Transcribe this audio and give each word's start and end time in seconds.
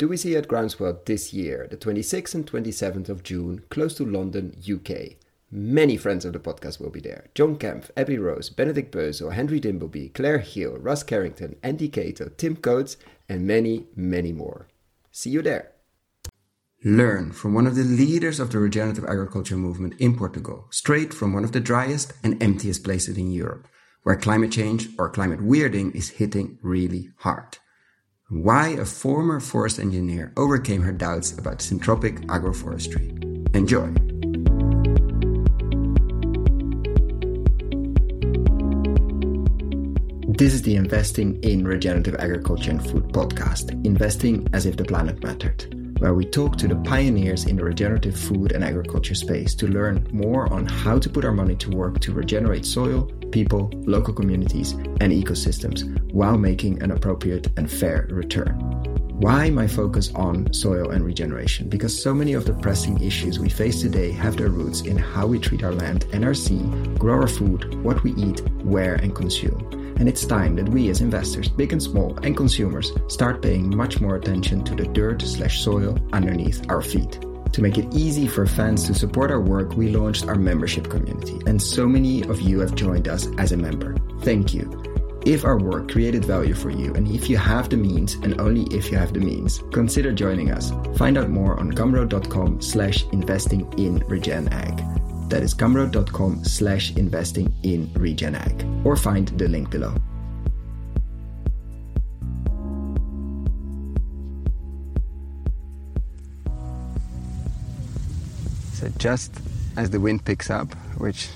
do 0.00 0.08
we 0.08 0.16
see 0.16 0.34
at 0.34 0.48
Groundswell 0.48 1.04
this 1.04 1.34
year, 1.34 1.68
the 1.70 1.76
26th 1.76 2.34
and 2.34 2.50
27th 2.50 3.10
of 3.10 3.22
June, 3.22 3.62
close 3.68 3.92
to 3.96 4.06
London, 4.06 4.56
UK. 4.58 5.16
Many 5.50 5.98
friends 5.98 6.24
of 6.24 6.32
the 6.32 6.38
podcast 6.38 6.80
will 6.80 6.88
be 6.88 7.00
there. 7.00 7.26
John 7.34 7.56
Kempf, 7.56 7.90
Abby 7.98 8.16
Rose, 8.16 8.48
Benedict 8.48 8.94
Bösel, 8.94 9.34
Henry 9.34 9.60
Dimbleby, 9.60 10.14
Claire 10.14 10.38
Hill, 10.38 10.78
Russ 10.78 11.02
Carrington, 11.02 11.56
Andy 11.62 11.90
Cato, 11.90 12.30
Tim 12.38 12.56
Coates, 12.56 12.96
and 13.28 13.46
many, 13.46 13.88
many 13.94 14.32
more. 14.32 14.68
See 15.12 15.28
you 15.28 15.42
there. 15.42 15.72
Learn 16.82 17.32
from 17.32 17.52
one 17.52 17.66
of 17.66 17.74
the 17.74 17.84
leaders 17.84 18.40
of 18.40 18.52
the 18.52 18.58
regenerative 18.58 19.04
agriculture 19.04 19.58
movement 19.58 19.92
in 19.98 20.16
Portugal, 20.16 20.66
straight 20.70 21.12
from 21.12 21.34
one 21.34 21.44
of 21.44 21.52
the 21.52 21.60
driest 21.60 22.14
and 22.24 22.42
emptiest 22.42 22.84
places 22.84 23.18
in 23.18 23.30
Europe, 23.30 23.68
where 24.04 24.16
climate 24.16 24.50
change 24.50 24.88
or 24.98 25.10
climate 25.10 25.40
weirding 25.40 25.94
is 25.94 26.08
hitting 26.08 26.58
really 26.62 27.10
hard. 27.18 27.58
Why 28.30 28.68
a 28.68 28.84
former 28.84 29.40
forest 29.40 29.80
engineer 29.80 30.32
overcame 30.36 30.82
her 30.82 30.92
doubts 30.92 31.36
about 31.36 31.58
syntropic 31.58 32.24
agroforestry. 32.26 33.10
Enjoy! 33.56 33.88
This 40.38 40.54
is 40.54 40.62
the 40.62 40.76
Investing 40.76 41.42
in 41.42 41.64
Regenerative 41.64 42.14
Agriculture 42.20 42.70
and 42.70 42.88
Food 42.88 43.08
podcast, 43.08 43.72
investing 43.84 44.46
as 44.52 44.64
if 44.64 44.76
the 44.76 44.84
planet 44.84 45.20
mattered, 45.24 45.98
where 45.98 46.14
we 46.14 46.24
talk 46.24 46.56
to 46.58 46.68
the 46.68 46.76
pioneers 46.76 47.46
in 47.46 47.56
the 47.56 47.64
regenerative 47.64 48.16
food 48.16 48.52
and 48.52 48.62
agriculture 48.62 49.16
space 49.16 49.56
to 49.56 49.66
learn 49.66 50.06
more 50.12 50.46
on 50.52 50.66
how 50.66 51.00
to 51.00 51.10
put 51.10 51.24
our 51.24 51.32
money 51.32 51.56
to 51.56 51.70
work 51.70 51.98
to 51.98 52.12
regenerate 52.12 52.64
soil, 52.64 53.10
people, 53.30 53.70
local 53.86 54.14
communities, 54.14 54.72
and 54.72 55.12
ecosystems 55.12 55.84
while 56.12 56.38
making 56.38 56.82
an 56.82 56.90
appropriate 56.90 57.48
and 57.56 57.70
fair 57.70 58.06
return. 58.10 58.58
Why 59.20 59.50
my 59.50 59.66
focus 59.66 60.10
on 60.14 60.52
soil 60.52 60.90
and 60.90 61.04
regeneration? 61.04 61.68
Because 61.68 62.02
so 62.02 62.14
many 62.14 62.32
of 62.32 62.46
the 62.46 62.54
pressing 62.54 63.02
issues 63.02 63.38
we 63.38 63.50
face 63.50 63.82
today 63.82 64.12
have 64.12 64.36
their 64.36 64.48
roots 64.48 64.80
in 64.80 64.96
how 64.96 65.26
we 65.26 65.38
treat 65.38 65.62
our 65.62 65.74
land 65.74 66.06
and 66.12 66.24
our 66.24 66.34
sea, 66.34 66.62
grow 66.98 67.20
our 67.20 67.28
food, 67.28 67.82
what 67.84 68.02
we 68.02 68.14
eat, 68.14 68.40
where, 68.62 68.94
and 68.94 69.14
consume 69.14 69.80
and 70.00 70.08
it's 70.08 70.24
time 70.24 70.56
that 70.56 70.70
we 70.70 70.88
as 70.88 71.02
investors, 71.02 71.46
big 71.46 71.72
and 71.72 71.82
small, 71.82 72.18
and 72.22 72.34
consumers 72.34 72.90
start 73.08 73.42
paying 73.42 73.76
much 73.76 74.00
more 74.00 74.16
attention 74.16 74.64
to 74.64 74.74
the 74.74 74.86
dirt 74.86 75.20
slash 75.20 75.60
soil 75.60 75.98
underneath 76.14 76.68
our 76.70 76.80
feet. 76.80 77.18
To 77.52 77.62
make 77.62 77.78
it 77.78 77.92
easy 77.92 78.26
for 78.28 78.46
fans 78.46 78.84
to 78.84 78.94
support 78.94 79.30
our 79.30 79.40
work, 79.40 79.74
we 79.76 79.88
launched 79.88 80.26
our 80.28 80.36
membership 80.36 80.88
community, 80.88 81.38
and 81.46 81.60
so 81.60 81.86
many 81.86 82.22
of 82.24 82.40
you 82.40 82.60
have 82.60 82.74
joined 82.74 83.08
us 83.08 83.26
as 83.38 83.52
a 83.52 83.56
member. 83.56 83.96
Thank 84.20 84.54
you. 84.54 84.82
If 85.26 85.44
our 85.44 85.58
work 85.58 85.90
created 85.90 86.24
value 86.24 86.54
for 86.54 86.70
you, 86.70 86.94
and 86.94 87.06
if 87.08 87.28
you 87.28 87.36
have 87.36 87.68
the 87.68 87.76
means, 87.76 88.14
and 88.14 88.40
only 88.40 88.62
if 88.74 88.90
you 88.90 88.96
have 88.96 89.12
the 89.12 89.20
means, 89.20 89.62
consider 89.72 90.12
joining 90.12 90.50
us. 90.50 90.72
Find 90.96 91.18
out 91.18 91.28
more 91.28 91.58
on 91.58 91.72
gumroad.com 91.72 92.62
slash 92.62 93.04
investing 93.12 93.70
in 93.78 93.98
regen 94.08 94.48
ag. 94.48 94.82
That 95.28 95.42
is 95.42 95.54
gumroad.com 95.54 96.44
slash 96.44 96.96
investing 96.96 97.54
in 97.62 97.88
regenag 97.88 98.84
or 98.84 98.96
find 98.96 99.28
the 99.28 99.48
link 99.48 99.70
below. 99.70 99.94
So 108.80 108.88
just 108.96 109.30
as 109.76 109.90
the 109.90 110.00
wind 110.00 110.24
picks 110.24 110.48
up, 110.48 110.72
which 110.96 111.28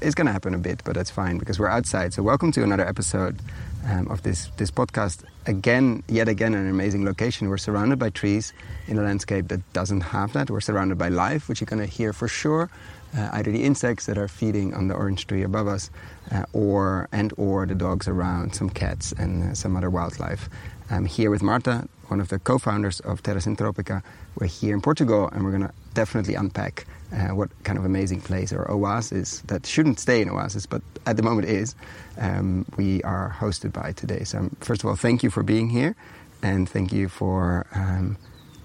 is 0.00 0.16
going 0.16 0.26
to 0.26 0.32
happen 0.32 0.54
a 0.54 0.58
bit, 0.58 0.82
but 0.84 0.96
that's 0.96 1.08
fine 1.08 1.38
because 1.38 1.56
we're 1.56 1.68
outside. 1.68 2.12
So 2.12 2.20
welcome 2.20 2.50
to 2.50 2.64
another 2.64 2.84
episode 2.84 3.38
um, 3.86 4.08
of 4.08 4.24
this 4.24 4.50
this 4.56 4.72
podcast. 4.72 5.22
Again, 5.46 6.02
yet 6.08 6.26
again, 6.26 6.52
an 6.52 6.68
amazing 6.68 7.04
location. 7.04 7.48
We're 7.48 7.58
surrounded 7.58 8.00
by 8.00 8.10
trees 8.10 8.52
in 8.88 8.98
a 8.98 9.02
landscape 9.02 9.46
that 9.48 9.60
doesn't 9.72 10.00
have 10.00 10.32
that. 10.32 10.50
We're 10.50 10.60
surrounded 10.60 10.98
by 10.98 11.10
life, 11.10 11.48
which 11.48 11.60
you're 11.60 11.66
going 11.66 11.78
to 11.78 11.86
hear 11.86 12.12
for 12.12 12.26
sure 12.26 12.68
uh, 13.16 13.30
either 13.32 13.50
the 13.50 13.64
insects 13.64 14.06
that 14.06 14.18
are 14.18 14.28
feeding 14.28 14.74
on 14.74 14.88
the 14.88 14.94
orange 14.94 15.26
tree 15.26 15.42
above 15.42 15.66
us, 15.66 15.90
uh, 16.32 16.44
or 16.52 17.08
and 17.12 17.32
or 17.36 17.66
the 17.66 17.74
dogs 17.74 18.08
around, 18.08 18.54
some 18.54 18.70
cats 18.70 19.12
and 19.12 19.50
uh, 19.50 19.54
some 19.54 19.76
other 19.76 19.90
wildlife. 19.90 20.48
I'm 20.90 21.04
here 21.04 21.30
with 21.30 21.42
Marta, 21.42 21.88
one 22.08 22.20
of 22.20 22.28
the 22.28 22.38
co-founders 22.38 23.00
of 23.00 23.22
Terra 23.22 23.40
Sintrópica. 23.40 24.02
We're 24.38 24.48
here 24.48 24.74
in 24.74 24.80
Portugal, 24.80 25.28
and 25.32 25.44
we're 25.44 25.50
going 25.50 25.62
to 25.62 25.72
definitely 25.94 26.34
unpack 26.34 26.86
uh, 27.12 27.28
what 27.28 27.50
kind 27.64 27.78
of 27.78 27.84
amazing 27.84 28.20
place 28.20 28.52
or 28.52 28.68
oasis 28.70 29.40
that 29.46 29.66
shouldn't 29.66 29.98
stay 30.00 30.20
in 30.20 30.28
oasis, 30.30 30.66
but 30.66 30.82
at 31.06 31.16
the 31.16 31.22
moment 31.22 31.48
is. 31.48 31.74
Um, 32.18 32.66
we 32.76 33.02
are 33.02 33.34
hosted 33.38 33.72
by 33.72 33.92
today. 33.92 34.24
So, 34.24 34.38
um, 34.38 34.56
first 34.60 34.82
of 34.82 34.88
all, 34.88 34.96
thank 34.96 35.22
you 35.22 35.30
for 35.30 35.42
being 35.42 35.70
here, 35.70 35.96
and 36.42 36.68
thank 36.68 36.92
you 36.92 37.08
for. 37.08 37.66
Um, 37.74 38.16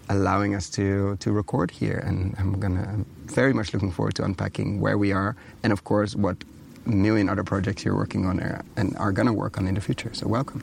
allowing 0.10 0.56
us 0.56 0.70
to 0.70 1.18
to 1.18 1.32
record 1.32 1.72
here 1.72 2.02
and 2.06 2.36
I'm 2.38 2.60
gonna 2.60 3.06
very 3.26 3.54
much 3.54 3.74
looking 3.74 3.92
forward 3.92 4.16
to 4.16 4.24
unpacking 4.24 4.80
where 4.80 4.98
we 4.98 5.12
are 5.12 5.36
and, 5.64 5.74
of 5.74 5.84
course, 5.84 6.16
what 6.16 6.38
million 6.86 7.30
other 7.30 7.44
projects 7.44 7.84
you're 7.84 7.96
working 7.96 8.26
on 8.26 8.40
and 8.78 8.96
are 8.98 9.12
going 9.12 9.26
to 9.26 9.34
work 9.34 9.58
on 9.58 9.68
in 9.68 9.76
the 9.76 9.82
future. 9.82 10.12
So, 10.14 10.28
welcome. 10.28 10.62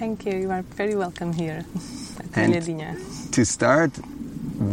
Thank 0.00 0.24
you. 0.26 0.36
You 0.38 0.50
are 0.50 0.62
very 0.62 0.94
welcome 0.94 1.32
here 1.32 1.64
at 2.18 2.38
and 2.38 3.32
To 3.32 3.44
start, 3.44 3.96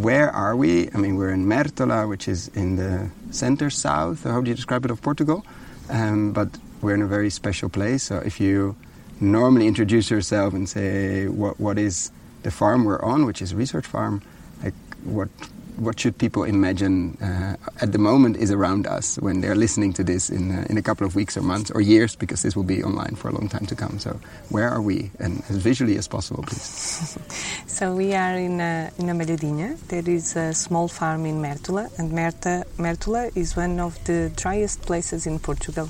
where 0.05 0.29
are 0.31 0.55
we? 0.55 0.89
I 0.93 0.97
mean, 0.97 1.15
we're 1.15 1.31
in 1.31 1.45
Mértola, 1.45 2.07
which 2.07 2.27
is 2.27 2.47
in 2.49 2.75
the 2.75 3.09
center 3.31 3.69
south, 3.69 4.23
how 4.23 4.41
do 4.41 4.49
you 4.49 4.55
describe 4.55 4.85
it, 4.85 4.91
of 4.91 5.01
Portugal? 5.01 5.45
Um, 5.89 6.31
but 6.31 6.49
we're 6.81 6.95
in 6.95 7.01
a 7.01 7.07
very 7.07 7.29
special 7.29 7.69
place. 7.69 8.03
So, 8.03 8.17
if 8.17 8.39
you 8.39 8.75
normally 9.19 9.67
introduce 9.67 10.09
yourself 10.09 10.53
and 10.53 10.67
say 10.67 11.27
what, 11.27 11.59
what 11.59 11.77
is 11.77 12.11
the 12.45 12.51
farm 12.51 12.85
we're 12.85 13.01
on, 13.01 13.25
which 13.25 13.41
is 13.41 13.51
a 13.51 13.56
research 13.56 13.88
farm, 13.88 14.22
like 14.63 14.75
what 15.03 15.29
what 15.78 16.00
should 16.00 16.17
people 16.17 16.44
imagine 16.45 17.17
uh, 17.22 17.56
at 17.81 17.91
the 17.91 17.97
moment 17.97 18.38
is 18.38 18.50
around 18.50 18.88
us 18.88 19.17
when 19.19 19.41
they're 19.41 19.59
listening 19.66 19.91
to 19.91 20.03
this 20.06 20.29
in, 20.29 20.44
uh, 20.50 20.66
in 20.69 20.78
a 20.78 20.81
couple 20.81 21.06
of 21.06 21.16
weeks 21.16 21.35
or 21.35 21.41
months 21.41 21.69
or 21.72 21.81
years 21.81 22.16
because 22.16 22.44
this 22.44 22.56
will 22.56 22.69
be 22.75 22.81
online 22.81 23.16
for 23.16 23.28
a 23.28 23.33
long 23.33 23.50
time 23.50 23.66
to 23.66 23.75
come. 23.75 24.00
So, 24.00 24.11
where 24.56 24.69
are 24.69 24.81
we? 24.81 25.11
And 25.19 25.44
as 25.50 25.57
visually 25.57 25.97
as 25.97 26.07
possible, 26.07 26.44
please. 26.44 27.17
so, 27.67 27.94
we 27.94 28.13
are 28.13 28.38
in, 28.38 28.62
uh, 28.62 28.89
in 28.97 29.07
Malhadinha. 29.07 29.77
There 29.89 30.07
is 30.07 30.38
a 30.38 30.53
small 30.53 30.88
farm 30.88 31.25
in 31.25 31.41
Mértola, 31.41 31.85
and 32.00 32.13
Merta, 32.13 32.63
Mértola 32.77 33.35
is 33.35 33.57
one 33.57 33.81
of 33.81 34.01
the 34.06 34.31
driest 34.38 34.83
places 34.83 35.27
in 35.27 35.39
Portugal. 35.39 35.89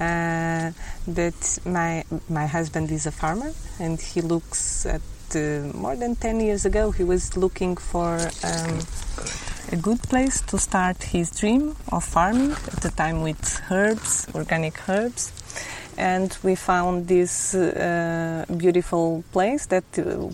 Uh, 0.00 0.72
but 1.06 1.58
my 1.64 2.04
my 2.28 2.46
husband 2.46 2.90
is 2.90 3.06
a 3.06 3.12
farmer, 3.12 3.52
and 3.78 4.00
he 4.00 4.20
looks 4.22 4.86
at 4.86 5.02
more 5.34 5.96
than 5.96 6.16
10 6.16 6.40
years 6.40 6.64
ago, 6.64 6.90
he 6.90 7.04
was 7.04 7.36
looking 7.36 7.76
for 7.76 8.18
um, 8.44 8.78
a 9.72 9.76
good 9.76 10.02
place 10.02 10.40
to 10.42 10.58
start 10.58 11.02
his 11.02 11.30
dream 11.30 11.76
of 11.90 12.04
farming, 12.04 12.52
at 12.52 12.80
the 12.80 12.90
time 12.90 13.22
with 13.22 13.60
herbs, 13.70 14.26
organic 14.34 14.88
herbs. 14.88 15.32
And 15.96 16.36
we 16.42 16.56
found 16.56 17.06
this 17.06 17.54
uh, 17.54 18.44
beautiful 18.56 19.24
place 19.32 19.66
that 19.66 19.84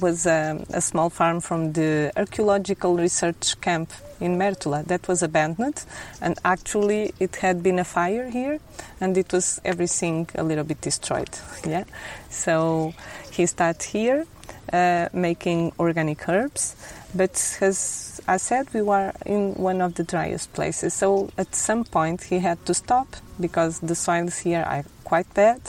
was 0.01 0.27
a, 0.27 0.65
a, 0.71 0.81
small 0.81 1.11
farm 1.11 1.41
from 1.41 1.73
the 1.73 2.11
archaeological 2.17 2.97
research 2.97 3.61
camp 3.61 3.93
in 4.21 4.37
Mértola 4.39 4.87
that 4.87 5.07
was 5.07 5.23
abandoned. 5.23 5.85
And 6.23 6.39
actually, 6.45 7.13
it 7.21 7.37
had 7.37 7.63
been 7.63 7.79
a 7.79 7.85
fire 7.85 8.31
here, 8.31 8.59
and 9.03 9.19
it 9.19 9.33
was 9.33 9.61
everything 9.65 10.29
a 10.35 10.43
little 10.43 10.65
bit 10.65 10.81
destroyed. 10.81 11.39
Yeah, 11.67 11.85
so 12.31 12.95
he 13.31 13.45
started 13.45 13.83
here 13.83 14.27
uh, 14.73 15.09
making 15.13 15.73
organic 15.79 16.29
herbs. 16.29 16.77
But 17.15 17.59
as 17.61 18.21
I 18.29 18.37
said, 18.37 18.73
we 18.73 18.83
were 18.83 19.13
in 19.27 19.55
one 19.55 19.81
of 19.81 19.95
the 19.95 20.05
driest 20.05 20.53
places. 20.53 20.95
So 20.95 21.31
at 21.37 21.55
some 21.55 21.85
point 21.85 22.23
he 22.23 22.39
had 22.39 22.65
to 22.67 22.75
stop 22.75 23.09
because 23.41 23.81
the 23.81 23.95
soils 23.95 24.39
here 24.39 24.63
are 24.63 24.85
quite 25.05 25.33
bad. 25.35 25.61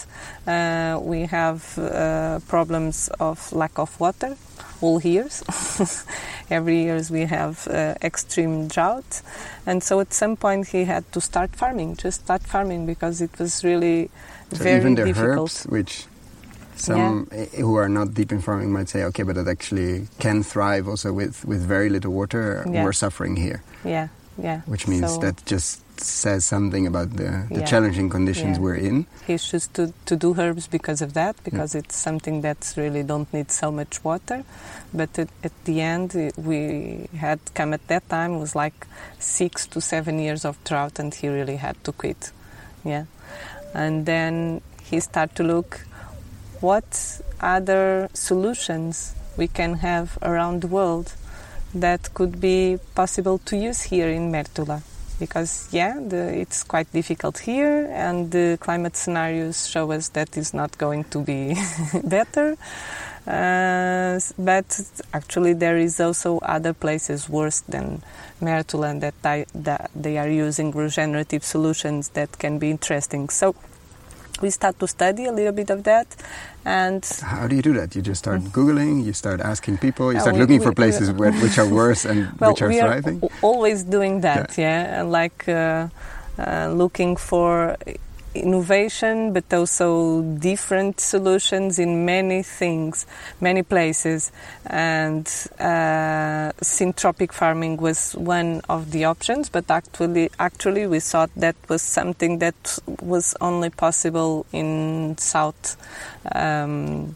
Uh, 0.45 0.99
we 1.01 1.21
have 1.25 1.77
uh, 1.79 2.39
problems 2.47 3.09
of 3.19 3.51
lack 3.53 3.79
of 3.79 3.99
water 3.99 4.35
all 4.81 5.01
years. 5.01 5.43
Every 6.49 6.83
year 6.83 7.01
we 7.09 7.21
have 7.21 7.67
uh, 7.67 7.95
extreme 8.01 8.67
drought, 8.67 9.21
and 9.65 9.81
so 9.81 9.99
at 9.99 10.13
some 10.13 10.35
point 10.35 10.67
he 10.67 10.83
had 10.83 11.09
to 11.13 11.21
start 11.21 11.55
farming, 11.55 11.95
just 11.95 12.21
start 12.25 12.43
farming 12.43 12.85
because 12.85 13.21
it 13.21 13.39
was 13.39 13.63
really 13.63 14.09
so 14.51 14.63
very 14.63 14.79
even 14.79 14.95
the 14.95 15.05
difficult. 15.05 15.39
herbs, 15.39 15.63
which 15.65 16.05
some 16.81 17.27
yeah. 17.31 17.37
Eh, 17.37 17.61
who 17.61 17.75
are 17.75 17.89
not 17.89 18.13
deep 18.13 18.31
in 18.31 18.41
farming 18.41 18.71
might 18.71 18.89
say, 18.89 19.03
okay, 19.03 19.23
but 19.23 19.37
it 19.37 19.47
actually 19.47 20.07
can 20.19 20.43
thrive 20.43 20.87
also 20.87 21.13
with, 21.13 21.45
with 21.45 21.61
very 21.61 21.89
little 21.89 22.11
water. 22.11 22.65
Yeah. 22.69 22.83
We're 22.83 22.93
suffering 22.93 23.35
here. 23.35 23.63
Yeah, 23.85 24.07
yeah. 24.37 24.61
Which 24.65 24.87
means 24.87 25.13
so 25.13 25.19
that 25.19 25.45
just 25.45 25.81
says 26.01 26.43
something 26.45 26.87
about 26.87 27.11
the, 27.11 27.45
the 27.51 27.59
yeah. 27.59 27.65
challenging 27.65 28.09
conditions 28.09 28.57
we're 28.57 28.75
in. 28.75 29.05
He 29.27 29.33
chooses 29.33 29.67
to, 29.73 29.93
to 30.07 30.15
do 30.15 30.33
herbs 30.37 30.67
because 30.67 31.01
of 31.01 31.13
that, 31.13 31.35
because 31.43 31.75
it's 31.75 31.95
something 31.95 32.41
that 32.41 32.73
really 32.75 33.03
don't 33.03 33.31
need 33.31 33.51
so 33.51 33.71
much 33.71 34.03
water. 34.03 34.43
But 34.93 35.17
at, 35.19 35.29
at 35.43 35.51
the 35.65 35.81
end, 35.81 36.15
eh, 36.15 36.31
we 36.37 37.07
had 37.15 37.39
come 37.53 37.73
at 37.73 37.87
that 37.87 38.09
time, 38.09 38.33
it 38.33 38.39
was 38.39 38.55
like 38.55 38.87
six 39.19 39.67
to 39.67 39.81
seven 39.81 40.19
years 40.19 40.43
of 40.43 40.61
drought, 40.63 40.97
and 40.97 41.13
he 41.13 41.27
really 41.27 41.57
had 41.57 41.81
to 41.83 41.91
quit. 41.91 42.31
Yeah. 42.83 43.05
And 43.73 44.05
then 44.05 44.61
he 44.83 44.99
started 44.99 45.35
to 45.35 45.43
look 45.43 45.85
what 46.61 47.21
other 47.39 48.09
solutions 48.13 49.13
we 49.37 49.47
can 49.47 49.75
have 49.75 50.17
around 50.21 50.61
the 50.61 50.67
world 50.67 51.13
that 51.73 52.13
could 52.13 52.39
be 52.39 52.77
possible 52.95 53.37
to 53.39 53.57
use 53.57 53.81
here 53.81 54.09
in 54.09 54.31
Mértola. 54.31 54.81
Because, 55.19 55.69
yeah, 55.71 55.99
the, 55.99 56.39
it's 56.39 56.63
quite 56.63 56.91
difficult 56.91 57.37
here, 57.37 57.87
and 57.91 58.31
the 58.31 58.57
climate 58.59 58.97
scenarios 58.97 59.67
show 59.69 59.91
us 59.91 60.09
that 60.09 60.35
it's 60.35 60.53
not 60.53 60.77
going 60.79 61.03
to 61.05 61.19
be 61.21 61.55
better. 62.03 62.57
Uh, 63.27 64.19
but 64.39 64.81
actually, 65.13 65.53
there 65.53 65.77
is 65.77 65.99
also 65.99 66.39
other 66.39 66.73
places 66.73 67.29
worse 67.29 67.61
than 67.61 68.01
Mértola 68.41 68.99
that, 68.99 69.47
that 69.53 69.91
they 69.95 70.17
are 70.17 70.29
using 70.29 70.71
regenerative 70.71 71.43
solutions 71.43 72.09
that 72.09 72.39
can 72.39 72.57
be 72.57 72.71
interesting. 72.71 73.29
So, 73.29 73.53
we 74.41 74.49
start 74.49 74.77
to 74.79 74.87
study 74.87 75.25
a 75.25 75.31
little 75.31 75.51
bit 75.51 75.69
of 75.69 75.83
that 75.83 76.07
and 76.65 77.03
how 77.23 77.47
do 77.47 77.55
you 77.55 77.61
do 77.61 77.73
that? 77.73 77.95
You 77.95 78.01
just 78.01 78.19
start 78.19 78.41
googling 78.41 79.05
you 79.05 79.13
start 79.13 79.39
asking 79.41 79.77
people 79.77 80.13
you 80.13 80.19
start 80.19 80.35
we, 80.35 80.41
looking 80.41 80.59
we, 80.59 80.65
for 80.65 80.73
places 80.73 81.11
where, 81.11 81.31
which 81.33 81.57
are 81.57 81.67
worse 81.81 82.05
and 82.05 82.19
well, 82.39 82.51
which 82.51 82.61
are 82.61 82.69
we 82.69 82.79
thriving? 82.79 83.19
are 83.23 83.29
always 83.41 83.83
doing 83.83 84.21
that 84.21 84.57
yeah, 84.57 84.97
yeah? 84.97 85.01
like 85.03 85.47
uh, 85.47 85.87
uh, 86.37 86.71
looking 86.73 87.15
for 87.15 87.77
innovation, 88.33 89.33
but 89.33 89.51
also 89.53 90.21
different 90.21 90.99
solutions 90.99 91.79
in 91.79 92.05
many 92.05 92.43
things, 92.43 93.05
many 93.39 93.63
places. 93.63 94.31
And 94.65 95.25
uh, 95.59 96.51
syntropic 96.61 97.31
farming 97.31 97.77
was 97.77 98.13
one 98.13 98.61
of 98.69 98.91
the 98.91 99.05
options, 99.05 99.49
but 99.49 99.69
actually, 99.69 100.29
actually, 100.39 100.87
we 100.87 100.99
thought 100.99 101.29
that 101.35 101.55
was 101.67 101.81
something 101.81 102.39
that 102.39 102.79
was 103.01 103.35
only 103.41 103.69
possible 103.69 104.45
in 104.51 105.17
South. 105.17 105.77
Um, 106.33 107.15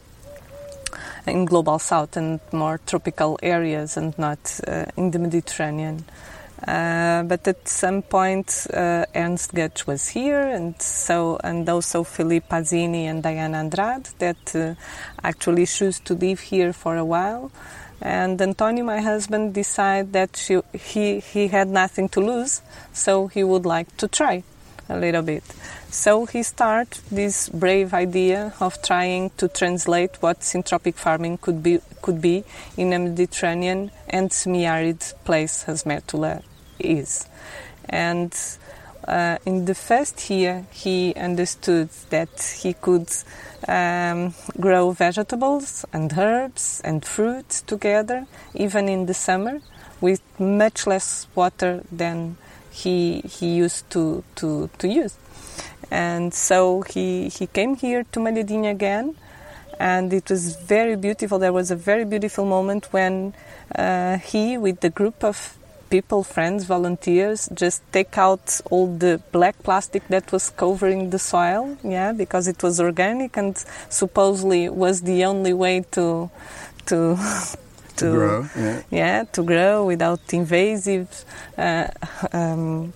in 1.27 1.45
global 1.45 1.79
south 1.79 2.17
and 2.17 2.39
more 2.51 2.79
tropical 2.85 3.39
areas 3.41 3.97
and 3.97 4.17
not 4.19 4.59
uh, 4.67 4.85
in 4.95 5.11
the 5.11 5.19
Mediterranean. 5.19 6.05
Uh, 6.67 7.21
but 7.23 7.47
at 7.47 7.67
some 7.67 8.01
point, 8.01 8.65
uh, 8.73 9.05
Ernst 9.13 9.53
Götsch 9.53 9.85
was 9.85 10.09
here, 10.09 10.41
and 10.41 10.81
so 10.81 11.37
and 11.43 11.69
also 11.69 12.03
Felipe 12.03 12.49
Pasini 12.49 13.03
and 13.03 13.23
Dayana 13.23 13.57
Andrade 13.57 14.09
that 14.17 14.55
uh, 14.55 14.73
actually 15.23 15.67
choose 15.67 15.99
to 15.99 16.15
live 16.15 16.39
here 16.39 16.73
for 16.73 16.97
a 16.97 17.05
while. 17.05 17.51
And 18.01 18.41
Antonio, 18.41 18.83
my 18.83 18.99
husband, 18.99 19.53
decided 19.53 20.13
that 20.13 20.35
she, 20.35 20.59
he 20.73 21.19
he 21.19 21.49
had 21.49 21.67
nothing 21.67 22.09
to 22.09 22.19
lose, 22.19 22.63
so 22.93 23.27
he 23.27 23.43
would 23.43 23.65
like 23.67 23.95
to 23.97 24.07
try 24.07 24.43
a 24.89 24.97
little 24.97 25.21
bit. 25.21 25.43
So 25.91 26.25
he 26.25 26.41
started 26.41 26.99
this 27.11 27.47
brave 27.49 27.93
idea 27.93 28.53
of 28.59 28.81
trying 28.81 29.29
to 29.37 29.47
translate 29.47 30.17
what 30.19 30.39
syntropic 30.39 30.95
farming 30.95 31.37
could 31.37 31.61
be 31.61 31.79
could 32.01 32.21
be 32.21 32.43
in 32.75 32.91
a 32.91 32.97
Mediterranean 32.97 33.91
and 34.09 34.33
semi-arid 34.33 35.13
place 35.25 35.65
as 35.67 35.83
Mértola 35.83 36.41
is. 36.79 37.27
And 37.89 38.35
uh, 39.07 39.37
in 39.45 39.65
the 39.65 39.75
first 39.75 40.29
year, 40.29 40.65
he 40.71 41.13
understood 41.15 41.89
that 42.09 42.57
he 42.61 42.73
could 42.73 43.09
um, 43.67 44.33
grow 44.59 44.91
vegetables 44.91 45.85
and 45.93 46.11
herbs 46.17 46.81
and 46.83 47.05
fruits 47.05 47.61
together, 47.61 48.25
even 48.53 48.89
in 48.89 49.05
the 49.05 49.13
summer, 49.13 49.61
with 50.01 50.21
much 50.39 50.87
less 50.87 51.27
water 51.35 51.83
than 51.91 52.37
he 52.71 53.21
he 53.21 53.55
used 53.55 53.89
to 53.91 54.23
to, 54.35 54.69
to 54.79 54.87
use. 54.87 55.15
And 55.91 56.33
so 56.33 56.81
he 56.81 57.29
he 57.29 57.47
came 57.47 57.75
here 57.75 58.03
to 58.11 58.19
Malhadinha 58.19 58.71
again, 58.71 59.15
and 59.79 60.11
it 60.13 60.29
was 60.29 60.55
very 60.55 60.95
beautiful. 60.95 61.39
There 61.39 61.53
was 61.53 61.71
a 61.71 61.75
very 61.75 62.05
beautiful 62.05 62.45
moment 62.45 62.87
when 62.91 63.33
uh, 63.75 64.17
he, 64.17 64.57
with 64.57 64.79
the 64.81 64.89
group 64.89 65.23
of 65.23 65.57
people, 65.95 66.23
friends, 66.23 66.65
volunteers, 66.65 67.39
just 67.53 67.79
take 67.93 68.17
out 68.17 68.45
all 68.71 68.87
the 69.05 69.13
black 69.31 69.55
plastic 69.63 70.03
that 70.09 70.25
was 70.35 70.45
covering 70.49 71.09
the 71.09 71.19
soil, 71.19 71.63
yeah, 71.83 72.11
because 72.11 72.45
it 72.53 72.61
was 72.65 72.81
organic 72.81 73.37
and 73.37 73.53
supposedly 73.89 74.67
was 74.67 74.95
the 75.11 75.23
only 75.31 75.53
way 75.53 75.75
to 75.95 76.29
to 76.89 76.97
to, 77.97 78.05
to 78.05 78.11
grow, 78.11 78.39
yeah. 78.57 78.81
yeah. 78.91 79.23
to 79.35 79.41
grow 79.51 79.85
without 79.85 80.19
invasive 80.33 81.07
uh, 81.57 81.87
um, 82.33 82.91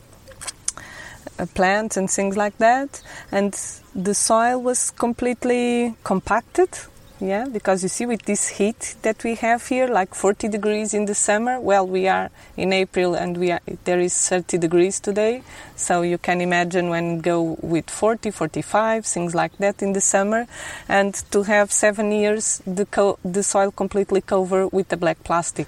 uh, 1.39 1.45
plants 1.57 1.95
and 1.95 2.07
things 2.11 2.35
like 2.35 2.57
that. 2.57 3.01
And 3.31 3.53
the 3.95 4.13
soil 4.13 4.61
was 4.61 4.91
completely 4.91 5.95
compacted 6.03 6.71
yeah 7.19 7.45
because 7.51 7.83
you 7.83 7.89
see 7.89 8.05
with 8.05 8.23
this 8.23 8.47
heat 8.47 8.95
that 9.01 9.23
we 9.23 9.35
have 9.35 9.67
here 9.67 9.87
like 9.87 10.15
40 10.15 10.47
degrees 10.47 10.93
in 10.93 11.05
the 11.05 11.15
summer 11.15 11.59
well 11.59 11.85
we 11.85 12.07
are 12.07 12.29
in 12.55 12.71
april 12.71 13.13
and 13.13 13.37
we 13.37 13.51
are 13.51 13.59
there 13.83 13.99
is 13.99 14.15
30 14.27 14.57
degrees 14.57 14.99
today. 14.99 15.43
So 15.75 16.01
you 16.01 16.17
can 16.17 16.41
imagine 16.41 16.89
when 16.89 17.19
go 17.21 17.57
with 17.61 17.89
40 17.89 18.31
45 18.31 19.05
things 19.05 19.33
like 19.33 19.57
that 19.57 19.81
in 19.81 19.93
the 19.93 20.01
summer. 20.01 20.47
And 20.87 21.13
to 21.31 21.43
have 21.43 21.71
seven 21.71 22.11
years 22.11 22.61
the 22.65 22.85
co- 22.85 23.19
the 23.23 23.43
soil 23.43 23.71
completely 23.71 24.21
covered 24.21 24.69
with 24.69 24.89
the 24.89 24.97
black 24.97 25.23
plastic 25.23 25.67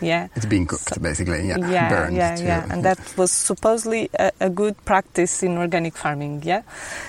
yeah. 0.00 0.28
It's 0.34 0.46
being 0.46 0.66
cooked 0.66 0.94
so, 0.94 1.00
basically 1.00 1.48
yeah. 1.48 1.58
yeah 1.58 1.88
Burned 1.88 2.16
yeah, 2.16 2.38
yeah. 2.38 2.66
and 2.70 2.84
that 2.84 2.98
was 3.16 3.32
supposedly 3.32 4.10
a, 4.18 4.32
a, 4.40 4.50
good 4.50 4.76
practice 4.84 5.42
in 5.42 5.56
organic 5.58 5.96
farming 5.96 6.42
yeah? 6.44 6.62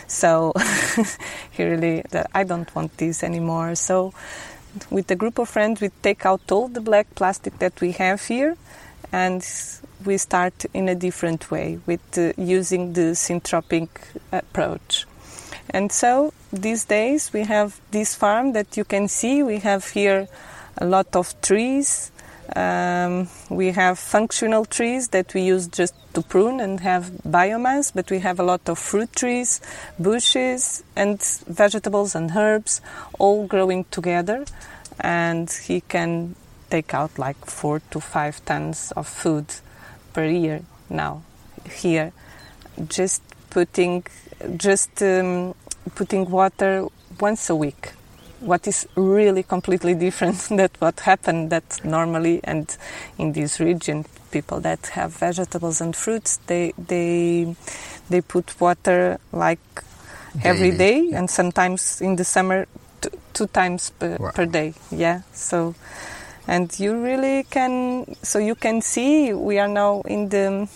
So 0.07 0.53
he 1.51 1.63
really 1.63 2.03
that 2.11 2.29
i 2.33 2.43
don't 2.43 2.73
want 2.75 2.97
this 2.97 3.23
anymore. 3.23 3.75
So 3.75 4.13
with 4.89 5.09
a 5.11 5.15
group 5.15 5.39
of 5.39 5.49
friends 5.49 5.81
we 5.81 5.89
take 6.01 6.25
out 6.25 6.51
all 6.51 6.67
the 6.67 6.81
black 6.81 7.13
plastic 7.15 7.59
that 7.59 7.79
we 7.81 7.91
have 7.93 8.25
here 8.25 8.55
and 9.11 9.45
we 10.05 10.17
start 10.17 10.65
in 10.73 10.89
a 10.89 10.95
different 10.95 11.49
way 11.49 11.79
with 11.85 12.17
uh, 12.17 12.33
using 12.37 12.93
the 12.93 13.13
syntropic 13.13 13.89
approach. 14.31 15.05
And 15.69 15.91
so 15.91 16.33
these 16.51 16.85
days 16.85 17.33
we 17.33 17.43
have 17.43 17.79
this 17.91 18.15
farm 18.15 18.53
that 18.53 18.77
you 18.77 18.83
can 18.83 19.07
see. 19.07 19.43
We 19.43 19.59
have 19.59 19.87
here 19.89 20.27
a 20.77 20.85
lot 20.85 21.15
of 21.15 21.39
trees 21.41 22.11
um, 22.55 23.27
we 23.49 23.71
have 23.71 23.99
functional 23.99 24.65
trees 24.65 25.09
that 25.09 25.33
we 25.33 25.41
use 25.41 25.67
just 25.67 25.93
to 26.13 26.21
prune 26.21 26.59
and 26.59 26.79
have 26.79 27.11
biomass, 27.27 27.91
but 27.93 28.09
we 28.09 28.19
have 28.19 28.39
a 28.39 28.43
lot 28.43 28.67
of 28.69 28.79
fruit 28.79 29.11
trees, 29.13 29.61
bushes, 29.99 30.83
and 30.95 31.21
vegetables 31.47 32.15
and 32.15 32.31
herbs 32.35 32.81
all 33.19 33.45
growing 33.47 33.85
together. 33.91 34.45
And 34.99 35.51
he 35.51 35.81
can 35.81 36.35
take 36.69 36.93
out 36.93 37.19
like 37.19 37.45
four 37.45 37.81
to 37.91 37.99
five 37.99 38.43
tons 38.45 38.91
of 38.95 39.07
food 39.07 39.45
per 40.13 40.25
year 40.25 40.61
now 40.89 41.23
here, 41.69 42.13
just 42.87 43.21
putting 43.49 44.03
just 44.55 45.01
um, 45.03 45.53
putting 45.95 46.29
water 46.29 46.87
once 47.19 47.49
a 47.49 47.55
week 47.55 47.93
what 48.39 48.67
is 48.67 48.87
really 48.95 49.43
completely 49.43 49.95
different 49.95 50.37
than 50.49 50.69
what 50.79 50.99
happened 51.01 51.49
that 51.49 51.83
normally 51.83 52.39
and 52.43 52.77
in 53.17 53.33
this 53.33 53.59
region 53.59 54.05
people 54.31 54.59
that 54.59 54.87
have 54.87 55.11
vegetables 55.11 55.81
and 55.81 55.95
fruits 55.95 56.37
they 56.47 56.73
they 56.77 57.55
they 58.09 58.21
put 58.21 58.59
water 58.59 59.19
like 59.31 59.59
Daily. 60.33 60.49
every 60.49 60.77
day 60.77 61.11
and 61.13 61.29
sometimes 61.29 62.01
in 62.01 62.15
the 62.15 62.23
summer 62.23 62.67
two, 63.01 63.09
two 63.33 63.47
times 63.47 63.91
per, 63.91 64.17
wow. 64.19 64.31
per 64.31 64.45
day 64.45 64.73
yeah 64.91 65.21
so 65.33 65.73
and 66.47 66.79
you 66.79 67.03
really 67.03 67.43
can 67.49 68.15
so 68.23 68.39
you 68.39 68.55
can 68.55 68.81
see 68.81 69.33
we 69.33 69.59
are 69.59 69.67
now 69.67 70.01
in 70.01 70.29
the 70.29 70.67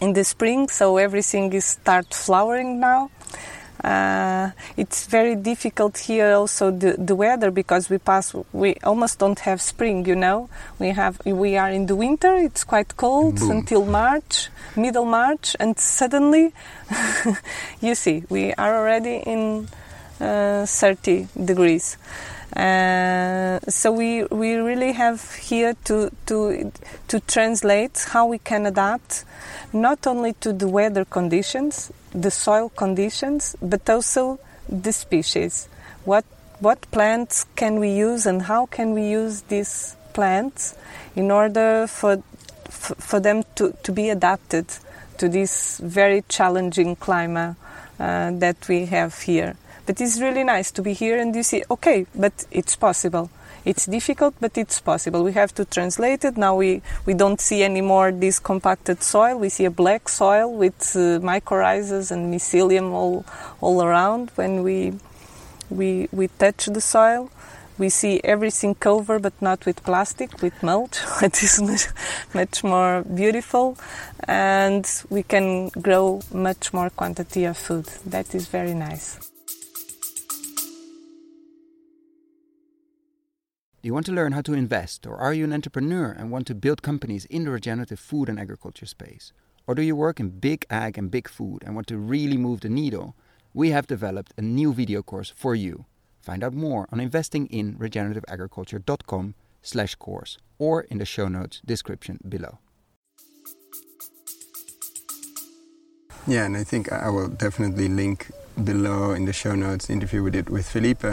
in 0.00 0.12
the 0.12 0.24
spring 0.24 0.68
so 0.68 0.96
everything 0.96 1.52
is 1.52 1.64
start 1.64 2.12
flowering 2.12 2.80
now 2.80 3.10
uh, 3.84 4.50
it's 4.76 5.06
very 5.06 5.34
difficult 5.34 5.98
here 5.98 6.32
also 6.32 6.70
the, 6.70 6.96
the 6.98 7.14
weather 7.14 7.50
because 7.50 7.90
we 7.90 7.98
pass 7.98 8.34
we 8.52 8.74
almost 8.84 9.18
don't 9.18 9.40
have 9.40 9.60
spring 9.60 10.06
you 10.06 10.16
know 10.16 10.48
we 10.78 10.88
have 10.88 11.20
we 11.24 11.56
are 11.56 11.70
in 11.70 11.86
the 11.86 11.96
winter 11.96 12.36
it's 12.36 12.64
quite 12.64 12.96
cold 12.96 13.36
Boom. 13.36 13.50
until 13.50 13.84
March 13.84 14.48
middle 14.76 15.04
March 15.04 15.56
and 15.60 15.78
suddenly 15.78 16.52
you 17.80 17.94
see 17.94 18.24
we 18.28 18.52
are 18.54 18.76
already 18.76 19.16
in 19.16 19.68
uh, 20.20 20.64
30 20.64 21.28
degrees 21.44 21.98
uh, 22.56 23.60
so 23.68 23.92
we 23.92 24.24
we 24.24 24.54
really 24.54 24.92
have 24.92 25.34
here 25.34 25.74
to 25.84 26.10
to 26.24 26.72
to 27.08 27.20
translate 27.20 28.06
how 28.08 28.26
we 28.26 28.38
can 28.38 28.64
adapt 28.64 29.24
not 29.72 30.06
only 30.06 30.32
to 30.34 30.52
the 30.52 30.66
weather 30.66 31.04
conditions 31.04 31.92
the 32.16 32.30
soil 32.30 32.70
conditions, 32.70 33.54
but 33.60 33.88
also 33.88 34.40
the 34.68 34.92
species. 34.92 35.68
What 36.04 36.24
what 36.58 36.90
plants 36.90 37.44
can 37.54 37.78
we 37.78 37.90
use 37.90 38.24
and 38.24 38.42
how 38.42 38.64
can 38.64 38.94
we 38.94 39.10
use 39.10 39.42
these 39.42 39.94
plants 40.14 40.74
in 41.14 41.30
order 41.30 41.86
for 41.86 42.22
for 42.68 43.20
them 43.20 43.44
to, 43.56 43.76
to 43.82 43.92
be 43.92 44.08
adapted 44.08 44.66
to 45.18 45.28
this 45.28 45.78
very 45.78 46.24
challenging 46.28 46.96
climate 46.96 47.56
uh, 47.98 48.30
that 48.32 48.68
we 48.68 48.86
have 48.86 49.18
here. 49.20 49.56
But 49.86 50.00
it's 50.00 50.20
really 50.20 50.44
nice 50.44 50.70
to 50.72 50.82
be 50.82 50.92
here 50.92 51.18
and 51.18 51.34
you 51.34 51.42
see, 51.42 51.62
okay, 51.70 52.06
but 52.14 52.44
it's 52.50 52.76
possible. 52.76 53.30
It's 53.66 53.84
difficult, 53.84 54.36
but 54.40 54.56
it's 54.56 54.80
possible. 54.80 55.24
We 55.24 55.32
have 55.32 55.52
to 55.56 55.64
translate 55.64 56.24
it. 56.24 56.36
Now 56.36 56.54
we, 56.54 56.82
we 57.04 57.14
don't 57.14 57.40
see 57.40 57.64
anymore 57.64 58.12
this 58.12 58.38
compacted 58.38 59.02
soil. 59.02 59.36
We 59.40 59.48
see 59.48 59.64
a 59.64 59.72
black 59.72 60.08
soil 60.08 60.52
with 60.52 60.94
uh, 60.94 61.18
mycorrhizas 61.18 62.12
and 62.12 62.32
mycelium 62.32 62.92
all, 62.92 63.24
all 63.60 63.82
around 63.82 64.30
when 64.36 64.62
we, 64.62 64.92
we, 65.68 66.08
we 66.12 66.28
touch 66.28 66.66
the 66.66 66.80
soil. 66.80 67.28
We 67.76 67.88
see 67.88 68.20
everything 68.22 68.76
covered, 68.76 69.22
but 69.22 69.42
not 69.42 69.66
with 69.66 69.82
plastic, 69.82 70.40
with 70.40 70.62
mulch. 70.62 71.00
it 71.20 71.42
is 71.42 71.60
much, 71.60 71.88
much 72.34 72.62
more 72.62 73.02
beautiful, 73.02 73.76
and 74.28 74.88
we 75.10 75.24
can 75.24 75.70
grow 75.70 76.22
much 76.32 76.72
more 76.72 76.88
quantity 76.88 77.44
of 77.44 77.56
food. 77.56 77.86
That 78.06 78.32
is 78.32 78.46
very 78.46 78.74
nice. 78.74 79.25
Do 83.82 83.88
you 83.88 83.94
want 83.94 84.06
to 84.06 84.12
learn 84.12 84.32
how 84.32 84.40
to 84.42 84.54
invest, 84.54 85.06
or 85.06 85.16
are 85.16 85.34
you 85.34 85.44
an 85.44 85.52
entrepreneur 85.52 86.10
and 86.10 86.30
want 86.30 86.46
to 86.46 86.54
build 86.54 86.80
companies 86.82 87.26
in 87.26 87.44
the 87.44 87.50
regenerative 87.50 88.00
food 88.00 88.26
and 88.28 88.40
agriculture 88.40 88.86
space? 88.86 89.32
Or 89.66 89.74
do 89.74 89.82
you 89.82 89.94
work 89.94 90.18
in 90.18 90.30
big 90.30 90.64
ag 90.70 90.96
and 90.96 91.10
big 91.10 91.28
food 91.28 91.62
and 91.64 91.74
want 91.74 91.86
to 91.88 91.98
really 91.98 92.38
move 92.38 92.60
the 92.60 92.70
needle? 92.70 93.14
We 93.52 93.70
have 93.70 93.86
developed 93.86 94.32
a 94.36 94.42
new 94.42 94.72
video 94.72 95.02
course 95.02 95.28
for 95.28 95.54
you. 95.54 95.84
Find 96.20 96.42
out 96.42 96.54
more 96.54 96.88
on 96.90 97.00
investinginregenerativeagriculture.com 97.00 99.34
slash 99.62 99.94
course 99.96 100.38
or 100.58 100.80
in 100.82 100.98
the 100.98 101.04
show 101.04 101.28
notes 101.28 101.60
description 101.64 102.18
below. 102.28 102.58
Yeah, 106.26 106.46
and 106.46 106.56
I 106.56 106.64
think 106.64 106.92
I 106.92 107.08
will 107.08 107.28
definitely 107.28 107.88
link 107.88 108.32
below 108.64 109.12
in 109.12 109.26
the 109.26 109.32
show 109.32 109.54
notes 109.54 109.86
the 109.86 109.92
interview 109.92 110.24
we 110.24 110.32
did 110.32 110.48
with 110.48 110.68
Felipe 110.68 111.04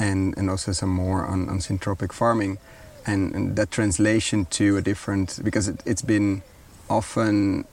and, 0.00 0.36
and 0.36 0.50
also 0.50 0.72
some 0.72 0.90
more 0.90 1.24
on, 1.24 1.48
on 1.48 1.58
syntropic 1.58 2.12
farming 2.12 2.58
and, 3.06 3.32
and 3.34 3.56
that 3.56 3.70
translation 3.70 4.46
to 4.46 4.76
a 4.76 4.82
different 4.82 5.38
because 5.44 5.68
it, 5.68 5.80
it's 5.86 6.02
been 6.02 6.42
often 6.88 7.64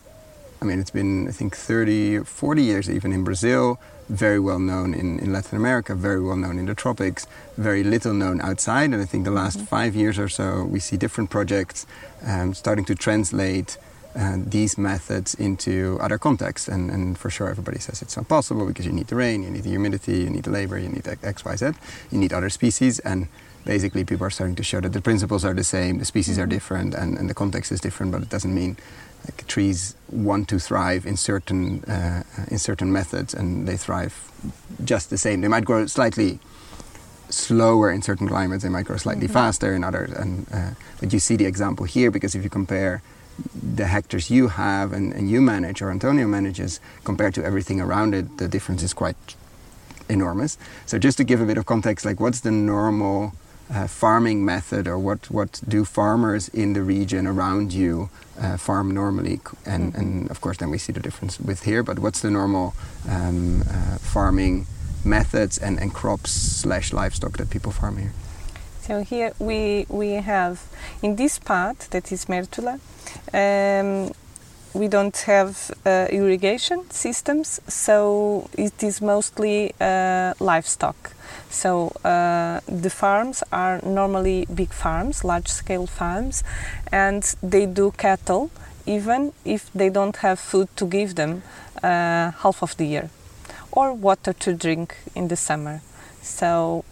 I 0.62 0.66
mean, 0.66 0.80
it's 0.80 0.90
been, 0.90 1.28
I 1.28 1.32
think, 1.32 1.56
30, 1.56 2.24
40 2.24 2.64
years 2.64 2.90
even 2.90 3.14
in 3.14 3.24
Brazil, 3.24 3.80
very 4.10 4.40
well 4.40 4.60
known 4.60 4.94
in, 4.94 5.20
in 5.20 5.32
Latin 5.32 5.58
America, 5.58 5.94
very 5.94 6.22
well 6.22 6.36
known 6.36 6.58
in 6.58 6.66
the 6.66 6.74
tropics, 6.74 7.28
very 7.58 7.84
little 7.84 8.14
known 8.14 8.42
outside. 8.42 8.92
And 8.92 9.02
I 9.02 9.06
think 9.06 9.26
the 9.26 9.32
last 9.32 9.58
mm-hmm. 9.58 9.68
five 9.68 9.96
years 9.96 10.18
or 10.18 10.30
so, 10.30 10.64
we 10.64 10.80
see 10.80 10.98
different 10.98 11.30
projects 11.30 11.86
um, 12.26 12.54
starting 12.56 12.86
to 12.86 12.96
translate 12.96 13.78
uh, 14.18 14.38
these 14.38 14.78
methods 14.78 15.36
into 15.36 15.98
other 16.02 16.18
contexts. 16.18 16.68
And, 16.68 16.90
and 16.90 17.18
for 17.18 17.30
sure, 17.30 17.50
everybody 17.50 17.80
says 17.80 18.02
it's 18.02 18.18
not 18.18 18.28
possible 18.28 18.66
because 18.66 18.86
you 18.86 18.92
need 18.92 19.08
the 19.08 19.16
rain, 19.16 19.44
you 19.44 19.52
need 19.52 19.64
the 19.64 19.70
humidity, 19.70 20.20
you 20.24 20.30
need 20.30 20.44
the 20.44 20.50
labor, 20.50 20.78
you 20.80 20.90
need 20.90 21.08
X, 21.22 21.46
Y, 21.46 21.56
Z, 21.56 21.72
you 22.12 22.18
need 22.18 22.34
other 22.34 22.50
species. 22.50 23.00
And 23.00 23.28
basically, 23.64 24.04
people 24.04 24.26
are 24.26 24.32
starting 24.32 24.56
to 24.56 24.64
show 24.64 24.82
that 24.82 24.94
the 24.94 25.02
principles 25.02 25.46
are 25.46 25.54
the 25.54 25.64
same, 25.64 26.00
the 26.00 26.06
species 26.06 26.36
mm-hmm. 26.36 26.44
are 26.44 26.48
different, 26.48 26.96
and, 26.96 27.18
and 27.18 27.30
the 27.30 27.34
context 27.34 27.72
is 27.72 27.80
different, 27.80 28.12
but 28.12 28.22
it 28.22 28.30
doesn't 28.30 28.54
mean 28.54 28.78
like 29.26 29.46
trees 29.48 29.96
want 30.10 30.48
to 30.48 30.60
thrive 30.60 31.06
in 31.06 31.18
certain 31.18 31.84
uh, 31.84 32.24
in 32.50 32.58
certain 32.58 32.92
methods, 32.92 33.34
and 33.34 33.68
they 33.68 33.78
thrive 33.78 34.32
just 34.84 35.10
the 35.10 35.18
same. 35.18 35.42
They 35.42 35.48
might 35.48 35.66
grow 35.66 35.86
slightly 35.86 36.40
slower 37.30 37.92
in 37.92 38.02
certain 38.02 38.28
climates. 38.28 38.64
They 38.64 38.70
might 38.70 38.86
grow 38.86 38.98
slightly 38.98 39.26
mm-hmm. 39.26 39.34
faster 39.34 39.76
in 39.76 39.84
others. 39.84 40.12
And 40.12 40.48
uh, 40.52 40.72
but 41.00 41.14
you 41.14 41.20
see 41.20 41.36
the 41.36 41.46
example 41.46 41.86
here 41.86 42.10
because 42.10 42.36
if 42.36 42.44
you 42.44 42.50
compare 42.50 43.02
the 43.54 43.86
hectares 43.86 44.30
you 44.30 44.48
have 44.50 44.94
and, 44.94 45.14
and 45.14 45.30
you 45.30 45.42
manage 45.42 45.82
or 45.82 45.92
Antonio 45.92 46.28
manages 46.28 46.80
compared 47.04 47.34
to 47.36 47.44
everything 47.44 47.80
around 47.80 48.14
it, 48.14 48.38
the 48.38 48.48
difference 48.48 48.84
is 48.84 48.94
quite 48.94 49.36
enormous. 50.10 50.58
So 50.86 50.98
just 50.98 51.18
to 51.18 51.24
give 51.24 51.42
a 51.42 51.46
bit 51.46 51.58
of 51.58 51.66
context, 51.66 52.06
like 52.06 52.20
what's 52.20 52.40
the 52.40 52.52
normal 52.52 53.34
uh, 53.70 53.88
farming 53.88 54.46
method 54.46 54.88
or 54.88 54.98
what, 54.98 55.30
what 55.30 55.62
do 55.68 55.84
farmers 55.84 56.48
in 56.50 56.74
the 56.74 56.82
region 56.82 57.28
around 57.28 57.74
you 57.74 58.10
uh, 58.40 58.56
farm 58.56 58.92
normally 58.92 59.42
and, 59.66 59.94
and 59.96 60.30
of 60.32 60.40
course 60.42 60.58
then 60.58 60.70
we 60.70 60.78
see 60.78 60.94
the 60.94 61.00
difference 61.00 61.40
with 61.40 61.64
here 61.64 61.84
but 61.84 62.00
what's 62.00 62.22
the 62.22 62.32
normal 62.32 62.74
um, 63.10 63.62
uh, 63.62 63.98
farming 63.98 64.66
methods 65.04 65.58
and, 65.58 65.80
and 65.80 65.94
crops 65.94 66.32
slash 66.32 66.94
livestock 66.94 67.36
that 67.38 67.50
people 67.50 67.72
farm 67.72 67.98
here 67.98 68.14
so 68.88 69.04
here 69.04 69.34
we 69.40 69.86
we 69.90 70.14
have 70.14 70.62
in 71.02 71.16
this 71.18 71.40
part 71.40 71.78
that 71.92 72.12
is 72.12 72.26
Mértola 72.26 72.80
um, 73.34 74.12
we 74.74 74.88
don't 74.88 75.18
have 75.26 75.72
uh, 75.86 76.08
irrigation 76.10 76.90
systems 76.90 77.60
so 77.68 78.50
it 78.58 78.82
is 78.84 79.02
mostly 79.02 79.74
uh, 79.82 80.34
livestock 80.40 81.14
so 81.50 81.92
uh, 82.04 82.60
the 82.68 82.90
farms 82.90 83.44
are 83.52 83.80
normally 83.84 84.46
big 84.54 84.72
farms, 84.74 85.24
large 85.24 85.48
scale 85.48 85.88
farms, 85.88 86.44
and 86.92 87.24
they 87.42 87.66
do 87.66 87.92
cattle 87.92 88.52
even 88.86 89.34
if 89.44 89.72
they 89.74 89.90
don't 89.90 90.18
have 90.18 90.40
food 90.40 90.68
to 90.78 90.86
give 90.86 91.16
them 91.16 91.44
uh, 91.84 92.32
half 92.32 92.62
of 92.62 92.76
the 92.78 92.86
year 92.86 93.10
or 93.72 93.94
water 93.94 94.34
to 94.34 94.54
drink 94.54 94.96
in 95.16 95.28
the 95.28 95.36
summer. 95.36 95.82
So 96.22 96.86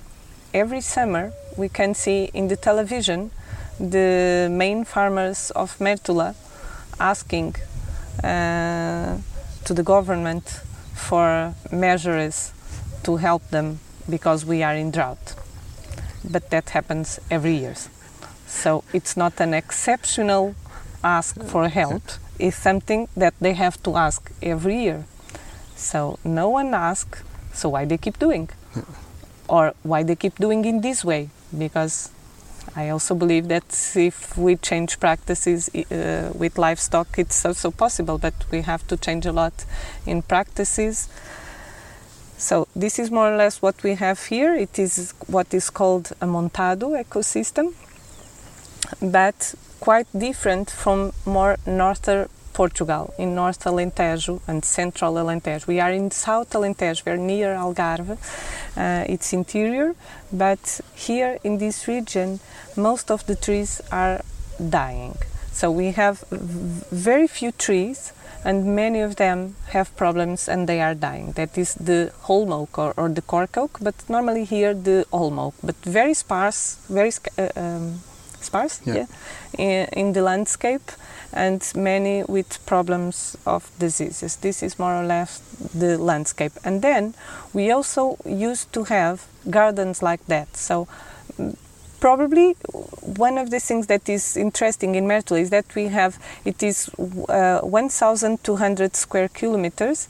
every 0.54 0.82
summer 0.82 1.34
we 1.58 1.70
can 1.70 1.94
see 1.94 2.30
in 2.34 2.48
the 2.48 2.56
television 2.56 3.32
the 3.80 4.48
main 4.52 4.86
farmers 4.86 5.52
of 5.52 5.78
Mértola 5.80 6.36
asking 7.00 7.56
uh, 8.24 9.18
to 9.66 9.74
the 9.74 9.84
government 9.84 10.62
for 10.94 11.54
measures 11.72 12.54
to 13.04 13.18
help 13.18 13.48
them 13.50 13.80
because 14.10 14.46
we 14.46 14.64
are 14.64 14.76
in 14.76 14.92
drought. 14.92 15.36
But 16.24 16.50
that 16.50 16.70
happens 16.70 17.20
every 17.30 17.56
year. 17.56 17.76
So 18.48 18.84
it's 18.94 19.18
not 19.18 19.40
an 19.40 19.54
exceptional 19.54 20.56
ask 21.04 21.42
for 21.44 21.70
help, 21.70 22.02
it's 22.40 22.58
something 22.58 23.08
that 23.16 23.34
they 23.40 23.54
have 23.54 23.82
to 23.84 23.96
ask 23.96 24.32
every 24.42 24.78
year. 24.84 25.06
So 25.76 26.18
no 26.24 26.50
one 26.50 26.74
asks, 26.74 27.24
so 27.54 27.70
why 27.70 27.86
they 27.86 27.98
keep 27.98 28.18
doing? 28.18 28.50
Or 29.48 29.74
why 29.84 30.04
they 30.04 30.16
keep 30.16 30.36
doing 30.38 30.66
in 30.66 30.82
this 30.82 31.06
way? 31.06 31.30
Because 31.58 32.10
I 32.76 32.90
also 32.90 33.16
believe 33.16 33.48
that 33.50 33.94
if 33.96 34.38
we 34.38 34.56
change 34.56 35.00
practices 35.00 35.70
uh, 35.70 36.32
with 36.34 36.58
livestock, 36.58 37.08
it's 37.18 37.46
also 37.46 37.72
possible, 37.72 38.18
but 38.18 38.34
we 38.52 38.62
have 38.62 38.88
to 38.88 38.98
change 38.98 39.26
a 39.26 39.32
lot 39.32 39.66
in 40.06 40.22
practices 40.22 41.10
so 42.38 42.68
this 42.76 43.00
is 43.00 43.12
more 43.12 43.34
or 43.34 43.38
less 43.38 43.62
what 43.62 43.82
we 43.84 43.96
have 43.96 44.26
here. 44.26 44.54
It 44.54 44.78
is 44.78 45.14
what 45.28 45.54
is 45.54 45.70
called 45.70 46.12
a 46.22 46.28
montado 46.28 46.92
ecosystem, 47.02 47.74
but 49.02 49.56
quite 49.80 50.08
different 50.18 50.70
from 50.70 51.14
more 51.26 51.58
northern 51.66 52.28
Portugal, 52.56 53.14
in 53.18 53.36
North 53.36 53.66
Alentejo 53.66 54.42
and 54.48 54.64
Central 54.64 55.14
Alentejo. 55.16 55.68
We 55.68 55.80
are 55.82 55.92
in 55.92 56.10
South 56.10 56.50
Alentejo, 56.52 57.04
very 57.04 57.20
near 57.20 57.54
Algarve. 57.54 58.18
Uh, 58.78 59.04
it's 59.14 59.34
interior, 59.34 59.94
but 60.32 60.80
here 60.96 61.38
in 61.44 61.58
this 61.58 61.88
region, 61.88 62.40
most 62.78 63.12
of 63.12 63.26
the 63.28 63.36
trees 63.36 63.82
are 63.92 64.22
dying. 64.70 65.16
So 65.52 65.70
we 65.70 65.92
have 65.92 66.24
very 66.92 67.28
few 67.28 67.52
trees 67.52 68.14
and 68.46 68.76
many 68.76 69.02
of 69.02 69.16
them 69.16 69.56
have 69.70 69.96
problems 69.98 70.48
and 70.48 70.70
they 70.70 70.80
are 70.80 70.94
dying. 70.94 71.34
That 71.34 71.58
is 71.58 71.74
the 71.76 72.12
holm 72.22 72.54
oak 72.54 72.78
or, 72.78 72.94
or 72.96 73.10
the 73.10 73.22
cork 73.22 73.58
oak, 73.58 73.80
but 73.82 73.96
normally 74.08 74.46
here 74.46 74.74
the 74.74 75.06
holm 75.12 75.40
oak, 75.40 75.56
but 75.64 75.76
very 75.84 76.14
sparse, 76.14 76.78
very 76.88 77.12
uh, 77.38 77.50
um, 77.56 78.02
sparse, 78.40 78.82
yeah, 78.86 78.94
yeah 78.94 79.06
in, 79.58 79.88
in, 79.94 80.14
the 80.14 80.22
landscape, 80.22 80.92
and 81.36 81.72
many 81.76 82.24
with 82.24 82.66
problems 82.66 83.38
of 83.46 83.70
diseases. 83.78 84.38
This 84.38 84.64
is 84.64 84.80
more 84.80 84.96
or 84.96 85.06
less 85.06 85.40
the 85.74 85.98
landscape. 85.98 86.54
And 86.64 86.82
then 86.82 87.14
we 87.54 87.72
also 87.72 88.18
used 88.26 88.72
to 88.74 88.86
have 88.86 89.28
gardens 89.50 90.02
like 90.02 90.26
that. 90.28 90.56
So 90.56 90.88
probably 92.00 92.54
one 93.18 93.38
of 93.38 93.50
the 93.50 93.60
things 93.60 93.88
that 93.88 94.08
is 94.08 94.38
interesting 94.38 94.96
in 94.96 95.06
Mértola 95.06 95.42
is 95.42 95.50
that 95.50 95.66
we 95.76 95.88
have 95.88 96.20
it 96.46 96.62
is 96.64 96.90
uh, 97.30 97.60
1,200 97.62 98.96
square 98.96 99.28
kilometers 99.28 100.08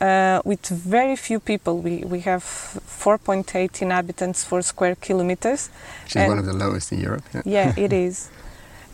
uh, 0.00 0.40
with 0.44 0.66
very 0.66 1.16
few 1.16 1.40
people. 1.40 1.78
We 1.78 2.04
we 2.04 2.20
have 2.20 2.42
4.8 2.42 3.82
inhabitants 3.82 4.44
for 4.44 4.62
square 4.62 4.96
kilometers. 4.96 5.70
Which 6.04 6.16
is 6.16 6.28
one 6.28 6.38
of 6.38 6.46
the 6.46 6.52
lowest 6.64 6.92
in 6.92 7.00
Europe. 7.00 7.24
Yeah, 7.34 7.42
yeah 7.44 7.74
it 7.76 7.92
is 7.92 8.30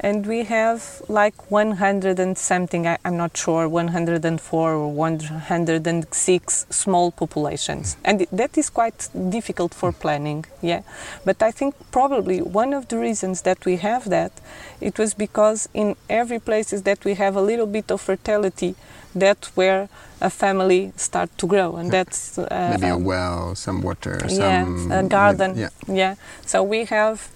and 0.01 0.27
we 0.27 0.45
have 0.45 1.03
like 1.09 1.51
100 1.51 2.19
and 2.19 2.37
something 2.37 2.87
I, 2.87 2.99
am 3.05 3.17
not 3.17 3.37
sure 3.37 3.69
104 3.69 4.73
or 4.73 4.89
106 4.89 6.67
small 6.71 7.13
populations. 7.13 7.97
And 8.05 8.27
that 8.33 8.57
is 8.59 8.71
quite 8.71 9.09
difficult 9.29 9.75
for 9.75 9.93
planning 9.93 10.45
yeah. 10.63 10.83
But 11.25 11.43
i 11.43 11.51
think 11.51 11.75
probably 11.91 12.41
one 12.43 12.73
of 12.73 12.89
the 12.89 12.99
reasons 12.99 13.43
that 13.43 13.65
we 13.65 13.77
have 13.77 14.09
that 14.11 14.33
it 14.81 14.99
was 14.99 15.15
because 15.15 15.69
in 15.75 15.97
every 16.09 16.39
places 16.39 16.83
that 16.83 17.05
we 17.05 17.15
have 17.15 17.37
a 17.37 17.43
little 17.43 17.67
bit 17.67 17.91
of 17.91 18.01
fertility 18.01 18.75
that's 19.15 19.49
where 19.57 19.89
a 20.21 20.31
family 20.31 20.93
start 20.97 21.31
to 21.39 21.47
grow, 21.47 21.77
and 21.77 21.87
Yeah. 21.89 22.05
that's 22.05 22.39
uh, 22.39 22.47
Maybe 22.71 22.89
a 22.89 22.95
um, 22.97 23.05
well, 23.05 23.55
some 23.55 23.81
water, 23.83 24.19
yeah, 24.29 24.65
some 24.65 24.93
a 24.93 25.03
garden. 25.03 25.57
Yeah. 25.57 25.71
Yeah. 25.87 26.15
So 26.47 26.63
we 26.63 26.85
have 26.87 27.29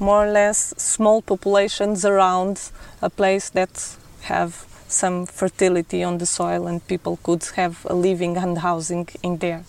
more 0.00 0.26
or 0.26 0.32
less 0.32 0.74
small 0.76 1.22
populations 1.22 2.04
around 2.04 2.70
a 3.00 3.08
place 3.10 3.50
that 3.50 3.96
have 4.22 4.52
some 4.88 5.26
fertility 5.26 6.02
on 6.04 6.18
the 6.18 6.26
soil 6.26 6.66
and 6.66 6.86
people 6.86 7.18
could 7.22 7.44
have 7.56 7.86
a 7.88 7.94
living 7.94 8.36
and 8.36 8.58
housing 8.58 9.08
in 9.22 9.38
there. 9.38 9.62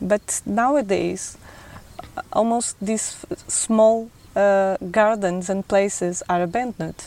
But 0.00 0.42
nowadays, 0.46 1.36
uh, 2.16 2.22
almost 2.32 2.76
these 2.80 3.16
small 3.48 4.10
uh, 4.36 4.76
gardens 4.90 5.50
and 5.50 5.66
places 5.66 6.22
are 6.28 6.42
abandoned. 6.42 7.02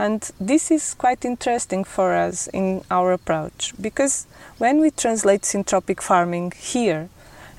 And 0.00 0.22
this 0.40 0.70
is 0.70 0.94
quite 0.94 1.26
interesting 1.26 1.84
for 1.84 2.14
us 2.14 2.46
in 2.46 2.82
our 2.90 3.12
approach 3.12 3.74
because 3.78 4.26
when 4.56 4.80
we 4.80 4.90
translate 4.90 5.42
syntropic 5.42 6.00
farming 6.00 6.54
here 6.56 7.10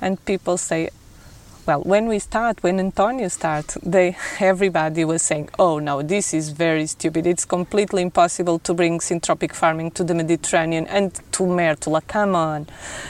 and 0.02 0.26
people 0.26 0.58
say, 0.58 0.90
well, 1.68 1.82
when 1.82 2.08
we 2.08 2.20
start, 2.20 2.64
when 2.64 2.80
Antonio 2.80 3.28
started, 3.28 3.82
they 3.84 4.18
everybody 4.40 5.06
was 5.06 5.22
saying, 5.22 5.50
"Oh 5.60 5.80
no, 5.80 6.02
this 6.02 6.34
is 6.34 6.50
very 6.50 6.88
stupid. 6.88 7.28
It's 7.28 7.46
completely 7.46 8.02
impossible 8.02 8.60
to 8.60 8.74
bring 8.74 9.00
syntropic 9.00 9.54
farming 9.54 9.92
to 9.92 10.04
the 10.04 10.14
Mediterranean 10.14 10.88
and 10.88 11.14
to 11.34 11.44
Mértola. 11.44 12.02
Come 12.08 12.36
on." 12.36 12.68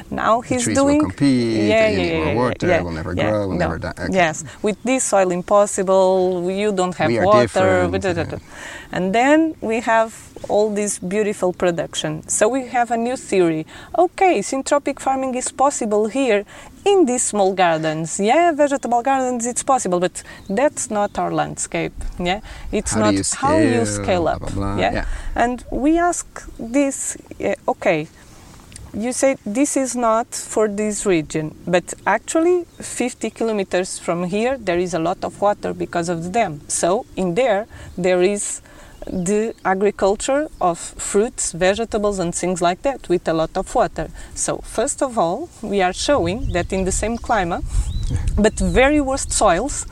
Now 0.09 0.41
The 0.41 0.47
he's 0.49 0.63
trees 0.63 0.77
doing 0.77 0.97
will 0.99 1.05
compete, 1.05 1.67
yeah, 1.69 1.89
yeah, 1.89 1.89
yeah, 1.89 2.25
yeah, 2.25 2.35
water, 2.35 2.67
yeah, 2.67 2.81
will 2.81 2.91
never 2.91 3.13
yeah, 3.13 3.29
grow, 3.29 3.47
will 3.47 3.53
no. 3.53 3.65
never 3.65 3.79
die. 3.79 3.93
Okay. 3.97 4.13
Yes, 4.13 4.43
with 4.61 4.81
this 4.83 5.03
soil 5.03 5.31
impossible. 5.31 6.49
You 6.51 6.71
don't 6.71 6.95
have 6.95 7.07
We 7.07 7.19
are 7.19 7.25
water. 7.25 7.87
da, 7.97 8.13
da. 8.13 8.23
yeah. 8.23 8.39
And 8.91 9.15
then 9.15 9.55
we 9.61 9.79
have 9.81 10.30
all 10.49 10.69
this 10.73 10.99
beautiful 10.99 11.53
production. 11.53 12.27
So 12.27 12.47
we 12.47 12.67
have 12.67 12.91
a 12.91 12.97
new 12.97 13.15
theory. 13.17 13.65
Okay, 13.97 14.39
syntropic 14.39 14.99
farming 14.99 15.35
is 15.35 15.51
possible 15.51 16.07
here 16.07 16.45
in 16.85 17.05
these 17.05 17.23
small 17.23 17.53
gardens. 17.53 18.19
Yeah, 18.19 18.51
vegetable 18.51 19.01
gardens, 19.03 19.45
it's 19.45 19.63
possible, 19.63 19.99
but 19.99 20.23
that's 20.49 20.89
not 20.89 21.17
our 21.19 21.31
landscape. 21.31 21.93
Yeah, 22.19 22.41
it's 22.71 22.93
How 22.93 22.99
not 23.01 23.13
you 23.13 23.23
how 23.35 23.57
you 23.57 23.85
scale, 23.85 24.03
scale 24.03 24.21
blah, 24.21 24.31
up. 24.33 24.39
blah, 24.39 24.49
blah. 24.49 24.77
Yeah? 24.77 24.93
Yeah. 24.93 25.05
and 25.35 25.63
we 25.71 25.97
ask 25.97 26.25
this. 26.59 27.17
okay, 27.67 28.07
you 28.93 29.13
say 29.13 29.37
this 29.45 29.77
is 29.77 29.95
not 29.95 30.27
for 30.35 30.67
this 30.67 31.05
region, 31.05 31.55
but 31.65 31.93
actually 32.05 32.65
50 32.79 33.29
kilometers 33.29 33.97
from 33.99 34.25
here 34.25 34.57
there 34.57 34.77
is 34.79 34.93
a 34.93 34.99
lot 34.99 35.23
of 35.23 35.39
water 35.39 35.73
because 35.73 36.09
of 36.09 36.23
the 36.23 36.29
dam. 36.29 36.61
So 36.67 37.05
in 37.15 37.35
there 37.35 37.67
there 37.97 38.21
is 38.21 38.61
the 39.07 39.55
agriculture 39.65 40.47
of 40.59 40.77
fruits, 40.79 41.51
vegetables 41.53 42.19
and 42.19 42.33
things 42.33 42.61
like 42.61 42.81
that 42.83 43.09
with 43.09 43.27
a 43.27 43.33
lot 43.33 43.55
of 43.57 43.73
water. 43.73 44.09
So 44.35 44.57
first 44.59 45.01
of 45.01 45.17
all, 45.17 45.49
we 45.61 45.81
are 45.81 45.93
showing 45.93 46.51
that 46.53 46.71
in 46.71 46.85
the 46.85 46.91
same 46.91 47.17
climate 47.17 47.63
but 48.37 48.53
very 48.59 49.01
worst 49.01 49.31
soils, 49.31 49.85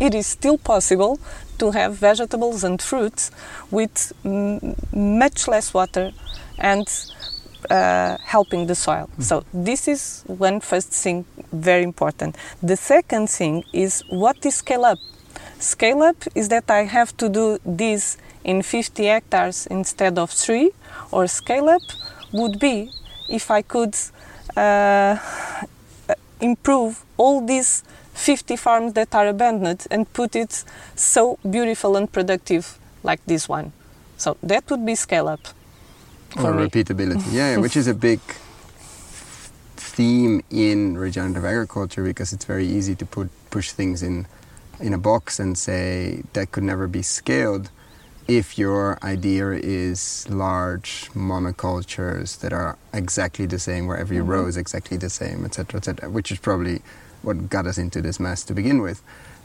it 0.00 0.14
is 0.14 0.26
still 0.26 0.58
possible 0.58 1.18
to 1.58 1.70
have 1.70 1.96
vegetables 1.96 2.64
and 2.64 2.80
fruits 2.80 3.30
with 3.70 4.12
m- 4.24 4.76
much 4.92 5.48
less 5.48 5.72
water 5.72 6.12
and 6.58 6.86
uh, 7.70 8.16
helping 8.22 8.66
the 8.66 8.74
soil. 8.74 9.08
So 9.18 9.44
this 9.52 9.88
is 9.88 10.22
one 10.26 10.60
first 10.60 10.90
thing 10.92 11.24
very 11.52 11.82
important. 11.82 12.36
The 12.62 12.76
second 12.76 13.30
thing 13.30 13.64
is 13.72 14.02
what 14.08 14.44
is 14.44 14.56
scale 14.56 14.84
up. 14.84 14.98
Scale 15.58 16.02
up 16.02 16.16
is 16.34 16.48
that 16.48 16.70
I 16.70 16.84
have 16.84 17.16
to 17.16 17.28
do 17.28 17.58
this 17.64 18.18
in 18.46 18.62
50 18.62 19.04
hectares 19.04 19.66
instead 19.66 20.18
of 20.18 20.30
three, 20.30 20.70
or 21.10 21.26
scale 21.26 21.68
up 21.68 21.82
would 22.32 22.58
be 22.58 22.90
if 23.28 23.50
I 23.50 23.62
could 23.62 23.94
uh, 24.56 25.18
improve 26.40 27.04
all 27.16 27.44
these 27.44 27.82
50 28.14 28.56
farms 28.56 28.92
that 28.94 29.14
are 29.14 29.26
abandoned 29.26 29.86
and 29.90 30.10
put 30.12 30.36
it 30.36 30.64
so 30.94 31.38
beautiful 31.48 31.96
and 31.96 32.10
productive 32.10 32.78
like 33.02 33.20
this 33.26 33.48
one. 33.48 33.72
So 34.16 34.36
that 34.42 34.70
would 34.70 34.86
be 34.86 34.94
scale 34.94 35.28
up 35.28 35.40
for 36.30 36.50
or 36.50 36.54
me. 36.54 36.68
repeatability. 36.68 37.24
Yeah, 37.32 37.56
which 37.58 37.76
is 37.76 37.88
a 37.88 37.94
big 38.08 38.20
theme 39.76 40.42
in 40.50 40.96
regenerative 40.96 41.44
agriculture 41.44 42.04
because 42.04 42.32
it's 42.32 42.44
very 42.44 42.66
easy 42.66 42.94
to 42.94 43.06
put 43.06 43.28
push 43.50 43.72
things 43.72 44.02
in 44.02 44.26
in 44.78 44.92
a 44.92 44.98
box 44.98 45.40
and 45.40 45.56
say 45.56 46.22
that 46.34 46.52
could 46.52 46.62
never 46.62 46.86
be 46.86 47.02
scaled 47.02 47.70
if 48.28 48.58
your 48.58 48.98
idea 49.04 49.50
is 49.52 50.26
large 50.28 51.10
monocultures 51.14 52.40
that 52.40 52.52
are 52.52 52.76
exactly 52.92 53.46
the 53.46 53.58
same 53.58 53.86
where 53.86 53.96
every 53.96 54.16
mm-hmm. 54.16 54.30
row 54.30 54.46
is 54.46 54.56
exactly 54.56 54.96
the 54.96 55.10
same 55.10 55.44
etc 55.44 55.78
etc 55.78 56.10
which 56.10 56.32
is 56.32 56.38
probably 56.38 56.82
what 57.22 57.50
got 57.50 57.66
us 57.66 57.76
into 57.76 58.00
this 58.00 58.18
mess 58.20 58.44
to 58.44 58.54
begin 58.54 58.80
with. 58.80 59.02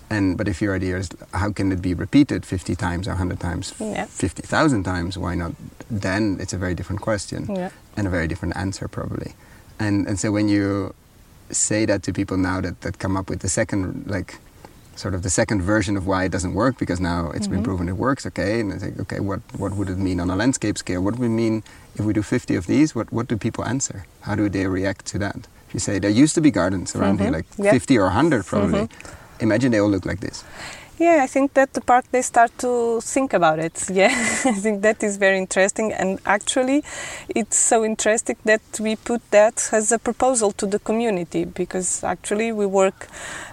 And 0.09 0.37
but 0.37 0.47
if 0.47 0.61
your 0.61 0.75
idea 0.75 0.97
is 0.97 1.09
how 1.33 1.51
can 1.51 1.71
it 1.71 1.81
be 1.81 1.93
repeated 1.93 2.45
50 2.45 2.75
times 2.75 3.07
or 3.07 3.11
100 3.11 3.39
times 3.39 3.73
Yeah. 3.79 4.05
50,000 4.05 4.83
times? 4.83 5.17
Why 5.17 5.35
not? 5.35 5.53
Then 5.89 6.37
it's 6.39 6.53
a 6.53 6.57
very 6.57 6.75
different 6.75 7.01
question 7.01 7.47
Yeah. 7.49 7.69
and 7.97 8.07
a 8.07 8.09
very 8.09 8.27
different 8.27 8.55
answer 8.55 8.87
probably. 8.87 9.33
And 9.79 10.07
and 10.07 10.19
so 10.19 10.31
when 10.31 10.47
you 10.49 10.93
say 11.49 11.85
that 11.85 12.03
to 12.03 12.13
people 12.13 12.37
now 12.37 12.61
that 12.61 12.81
that 12.81 12.99
come 12.99 13.17
up 13.19 13.29
with 13.29 13.39
the 13.39 13.49
second 13.49 14.05
like 14.05 14.39
sort 15.01 15.15
of 15.15 15.21
the 15.23 15.29
second 15.29 15.59
version 15.63 15.97
of 15.97 16.05
why 16.05 16.19
it 16.25 16.31
doesn't 16.31 16.53
work 16.53 16.77
because 16.77 16.99
now 17.01 17.31
it's 17.35 17.47
been 17.53 17.63
proven 17.63 17.89
it 17.89 17.97
works 18.07 18.23
okay? 18.29 18.59
And 18.61 18.67
i 18.75 18.77
think 18.81 18.99
okay 19.03 19.19
what 19.29 19.39
what 19.61 19.71
would 19.77 19.89
it 19.89 19.97
mean 20.07 20.19
on 20.23 20.29
a 20.29 20.35
landscape 20.41 20.77
scale? 20.77 21.01
What 21.05 21.15
would 21.19 21.29
it 21.33 21.37
mean 21.43 21.55
if 21.97 22.05
we 22.07 22.13
do 22.13 22.21
50 22.21 22.55
of 22.59 22.65
these? 22.73 22.89
What 22.97 23.07
what 23.17 23.25
do 23.31 23.35
people 23.47 23.63
answer? 23.73 23.97
How 24.27 24.35
do 24.41 24.47
they 24.55 24.65
react 24.79 25.03
to 25.13 25.17
that? 25.25 25.37
If 25.67 25.73
you 25.75 25.79
say 25.87 25.95
there 25.99 26.13
used 26.23 26.35
to 26.39 26.41
be 26.47 26.51
gardens 26.59 26.95
around 26.95 27.19
here 27.19 27.29
Mhm. 27.31 27.37
like 27.37 27.47
Yeah. 27.57 27.71
50 27.79 27.97
or 28.01 28.07
100 28.09 28.45
probably. 28.51 28.87
Imagine 29.39 29.71
they 29.71 29.81
all 29.83 29.89
look 29.95 30.05
like 30.11 30.19
this 30.27 30.43
Yeah, 31.01 31.23
I 31.23 31.25
think 31.25 31.55
that 31.55 31.73
the 31.73 31.81
park 31.81 32.05
they 32.11 32.21
start 32.21 32.51
to 32.59 33.01
think 33.01 33.33
about 33.33 33.57
it. 33.57 33.89
Yeah, 33.91 34.13
I 34.45 34.53
think 34.53 34.83
that 34.83 35.01
is 35.01 35.17
very 35.17 35.39
interesting, 35.39 35.91
and 35.91 36.19
actually, 36.27 36.83
it's 37.35 37.57
so 37.57 37.83
interesting 37.83 38.35
that 38.45 38.61
we 38.79 38.95
put 38.95 39.21
that 39.31 39.69
as 39.71 39.91
a 39.91 39.97
proposal 39.97 40.51
to 40.51 40.67
the 40.67 40.77
community 40.77 41.45
because 41.45 42.03
actually 42.03 42.51
we 42.51 42.67
work 42.67 43.07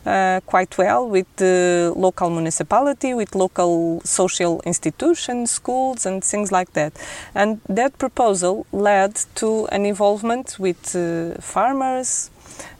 uh, 0.05 0.41
quite 0.45 0.77
well 0.77 1.09
with 1.09 1.27
the 1.37 1.91
local 1.97 2.29
municipality, 2.29 3.15
with 3.15 3.35
local 3.35 4.03
social 4.05 4.61
institutions, 4.67 5.51
schools, 5.51 6.05
and 6.05 6.23
things 6.23 6.53
like 6.53 6.75
that. 6.75 6.93
And 7.35 7.63
that 7.67 7.97
proposal 7.97 8.67
led 8.73 9.15
to 9.37 9.67
an 9.73 9.87
involvement 9.87 10.59
with 10.59 10.95
uh, 10.95 11.41
farmers, 11.41 12.31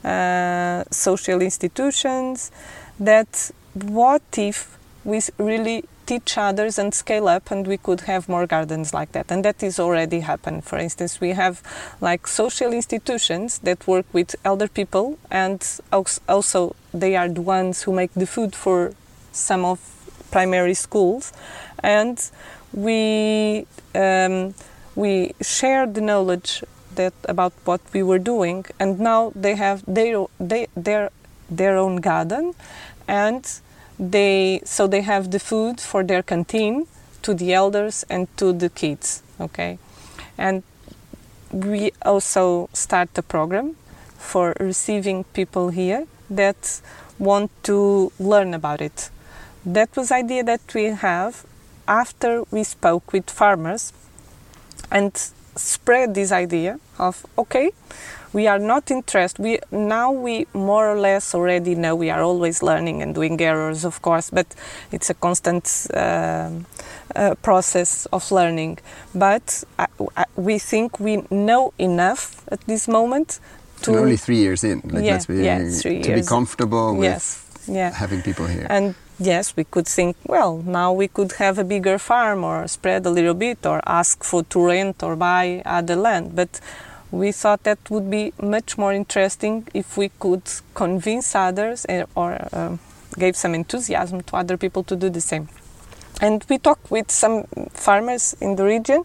uh, 0.05 0.85
social 0.91 1.41
institutions 1.41 2.51
that 3.01 3.51
what 3.75 4.23
if 4.37 4.79
we 5.05 5.21
really 5.39 5.85
teach 6.07 6.39
others 6.39 6.79
and 6.79 6.95
scale 6.95 7.29
up 7.29 7.51
and 7.51 7.67
we 7.67 7.77
could 7.77 8.03
have 8.03 8.29
more 8.29 8.47
gardens 8.47 8.95
like 8.95 9.13
that? 9.13 9.31
And 9.31 9.45
that 9.45 9.63
is 9.63 9.79
already 9.79 10.21
happened. 10.21 10.65
For 10.65 10.79
instance 10.79 11.21
we 11.21 11.31
have 11.31 11.63
like 12.01 12.27
social 12.27 12.73
institutions 12.73 13.59
that 13.61 13.87
work 13.87 14.07
with 14.13 14.35
elder 14.45 14.69
people 14.69 15.19
and 15.31 15.65
also 15.93 16.75
they 16.95 17.17
are 17.17 17.29
the 17.29 17.43
ones 17.43 17.83
who 17.83 17.93
make 17.93 18.13
the 18.15 18.27
food 18.27 18.55
for 18.55 18.93
some 19.33 19.65
of 19.65 19.79
primary 20.31 20.75
schools. 20.75 21.33
And 21.83 22.19
we 22.73 23.67
um, 23.95 24.55
we 24.95 25.33
share 25.41 25.87
the 25.87 26.01
knowledge 26.01 26.65
that 26.95 27.15
about 27.29 27.53
what 27.65 27.81
we 27.93 28.03
were 28.03 28.19
doing. 28.19 28.65
And 28.81 28.99
now 28.99 29.33
they 29.35 29.55
have 29.55 29.85
their 29.87 30.27
they, 30.41 30.67
their 30.77 31.11
their 31.51 31.77
own 31.77 31.97
garden 31.97 32.55
and 33.09 33.61
they 33.99 34.61
so 34.65 34.87
they 34.87 35.01
have 35.01 35.33
the 35.33 35.41
food 35.41 35.81
for 35.81 36.05
their 36.05 36.23
canteen 36.23 36.87
to 37.23 37.35
the 37.35 37.53
elders 37.53 38.05
and 38.09 38.29
to 38.37 38.53
the 38.53 38.69
kids 38.69 39.23
okay? 39.41 39.79
And 40.37 40.63
we 41.51 41.93
also 42.03 42.69
start 42.73 43.17
a 43.17 43.23
program 43.23 43.77
for 44.17 44.55
receiving 44.61 45.25
people 45.25 45.71
here 45.71 46.07
that 46.31 46.81
want 47.19 47.51
to 47.65 48.13
learn 48.19 48.55
about 48.55 48.81
it. 48.81 49.11
That 49.65 49.97
was 49.97 50.13
idea 50.13 50.45
that 50.45 50.61
we 50.75 50.85
have 50.85 51.45
after 51.87 52.45
we 52.51 52.65
spoke 52.65 53.13
with 53.13 53.31
farmers 53.31 53.93
and 54.91 55.17
spread 55.57 56.15
this 56.15 56.31
idea 56.31 56.79
of 56.99 57.27
okay 57.37 57.71
we 58.33 58.47
are 58.47 58.59
not 58.59 58.91
interested 58.91 59.43
we 59.43 59.59
now 59.71 60.11
we 60.11 60.47
more 60.53 60.91
or 60.91 60.99
less 60.99 61.35
already 61.35 61.75
know 61.75 61.95
we 61.95 62.11
are 62.11 62.23
always 62.23 62.63
learning 62.63 63.03
and 63.03 63.15
doing 63.15 63.41
errors 63.41 63.85
of 63.85 64.03
course 64.03 64.31
but 64.31 64.47
it's 64.93 65.11
a 65.11 65.15
constant 65.15 65.87
um 65.95 66.67
uh, 67.17 67.35
process 67.43 68.07
of 68.13 68.31
learning. 68.31 68.79
But 69.15 69.65
I, 69.79 69.87
I, 70.17 70.25
we 70.37 70.59
think 70.59 71.01
we 71.01 71.23
know 71.31 71.73
enough 71.79 72.43
at 72.49 72.61
this 72.67 72.87
moment 72.87 73.41
to 73.83 73.91
and 73.93 74.01
only 74.01 74.17
three 74.17 74.37
years 74.37 74.65
in 74.65 74.81
like 74.85 75.05
Yeah, 75.05 75.19
be 75.27 75.45
yeah, 75.45 75.71
three 75.71 76.03
to 76.03 76.15
be 76.15 76.23
comfortable 76.23 76.95
with 76.95 77.05
yes 77.05 77.49
yeah. 77.69 77.93
having 77.93 78.23
people 78.23 78.47
here. 78.47 78.67
And 78.69 78.95
yes, 79.19 79.55
we 79.57 79.65
could 79.65 79.87
think, 79.87 80.17
well, 80.27 80.63
now 80.65 80.93
we 80.93 81.09
could 81.09 81.33
have 81.33 81.59
a 81.59 81.65
bigger 81.65 81.99
farm 81.99 82.45
or 82.45 82.67
spread 82.67 83.05
a 83.07 83.11
little 83.11 83.35
bit 83.35 83.67
or 83.67 83.81
ask 83.87 84.25
for 84.25 84.43
to 84.45 84.67
rent 84.67 85.03
or 85.03 85.17
buy 85.17 85.63
other 85.65 85.97
land. 85.97 86.35
But 86.35 86.61
we 87.11 87.33
thought 87.33 87.63
that 87.65 87.79
would 87.91 88.11
be 88.11 88.33
much 88.41 88.77
more 88.77 88.93
interesting 88.93 89.67
if 89.75 89.97
we 89.97 90.11
could 90.21 90.43
convince 90.75 91.35
others 91.35 91.87
or 92.15 92.49
uh, 92.53 92.77
gave 93.19 93.37
some 93.37 93.55
enthusiasm 93.55 94.23
to 94.23 94.37
other 94.37 94.57
people 94.57 94.83
to 94.85 94.97
do 94.97 95.09
the 95.11 95.21
same. 95.21 95.49
And 96.21 96.45
we 96.49 96.59
talked 96.59 96.91
with 96.91 97.11
some 97.11 97.45
farmers 97.73 98.35
in 98.41 98.57
the 98.57 98.65
region. 98.65 99.05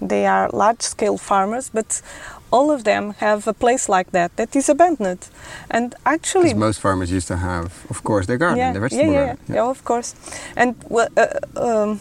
They 0.00 0.26
are 0.26 0.50
large 0.52 0.82
scale 0.82 1.16
farmers, 1.16 1.70
but 1.70 2.02
all 2.50 2.70
of 2.70 2.84
them 2.84 3.14
have 3.18 3.46
a 3.46 3.52
place 3.52 3.88
like 3.88 4.10
that 4.10 4.36
that 4.36 4.56
is 4.56 4.68
abandoned. 4.68 5.28
And 5.70 5.94
actually, 6.04 6.54
most 6.54 6.80
farmers 6.80 7.12
used 7.12 7.28
to 7.28 7.36
have, 7.36 7.86
of 7.90 8.02
course, 8.02 8.26
their 8.26 8.38
garden, 8.38 8.58
yeah, 8.58 8.72
their 8.72 8.80
vegetable 8.80 9.12
yeah, 9.12 9.18
yeah, 9.18 9.26
garden. 9.26 9.44
Yeah, 9.48 9.54
yeah, 9.54 9.70
of 9.70 9.84
course. 9.84 10.14
And 10.56 10.74
well, 10.88 11.08
uh, 11.16 11.28
um, 11.56 12.00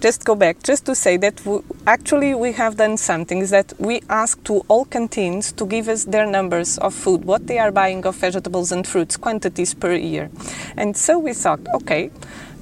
just 0.00 0.24
go 0.24 0.34
back, 0.34 0.62
just 0.62 0.84
to 0.86 0.94
say 0.94 1.16
that 1.16 1.36
w- 1.38 1.64
actually 1.86 2.34
we 2.34 2.52
have 2.52 2.76
done 2.76 2.96
something 2.96 3.38
is 3.38 3.50
that 3.50 3.72
we 3.78 4.02
ask 4.08 4.42
to 4.44 4.64
all 4.68 4.84
canteens 4.84 5.52
to 5.52 5.66
give 5.66 5.88
us 5.88 6.04
their 6.04 6.26
numbers 6.26 6.78
of 6.78 6.94
food, 6.94 7.24
what 7.24 7.46
they 7.46 7.58
are 7.58 7.72
buying 7.72 8.04
of 8.04 8.16
vegetables 8.16 8.72
and 8.72 8.86
fruits, 8.86 9.16
quantities 9.16 9.74
per 9.74 9.94
year. 9.94 10.30
And 10.76 10.96
so 10.96 11.18
we 11.18 11.32
thought, 11.32 11.60
okay, 11.74 12.10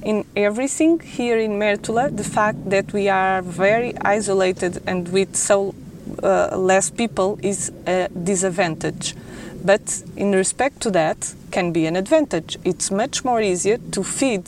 in 0.01 0.25
everything 0.35 0.99
here 0.99 1.37
in 1.37 1.59
Mértola, 1.59 2.15
the 2.15 2.23
fact 2.23 2.69
that 2.69 2.93
we 2.93 3.09
are 3.09 3.41
very 3.41 3.97
isolated 3.97 4.81
and 4.87 5.09
with 5.09 5.35
so 5.35 5.75
uh, 6.23 6.55
less 6.55 6.89
people 6.89 7.39
is 7.41 7.71
a 7.87 8.07
disadvantage. 8.09 9.15
But 9.63 10.03
in 10.15 10.31
respect 10.31 10.79
to 10.81 10.91
that, 10.91 11.33
can 11.51 11.71
be 11.71 11.85
an 11.87 11.95
advantage. 11.95 12.57
It's 12.63 12.91
much 12.91 13.25
more 13.25 13.41
easier 13.41 13.77
to 13.91 14.03
feed 14.03 14.43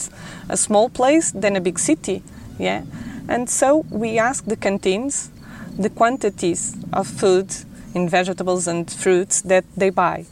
a 0.47 0.58
small 0.58 0.89
place 0.89 1.32
than 1.32 1.56
a 1.56 1.62
big 1.62 1.80
city. 1.80 2.21
Yeah, 2.60 2.84
and 3.28 3.50
so 3.50 3.86
we 3.89 4.17
ask 4.17 4.46
the 4.46 4.56
canteens 4.56 5.30
the 5.78 5.89
quantities 5.89 6.76
of 6.91 7.08
food 7.08 7.54
in 7.93 8.10
vegetables 8.10 8.67
and 8.67 8.89
fruits 8.91 9.41
that 9.41 9.65
they 9.76 9.89
buy, 9.89 10.26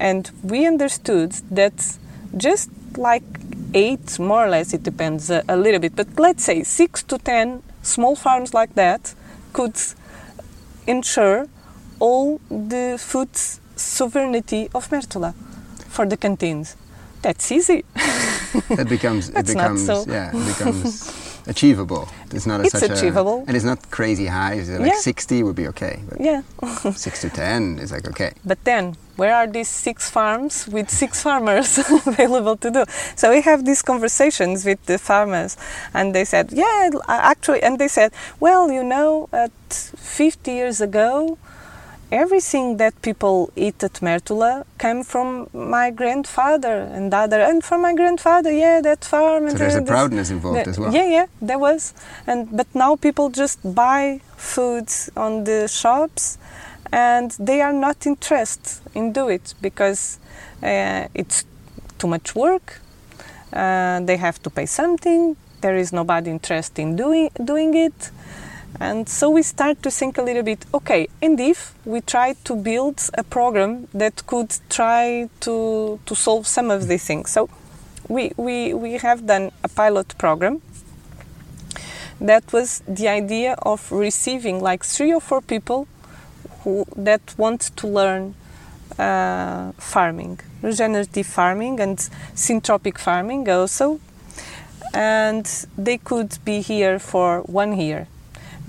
and 0.00 0.30
we 0.42 0.66
understood 0.66 1.32
that 1.50 1.98
just 2.36 2.70
like 2.96 3.22
eight, 3.74 4.18
more 4.18 4.46
or 4.46 4.48
less, 4.48 4.72
it 4.72 4.82
depends 4.82 5.30
a, 5.30 5.44
a 5.48 5.56
little 5.56 5.80
bit, 5.80 5.94
but 5.94 6.08
let's 6.18 6.44
say 6.44 6.62
six 6.62 7.02
to 7.04 7.18
ten 7.18 7.62
small 7.82 8.16
farms 8.16 8.54
like 8.54 8.74
that 8.74 9.14
could 9.52 9.76
ensure 10.86 11.46
all 12.00 12.40
the 12.50 12.96
food 12.98 13.28
sovereignty 13.76 14.68
of 14.74 14.88
Mértola 14.90 15.34
for 15.88 16.06
the 16.06 16.16
canteens. 16.16 16.76
That's 17.22 17.50
easy. 17.50 17.84
That 18.68 18.86
becomes 18.88 19.28
it 19.36 19.46
becomes 19.46 19.86
so. 19.86 20.04
yeah, 20.06 20.30
it 20.32 20.46
becomes 20.46 21.27
achievable. 21.48 22.08
It's 22.32 22.46
not 22.46 22.60
a, 22.60 22.64
It's 22.64 22.78
such 22.78 22.90
achievable. 22.90 23.38
a 23.40 23.44
and 23.48 23.56
it's 23.56 23.64
not 23.64 23.90
crazy 23.90 24.26
high. 24.26 24.54
Like 24.78 24.92
Yeah. 24.92 25.00
60 25.00 25.42
would 25.44 25.56
be 25.56 25.66
okay, 25.68 26.00
but 26.08 26.20
yeah. 26.20 26.42
6 26.94 27.20
to 27.22 27.30
10 27.30 27.78
is 27.80 27.90
like 27.92 28.06
okay. 28.08 28.32
But 28.44 28.58
then, 28.64 28.96
where 29.16 29.34
are 29.34 29.46
these 29.48 29.68
six 29.68 30.08
farms 30.10 30.68
with 30.68 30.88
six 30.90 31.22
farmers 31.22 31.78
available 32.06 32.56
to 32.58 32.70
do? 32.70 32.84
So 33.16 33.30
we 33.30 33.40
have 33.42 33.64
these 33.64 33.82
conversations 33.82 34.64
with 34.64 34.78
the 34.86 34.98
farmers, 34.98 35.56
and 35.94 36.14
they 36.14 36.24
said, 36.24 36.52
"Yeah, 36.52 36.90
actually," 37.08 37.62
and 37.66 37.78
they 37.78 37.88
said, 37.88 38.12
"Well, 38.40 38.70
you 38.70 38.84
know, 38.84 39.28
at 39.32 39.50
50 39.72 40.52
years 40.52 40.80
ago, 40.80 41.36
everything 42.10 42.76
that 42.78 42.94
people 43.02 43.50
eat 43.56 43.82
at 43.84 43.94
Mértola 44.00 44.64
came 44.78 45.02
from 45.04 45.48
my 45.52 45.90
grandfather 45.90 46.76
and 46.94 47.12
other, 47.12 47.40
and 47.40 47.62
from 47.62 47.82
my 47.82 47.94
grandfather, 47.94 48.52
yeah, 48.52 48.80
that 48.80 49.04
farm." 49.04 49.44
So 49.44 49.50
and 49.50 49.58
there's 49.58 49.74
a 49.74 49.82
proudness 49.82 50.30
involved 50.30 50.64
the- 50.64 50.70
as 50.70 50.78
well. 50.78 50.92
Yeah, 50.92 51.08
yeah, 51.08 51.26
there 51.40 51.58
was, 51.58 51.94
and 52.26 52.48
but 52.56 52.66
now 52.74 52.96
people 52.96 53.30
just 53.30 53.58
buy 53.74 54.20
foods 54.36 55.10
on 55.16 55.44
the 55.44 55.68
shops, 55.68 56.38
and 56.92 57.30
they 57.38 57.60
are 57.60 57.72
not 57.72 58.06
interested 58.06 58.80
in 58.94 59.12
do 59.12 59.28
it 59.28 59.54
because 59.60 60.18
uh, 60.62 61.06
it's 61.14 61.44
too 61.98 62.08
much 62.08 62.34
work. 62.34 62.80
Uh, 63.52 64.00
they 64.00 64.16
have 64.16 64.40
to 64.42 64.50
pay 64.50 64.66
something. 64.66 65.36
There 65.60 65.76
is 65.76 65.92
nobody 65.92 66.30
interested 66.30 66.82
in 66.82 66.96
doing 66.96 67.30
doing 67.44 67.74
it. 67.74 68.10
And 68.80 69.08
so 69.08 69.28
we 69.30 69.42
start 69.42 69.82
to 69.82 69.90
think 69.90 70.18
a 70.18 70.22
little 70.22 70.44
bit, 70.44 70.64
okay, 70.72 71.08
and 71.20 71.40
if 71.40 71.74
we 71.84 72.00
try 72.00 72.34
to 72.44 72.54
build 72.54 73.10
a 73.14 73.24
program 73.24 73.88
that 73.92 74.24
could 74.26 74.56
try 74.70 75.28
to, 75.40 75.98
to 76.06 76.14
solve 76.14 76.46
some 76.46 76.70
of 76.70 76.86
these 76.86 77.04
things. 77.04 77.30
So 77.30 77.50
we, 78.08 78.32
we, 78.36 78.74
we 78.74 78.92
have 78.98 79.26
done 79.26 79.50
a 79.64 79.68
pilot 79.68 80.16
program 80.16 80.62
that 82.20 82.52
was 82.52 82.82
the 82.86 83.08
idea 83.08 83.54
of 83.62 83.90
receiving 83.90 84.60
like 84.60 84.84
three 84.84 85.12
or 85.12 85.20
four 85.20 85.40
people 85.40 85.88
who 86.60 86.84
that 86.96 87.34
want 87.36 87.60
to 87.76 87.86
learn 87.86 88.34
uh, 88.98 89.72
farming, 89.72 90.38
regenerative 90.62 91.26
farming 91.26 91.80
and 91.80 91.98
syntropic 92.34 92.98
farming 92.98 93.48
also. 93.48 94.00
And 94.94 95.46
they 95.76 95.98
could 95.98 96.38
be 96.44 96.60
here 96.60 96.98
for 96.98 97.40
one 97.42 97.78
year 97.78 98.06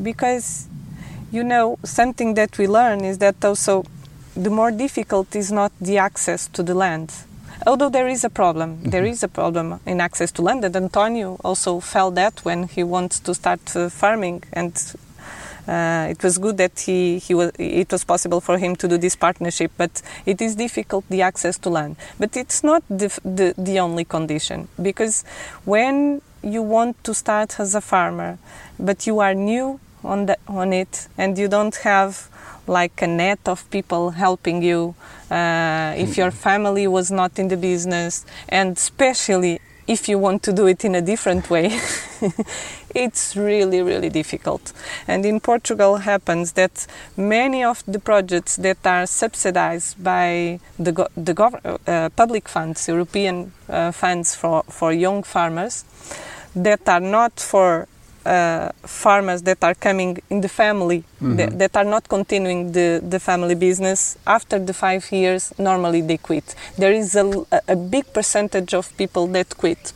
because 0.02 0.68
you 1.32 1.44
know 1.44 1.78
something 1.84 2.34
that 2.34 2.58
we 2.58 2.68
learn 2.68 3.04
is 3.04 3.18
that 3.20 3.44
also 3.44 3.86
the 4.36 4.50
more 4.50 4.72
difficult 4.72 5.36
is 5.36 5.52
not 5.52 5.72
the 5.80 5.98
access 5.98 6.48
to 6.48 6.64
the 6.64 6.74
land 6.74 7.14
although 7.68 7.90
there 7.90 8.08
is 8.08 8.24
a 8.24 8.30
problem 8.30 8.82
there 8.84 9.06
is 9.06 9.24
a 9.24 9.28
problem 9.28 9.80
in 9.86 10.00
access 10.00 10.32
to 10.32 10.42
land 10.42 10.64
and 10.64 10.76
antonio 10.76 11.36
also 11.44 11.80
felt 11.80 12.16
that 12.16 12.44
when 12.46 12.64
he 12.64 12.84
wants 12.84 13.20
to 13.20 13.34
start 13.36 13.76
uh, 13.76 13.90
farming 13.90 14.42
and 14.54 14.96
uh, 15.70 16.08
it 16.10 16.24
was 16.24 16.40
good 16.40 16.58
that 16.58 16.80
he, 16.80 17.20
he 17.20 17.36
was, 17.36 17.52
it 17.60 17.92
was 17.92 18.04
possible 18.04 18.42
for 18.42 18.58
him 18.58 18.76
to 18.76 18.88
do 18.88 18.98
this 18.98 19.16
partnership, 19.16 19.72
but 19.78 20.02
it 20.26 20.42
is 20.42 20.56
difficult 20.56 21.06
the 21.10 21.22
access 21.22 21.60
to 21.60 21.70
land. 21.70 21.96
But 22.18 22.36
it's 22.36 22.64
not 22.64 22.82
the, 22.90 23.08
the, 23.24 23.54
the 23.56 23.80
only 23.80 24.04
condition 24.04 24.68
because 24.82 25.24
when 25.66 26.24
you 26.42 26.64
want 26.64 27.04
to 27.04 27.14
start 27.14 27.60
as 27.60 27.76
a 27.76 27.82
farmer, 27.82 28.40
but 28.80 29.06
you 29.06 29.20
are 29.20 29.36
new 29.36 29.80
on 30.04 30.26
the, 30.28 30.38
on 30.48 30.74
it. 30.74 31.08
And 31.18 31.38
you 31.38 31.48
don't 31.48 31.76
have 31.78 32.30
like 32.68 33.02
a 33.02 33.08
net 33.08 33.40
of 33.46 33.70
people 33.72 34.12
helping 34.12 34.62
you 34.62 34.96
uh, 35.32 35.94
if 35.98 36.18
your 36.18 36.32
family 36.32 36.88
was 36.88 37.12
not 37.12 37.40
in 37.40 37.48
the 37.48 37.58
business. 37.58 38.26
And 38.48 38.78
especially 38.78 39.60
if 39.90 40.08
you 40.08 40.20
want 40.20 40.44
to 40.44 40.54
do 40.54 40.68
it 40.68 40.86
in 40.86 40.94
a 40.94 41.02
different 41.02 41.50
way 41.50 41.66
it's 42.96 43.36
really 43.36 43.82
really 43.82 44.10
difficult. 44.10 44.72
And 45.08 45.26
in 45.26 45.40
portugal 45.40 45.98
happens 45.98 46.52
that 46.54 46.86
many 47.18 47.64
of 47.64 47.84
the 47.88 48.00
projects 48.00 48.56
that 48.58 48.86
are 48.86 49.08
subsidized 49.08 50.02
by 50.04 50.60
the, 50.78 50.92
go- 50.92 51.08
the 51.18 51.34
gov- 51.34 51.80
uh, 51.88 52.10
public 52.10 52.48
funds 52.48 52.88
european 52.88 53.52
uh, 53.68 53.92
funds 53.92 54.36
for, 54.36 54.64
for 54.70 54.94
young 54.94 55.24
farmers 55.24 55.86
that 56.56 56.88
are 56.88 57.00
not 57.00 57.40
for 57.40 57.88
uh, 58.26 58.72
farmers 58.84 59.42
that 59.44 59.64
are 59.64 59.76
coming 59.76 60.18
in 60.30 60.42
the 60.42 60.50
family 60.50 61.04
that, 61.22 61.60
that 61.60 61.78
are 61.78 61.84
not 61.84 62.08
continuing 62.08 62.72
the, 62.72 63.02
the 63.08 63.20
family 63.20 63.56
business. 63.56 64.18
After 64.26 64.60
the 64.60 64.74
five 64.74 65.12
years 65.12 65.54
normally 65.58 66.02
they 66.02 66.18
quit. 66.18 66.56
There 66.78 66.92
is 66.92 67.16
a, 67.16 67.46
a 67.68 67.76
big 67.76 68.14
percentage 68.14 68.74
of 68.74 68.96
people 68.98 69.28
that 69.28 69.58
quit. 69.58 69.94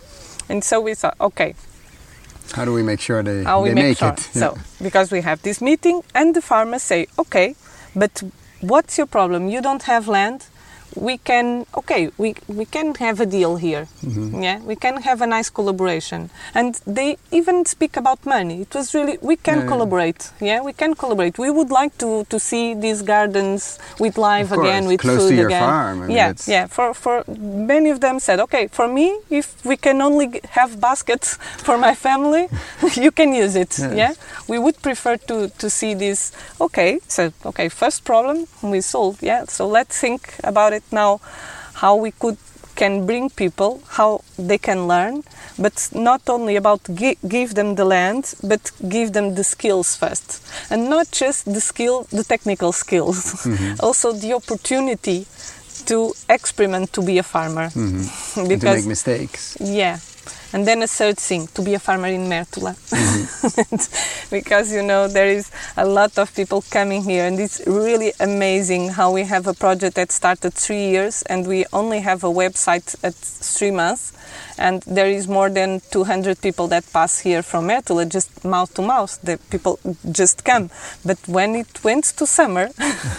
And 0.50 0.64
so 0.64 0.82
we 0.82 0.94
thought 0.96 1.16
okay. 1.20 1.56
How 2.54 2.66
do 2.66 2.74
we 2.74 2.84
make 2.84 3.00
sure 3.00 3.24
they, 3.24 3.44
how 3.44 3.64
we 3.64 3.70
they 3.70 3.76
make, 3.76 3.84
make, 3.86 3.98
sure. 4.00 4.14
it? 4.14 4.20
so 4.20 4.58
because 4.82 5.12
we 5.12 5.22
have 5.22 5.42
this 5.42 5.62
meeting 5.62 6.04
and 6.14 6.36
the 6.36 6.42
farmers 6.42 6.84
say 6.84 7.08
okay 7.18 7.56
but 7.96 8.24
what's 8.64 8.98
your 8.98 9.08
problem? 9.08 9.50
You 9.50 9.62
don't 9.62 9.84
have 9.84 10.08
land 10.08 10.46
we 10.96 11.18
can 11.18 11.66
okay 11.76 12.10
we 12.18 12.36
we 12.48 12.66
can 12.66 12.94
have 12.96 13.20
a 13.20 13.26
deal 13.26 13.56
here. 13.58 13.88
Mm-hmm. 14.06 14.42
yeah 14.44 14.60
we 14.60 14.76
can 14.76 15.02
have 15.02 15.22
a 15.22 15.28
nice 15.28 15.50
collaboration. 15.50 16.30
And 16.54 16.76
they 16.86 17.18
even 17.32 17.66
speak 17.66 17.98
about 17.98 18.26
money. 18.26 18.62
It 18.62 18.74
was 18.76 18.94
really 18.94 19.18
we 19.22 19.36
can 19.36 19.58
Yeah, 19.58 19.64
yeah. 19.64 19.70
collaborate. 19.72 20.32
Yeah 20.42 20.62
we 20.62 20.74
can 20.74 20.94
collaborate. 20.96 21.38
We 21.40 21.50
would 21.50 21.72
like 21.72 21.98
to 22.04 22.26
to 22.30 22.38
see 22.40 22.74
these 22.76 23.02
gardens 23.02 23.80
with 24.00 24.18
life 24.18 24.50
course, 24.50 24.60
again 24.68 24.84
with 24.88 25.00
close 25.02 25.22
food 25.22 25.30
to 25.30 25.36
your 25.36 25.48
again. 25.48 25.64
farm, 25.70 26.02
I 26.04 26.08
mean, 26.08 26.16
yeah 26.18 26.34
yeah 26.48 26.66
for 26.68 26.94
for 26.94 27.24
many 27.74 27.90
of 27.90 28.00
them 28.00 28.20
said 28.20 28.40
okay 28.40 28.68
for 28.68 28.88
me 28.88 29.08
if 29.30 29.46
we 29.66 29.76
can 29.78 30.02
only 30.02 30.28
have 30.60 30.80
baskets 30.80 31.28
for 31.68 31.78
my 31.78 31.94
family 31.96 32.48
you 33.06 33.12
can 33.12 33.34
use 33.34 33.56
it. 33.56 33.72
Yes. 33.80 33.94
yeah 34.04 34.14
we 34.52 34.58
would 34.64 34.78
prefer 34.82 35.16
to 35.30 35.36
to 35.62 35.70
see 35.70 35.94
this. 36.06 36.32
Okay 36.60 37.00
so 37.08 37.32
okay 37.46 37.68
first 37.70 38.00
problem 38.04 38.38
we 38.62 38.80
solved. 38.82 39.20
Yeah 39.24 39.46
so 39.56 39.68
let's 39.78 39.96
think 40.00 40.22
about 40.44 40.72
it 40.74 40.83
now 40.92 41.20
how 41.76 41.96
we 41.96 42.12
could 42.12 42.38
can 42.76 43.06
bring 43.06 43.30
people 43.30 43.82
how 43.90 44.22
they 44.38 44.58
can 44.58 44.88
learn 44.88 45.24
but 45.60 45.90
not 45.94 46.22
only 46.28 46.56
about 46.56 46.82
gi- 46.96 47.18
give 47.28 47.54
them 47.54 47.76
the 47.76 47.86
land 47.86 48.34
but 48.44 48.72
give 48.90 49.14
them 49.14 49.36
the 49.36 49.44
skills 49.44 49.96
first. 49.96 50.42
And 50.72 50.90
not 50.90 51.12
just 51.12 51.46
the 51.46 51.62
skill 51.62 52.08
the 52.10 52.24
technical 52.24 52.72
skills 52.72 53.18
mm-hmm. 53.44 53.76
also 53.86 54.14
the 54.14 54.34
opportunity 54.34 55.28
to 55.86 56.14
experiment 56.30 56.94
to 56.94 57.02
be 57.04 57.18
a 57.20 57.24
farmer. 57.24 57.68
Mm-hmm. 57.68 58.40
And 58.52 58.62
to 58.62 58.66
make 58.66 58.86
mistakes. 58.86 59.58
yeah 59.60 60.00
And 60.54 60.68
then 60.68 60.84
a 60.84 60.88
third 60.88 61.18
thing, 61.18 61.48
to 61.56 61.64
be 61.64 61.74
a 61.74 61.80
farmer 61.80 62.08
in 62.08 62.30
Mértola. 62.30 62.76
Mm-hmm. 62.76 64.30
because, 64.36 64.72
you 64.72 64.84
know, 64.84 65.08
there 65.08 65.28
is 65.28 65.52
a 65.76 65.86
lot 65.86 66.18
of 66.20 66.34
people 66.36 66.64
coming 66.70 67.04
here 67.04 67.26
and 67.26 67.40
it's 67.40 67.62
really 67.66 68.14
amazing 68.20 68.90
how 68.90 69.12
we 69.12 69.24
have 69.24 69.48
a 69.48 69.54
project 69.54 69.96
that 69.96 70.12
started 70.12 70.54
three 70.54 70.90
years 70.90 71.24
and 71.24 71.48
we 71.48 71.66
only 71.74 72.00
have 72.02 72.24
a 72.24 72.28
website 72.28 72.96
at 73.04 73.16
three 73.16 73.72
months 73.72 74.14
and 74.58 74.82
there 74.84 75.08
is 75.08 75.28
more 75.28 75.50
than 75.50 75.82
200 75.92 76.42
people 76.42 76.68
that 76.68 76.84
pass 76.92 77.20
here 77.20 77.42
from 77.42 77.68
Mértola, 77.68 78.08
just 78.08 78.44
mouth 78.46 78.74
to 78.76 78.82
mouth. 78.82 79.20
The 79.22 79.38
people 79.50 79.80
just 80.12 80.44
come. 80.44 80.70
But 81.06 81.20
when 81.28 81.56
it 81.56 81.84
went 81.84 82.06
to 82.18 82.26
summer, 82.26 82.70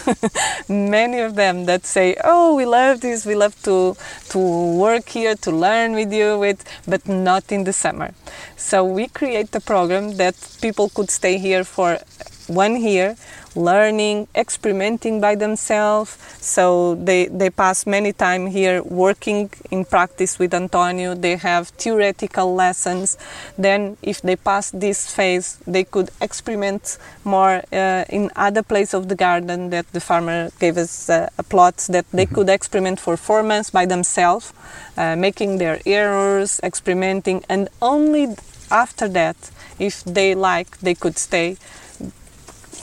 many 0.69 1.19
of 1.19 1.35
them 1.35 1.65
that 1.65 1.85
say, 1.85 2.15
"Oh, 2.23 2.55
we 2.55 2.65
love 2.65 3.01
this. 3.01 3.25
We 3.25 3.35
love 3.35 3.55
to 3.63 3.95
to 4.29 4.39
work 4.39 5.09
here, 5.09 5.35
to 5.35 5.51
learn 5.51 5.93
with 5.93 6.11
you, 6.13 6.39
with," 6.39 6.63
but 6.87 7.07
not 7.07 7.51
in 7.51 7.63
the 7.63 7.73
summer. 7.73 8.13
So 8.57 8.83
we 8.83 9.07
create 9.07 9.53
a 9.55 9.61
program 9.61 10.17
that 10.17 10.35
people 10.61 10.89
could 10.89 11.09
stay 11.09 11.37
here 11.37 11.63
for 11.63 11.99
one 12.47 12.79
year 12.81 13.15
learning, 13.55 14.27
experimenting 14.35 15.21
by 15.21 15.35
themselves. 15.35 16.17
So 16.41 16.95
they, 16.95 17.27
they 17.27 17.49
pass 17.49 17.85
many 17.85 18.13
time 18.13 18.47
here 18.47 18.83
working 18.83 19.49
in 19.71 19.85
practice 19.85 20.37
with 20.39 20.53
Antonio. 20.53 21.15
They 21.15 21.37
have 21.37 21.69
theoretical 21.69 22.53
lessons. 22.53 23.17
Then 23.57 23.97
if 24.01 24.21
they 24.21 24.35
pass 24.35 24.71
this 24.71 25.13
phase, 25.13 25.57
they 25.65 25.83
could 25.83 26.09
experiment 26.21 26.97
more 27.23 27.63
uh, 27.71 28.05
in 28.09 28.31
other 28.35 28.63
place 28.63 28.93
of 28.93 29.07
the 29.09 29.15
garden 29.15 29.69
that 29.69 29.91
the 29.91 29.99
farmer 29.99 30.49
gave 30.59 30.77
us 30.77 31.09
uh, 31.09 31.29
a 31.37 31.43
plot 31.43 31.77
that 31.89 32.05
they 32.11 32.25
mm-hmm. 32.25 32.35
could 32.35 32.49
experiment 32.49 32.99
for 32.99 33.17
four 33.17 33.43
months 33.43 33.69
by 33.69 33.85
themselves, 33.85 34.53
uh, 34.97 35.15
making 35.15 35.57
their 35.57 35.79
errors, 35.85 36.59
experimenting, 36.63 37.43
and 37.49 37.69
only 37.81 38.35
after 38.71 39.07
that, 39.07 39.35
if 39.79 40.03
they 40.03 40.35
like, 40.35 40.79
they 40.79 40.95
could 40.95 41.17
stay 41.17 41.57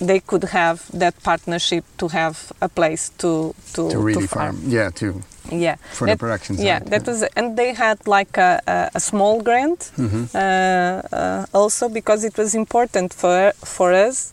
they 0.01 0.21
could 0.21 0.45
have 0.45 0.83
that 0.99 1.15
partnership 1.23 1.85
to 1.99 2.09
have 2.09 2.53
a 2.61 2.69
place 2.69 3.11
to 3.19 3.55
to, 3.75 3.91
to 3.91 3.99
really 3.99 4.23
to 4.23 4.29
farm. 4.29 4.57
farm. 4.57 4.71
Yeah, 4.71 4.91
to 4.91 5.23
yeah 5.51 5.77
for 5.93 6.07
that, 6.07 6.15
the 6.15 6.19
production 6.19 6.57
side. 6.57 6.67
Yeah, 6.67 6.79
that 6.79 7.03
yeah. 7.03 7.13
was 7.13 7.23
and 7.37 7.57
they 7.57 7.75
had 7.75 8.07
like 8.07 8.37
a, 8.37 8.61
a, 8.67 8.91
a 8.95 9.01
small 9.01 9.43
grant 9.43 9.91
mm-hmm. 9.97 10.25
uh, 10.35 10.39
uh, 10.39 11.47
also 11.53 11.89
because 11.89 12.25
it 12.25 12.37
was 12.37 12.55
important 12.55 13.13
for 13.13 13.53
for 13.65 13.93
us. 13.93 14.33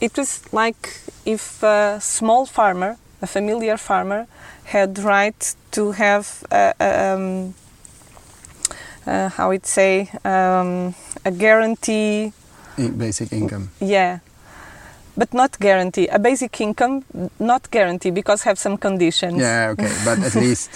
It 0.00 0.16
was 0.16 0.42
like 0.52 1.00
if 1.24 1.62
a 1.62 1.98
small 2.00 2.46
farmer, 2.46 2.96
a 3.20 3.26
familiar 3.26 3.76
farmer, 3.76 4.26
had 4.64 4.98
right 4.98 5.54
to 5.72 5.92
have 5.92 6.42
a, 6.50 6.74
um, 6.80 7.54
uh, 9.06 9.28
how 9.28 9.50
it 9.50 9.66
say 9.66 10.10
um, 10.24 10.94
a 11.24 11.30
guarantee. 11.30 12.32
basic 12.76 13.32
income. 13.32 13.70
Yeah, 13.80 14.18
but 15.16 15.32
not 15.34 15.58
guarantee. 15.58 16.08
A 16.08 16.18
basic 16.18 16.60
income, 16.60 17.04
not 17.38 17.70
guarantee 17.70 18.10
because 18.10 18.42
have 18.42 18.58
some 18.58 18.76
conditions. 18.76 19.38
Yeah, 19.38 19.72
okay, 19.72 19.92
but 20.04 20.18
at 20.18 20.34
least 20.44 20.70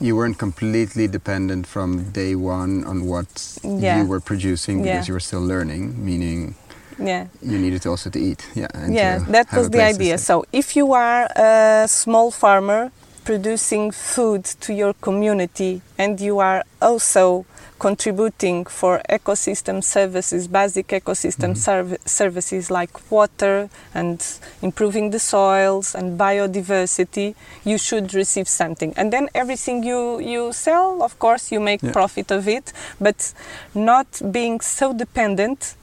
you 0.00 0.16
weren't 0.16 0.38
completely 0.38 1.06
dependent 1.06 1.66
from 1.66 2.10
day 2.10 2.34
one 2.34 2.84
on 2.84 3.06
what 3.06 3.58
yeah. 3.62 4.00
you 4.00 4.06
were 4.06 4.20
producing 4.20 4.82
because 4.82 5.06
yeah. 5.06 5.08
you 5.08 5.14
were 5.14 5.20
still 5.20 5.40
learning, 5.40 6.04
meaning 6.04 6.54
yeah. 6.98 7.26
you 7.40 7.58
needed 7.58 7.86
also 7.86 8.10
to 8.10 8.18
eat. 8.18 8.46
Yeah, 8.54 8.66
yeah, 8.88 9.18
that 9.28 9.52
was 9.52 9.70
the 9.70 9.82
idea. 9.82 10.18
So 10.18 10.44
if 10.52 10.76
you 10.76 10.92
are 10.92 11.28
a 11.36 11.86
small 11.88 12.30
farmer 12.30 12.90
producing 13.24 13.92
food 13.92 14.44
to 14.44 14.74
your 14.74 14.94
community 14.94 15.80
and 15.96 16.20
you 16.20 16.40
are 16.40 16.64
also 16.80 17.46
contributing 17.82 18.64
for 18.64 19.02
ecosystem 19.10 19.82
services, 19.82 20.46
basic 20.46 20.86
ecosystem 21.00 21.50
mm-hmm. 21.50 21.66
serv- 21.66 21.98
services 22.06 22.70
like 22.70 22.92
water 23.10 23.68
and 23.92 24.18
improving 24.62 25.10
the 25.10 25.18
soils 25.18 25.92
and 25.92 26.06
biodiversity, 26.16 27.34
you 27.64 27.76
should 27.76 28.14
receive 28.14 28.46
something. 28.46 28.94
And 28.96 29.12
then 29.12 29.28
everything 29.34 29.82
you, 29.82 30.20
you 30.20 30.52
sell, 30.52 31.02
of 31.02 31.18
course, 31.18 31.50
you 31.50 31.58
make 31.58 31.82
yeah. 31.82 31.90
profit 31.90 32.30
of 32.30 32.46
it, 32.46 32.72
but 33.00 33.34
not 33.74 34.08
being 34.30 34.60
so 34.60 34.92
dependent 34.92 35.74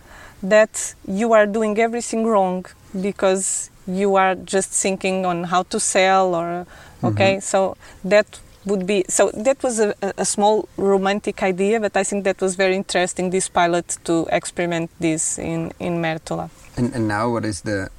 that 0.41 0.95
you 1.05 1.33
are 1.33 1.45
doing 1.45 1.77
everything 1.77 2.25
wrong 2.25 2.65
because 3.01 3.69
you 3.85 4.15
are 4.15 4.35
just 4.35 4.69
thinking 4.71 5.25
on 5.25 5.43
how 5.51 5.63
to 5.63 5.79
sell 5.81 6.33
or 6.33 6.65
okay 7.03 7.33
mm-hmm. 7.35 7.51
so 7.51 7.75
that 8.03 8.39
would 8.69 8.85
be 8.85 9.03
so 9.09 9.31
that 9.33 9.61
was 9.63 9.79
a, 9.79 9.93
a, 10.17 10.25
small 10.25 10.67
romantic 10.77 11.43
idea 11.43 11.79
but 11.79 11.95
i 11.97 12.03
think 12.03 12.23
that 12.23 12.39
was 12.41 12.55
very 12.55 12.75
interesting 12.75 13.29
this 13.29 13.49
pilot 13.49 13.97
to 14.03 14.27
experiment 14.31 14.89
this 14.99 15.39
in 15.39 15.71
in 15.79 16.01
mértola 16.01 16.49
and, 16.77 16.93
and 16.95 17.07
now 17.07 17.29
what 17.29 17.45
is 17.45 17.61
the 17.61 17.89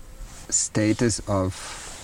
status 0.48 1.20
of 1.28 1.52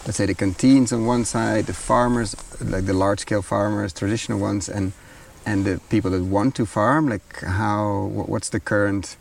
let's 0.04 0.18
say 0.18 0.26
the 0.26 0.34
canteens 0.34 0.92
on 0.92 1.06
one 1.06 1.24
side 1.24 1.66
the 1.66 1.74
farmers 1.74 2.36
like 2.60 2.86
the 2.86 2.94
large 3.04 3.20
scale 3.20 3.42
farmers 3.42 3.92
traditional 3.92 4.38
ones 4.38 4.68
and 4.68 4.92
and 5.46 5.64
the 5.64 5.80
people 5.88 6.10
that 6.10 6.24
want 6.24 6.56
to 6.56 6.66
farm? 6.66 7.08
Like 7.08 7.40
how 7.42 8.10
what's 8.26 8.50
the 8.50 8.60
current 8.60 9.16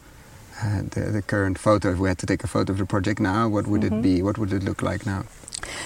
uh, 0.62 0.82
the, 0.90 1.12
the 1.12 1.22
current 1.22 1.60
photo? 1.60 1.92
If 1.92 2.00
we 2.00 2.10
had 2.10 2.18
to 2.20 2.26
take 2.26 2.44
a 2.44 2.48
photo 2.48 2.72
of 2.74 2.80
the 2.80 2.86
project 2.86 3.20
now 3.20 3.48
what 3.48 3.68
would 3.68 3.82
mm-hmm. 3.82 4.00
it 4.00 4.02
be? 4.02 4.22
What 4.22 4.38
would 4.38 4.52
it 4.52 4.64
look 4.64 4.82
like 4.82 5.06
now 5.06 5.24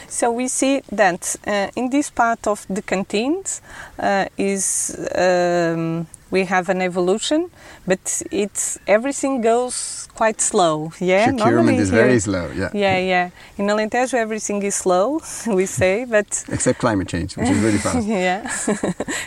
so 0.07 0.31
we 0.31 0.47
see 0.47 0.81
that 0.91 1.35
uh, 1.47 1.69
in 1.75 1.89
this 1.89 2.09
part 2.09 2.47
of 2.47 2.65
the 2.69 2.81
canteens 2.81 3.61
uh, 3.99 4.25
is 4.37 4.95
um, 5.15 6.07
we 6.31 6.45
have 6.45 6.69
an 6.69 6.81
evolution, 6.81 7.49
but 7.87 8.21
it's 8.31 8.77
everything 8.87 9.41
goes 9.41 10.07
quite 10.15 10.41
slow. 10.41 10.91
Yeah, 10.99 11.27
procurement 11.27 11.55
Normally 11.55 11.75
is 11.77 11.89
here, 11.89 12.03
very 12.03 12.19
slow. 12.19 12.51
Yeah, 12.51 12.69
yeah, 12.73 12.97
yeah. 12.97 13.29
In 13.57 13.65
Alentejo, 13.67 14.13
everything 14.13 14.61
is 14.63 14.75
slow. 14.75 15.21
We 15.47 15.65
say, 15.65 16.05
but 16.05 16.45
except 16.51 16.79
climate 16.79 17.07
change, 17.07 17.37
which 17.37 17.49
is 17.49 17.59
really 17.59 17.79
fast. 17.79 18.07
yeah, 18.25 18.41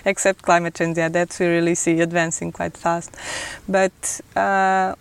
except 0.05 0.43
climate 0.43 0.75
change. 0.75 0.97
Yeah, 0.97 1.09
that 1.09 1.37
we 1.41 1.47
really 1.47 1.75
see 1.75 2.01
advancing 2.01 2.53
quite 2.53 2.77
fast. 2.77 3.11
But 3.69 4.21
uh, 4.37 4.95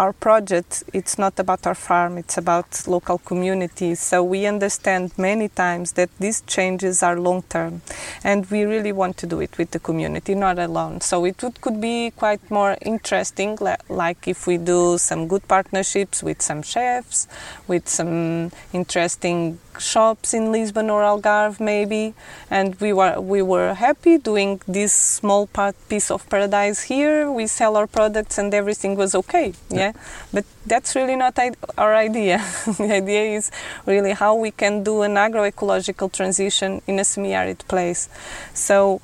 our 0.00 0.12
project 0.14 0.82
it's 0.94 1.18
not 1.18 1.38
about 1.38 1.66
our 1.66 1.74
farm 1.74 2.12
it's 2.16 2.38
about 2.38 2.68
local 2.86 3.18
communities 3.18 4.00
so 4.00 4.24
we 4.24 4.46
understand 4.46 5.12
many 5.18 5.48
times 5.48 5.92
that 5.92 6.10
these 6.18 6.40
changes 6.56 7.02
are 7.02 7.20
long 7.28 7.42
term 7.54 7.82
and 8.24 8.50
we 8.50 8.64
really 8.64 8.92
want 8.92 9.16
to 9.18 9.26
do 9.26 9.40
it 9.40 9.58
with 9.58 9.70
the 9.72 9.78
community 9.78 10.34
not 10.34 10.58
alone. 10.58 11.00
So 11.00 11.24
it 11.24 11.42
would, 11.42 11.60
could 11.60 11.80
be 11.80 12.12
quite 12.16 12.42
more 12.50 12.76
interesting 12.80 13.58
like 13.88 14.26
if 14.26 14.46
we 14.46 14.56
do 14.56 14.98
some 14.98 15.28
good 15.28 15.46
partnerships 15.46 16.22
with 16.22 16.40
some 16.40 16.62
chefs 16.62 17.28
with 17.68 17.88
some 17.88 18.50
interesting 18.72 19.58
shops 19.78 20.34
in 20.34 20.52
Lisbon 20.52 20.90
or 20.90 21.02
Algarve 21.02 21.60
maybe. 21.60 22.14
And 22.50 22.74
we 22.80 22.92
were 22.92 23.20
we 23.20 23.42
were 23.42 23.74
happy 23.74 24.18
doing 24.18 24.60
this 24.66 24.92
small 24.92 25.46
part 25.46 25.76
piece 25.88 26.10
of 26.10 26.28
paradise 26.28 26.82
here. 26.82 27.30
We 27.30 27.46
sell 27.46 27.76
our 27.76 27.86
products 27.86 28.38
and 28.38 28.52
everything 28.54 28.96
was 28.96 29.14
okay 29.14 29.52
yeah 29.70 29.89
but 30.32 30.44
that's 30.66 30.94
really 30.94 31.16
not 31.16 31.38
our 31.78 31.94
idea. 31.94 32.38
The 32.78 32.92
idea 32.92 33.36
is 33.36 33.50
really 33.86 34.12
how 34.12 34.34
we 34.34 34.50
can 34.50 34.82
do 34.82 35.02
an 35.02 35.14
agroecological 35.14 36.12
transition 36.12 36.82
in 36.86 36.98
a 36.98 37.04
semi-arid 37.04 37.64
place. 37.68 38.08
So 38.54 39.00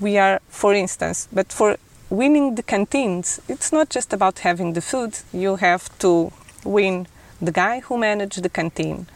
we 0.00 0.18
are 0.18 0.40
for 0.48 0.74
instance 0.74 1.28
but 1.32 1.52
for 1.52 1.76
winning 2.10 2.54
the 2.54 2.62
canteens 2.62 3.40
it's 3.48 3.72
not 3.72 3.90
just 3.90 4.12
about 4.12 4.40
having 4.40 4.74
the 4.74 4.80
food. 4.80 5.18
You 5.32 5.56
have 5.56 5.84
to 5.98 6.32
win 6.64 7.06
the 7.40 7.52
guy 7.52 7.80
who 7.80 7.98
managed 7.98 8.42
the 8.42 8.48
canteen 8.48 9.06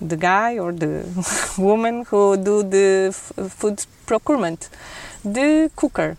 the 0.00 0.16
guy 0.16 0.58
or 0.58 0.72
the 0.72 1.04
woman 1.58 2.04
who 2.06 2.36
do 2.36 2.62
the 2.62 3.12
food 3.12 3.84
procurement, 4.06 4.70
the 5.24 5.70
cooker, 5.76 6.16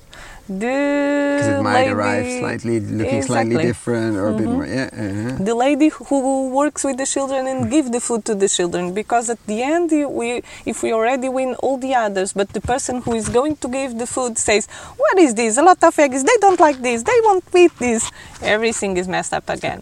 the 0.59 1.37
because 1.37 1.47
it 1.47 1.61
might 1.61 1.81
lady, 1.81 1.91
arrive 1.91 2.39
slightly 2.39 2.79
looking 2.79 3.17
exactly. 3.17 3.21
slightly 3.21 3.63
different 3.63 4.17
or 4.17 4.31
mm-hmm. 4.31 4.35
a 4.35 4.37
bit 4.37 4.47
mm-hmm. 4.47 4.53
more 4.53 4.65
yeah 4.65 5.29
uh-huh. 5.31 5.43
the 5.43 5.55
lady 5.55 5.89
who 5.89 6.49
works 6.49 6.83
with 6.83 6.97
the 6.97 7.05
children 7.05 7.47
and 7.47 7.71
give 7.71 7.91
the 7.91 7.99
food 7.99 8.23
to 8.25 8.35
the 8.35 8.47
children 8.47 8.93
because 8.93 9.29
at 9.29 9.45
the 9.47 9.61
end 9.61 9.91
we 9.91 10.41
if 10.65 10.83
we 10.83 10.93
already 10.93 11.29
win 11.29 11.55
all 11.55 11.77
the 11.77 11.93
others 11.95 12.33
but 12.33 12.49
the 12.49 12.61
person 12.61 13.01
who 13.01 13.13
is 13.13 13.29
going 13.29 13.55
to 13.55 13.67
give 13.67 13.97
the 13.97 14.07
food 14.07 14.37
says 14.37 14.67
what 14.97 15.17
is 15.17 15.35
this 15.35 15.57
a 15.57 15.63
lot 15.63 15.81
of 15.83 15.97
eggs 15.97 16.23
they 16.23 16.37
don't 16.39 16.59
like 16.59 16.81
this 16.81 17.03
they 17.03 17.19
won't 17.23 17.43
eat 17.55 17.71
this 17.79 18.11
everything 18.41 18.97
is 18.97 19.07
messed 19.07 19.33
up 19.33 19.49
again 19.49 19.81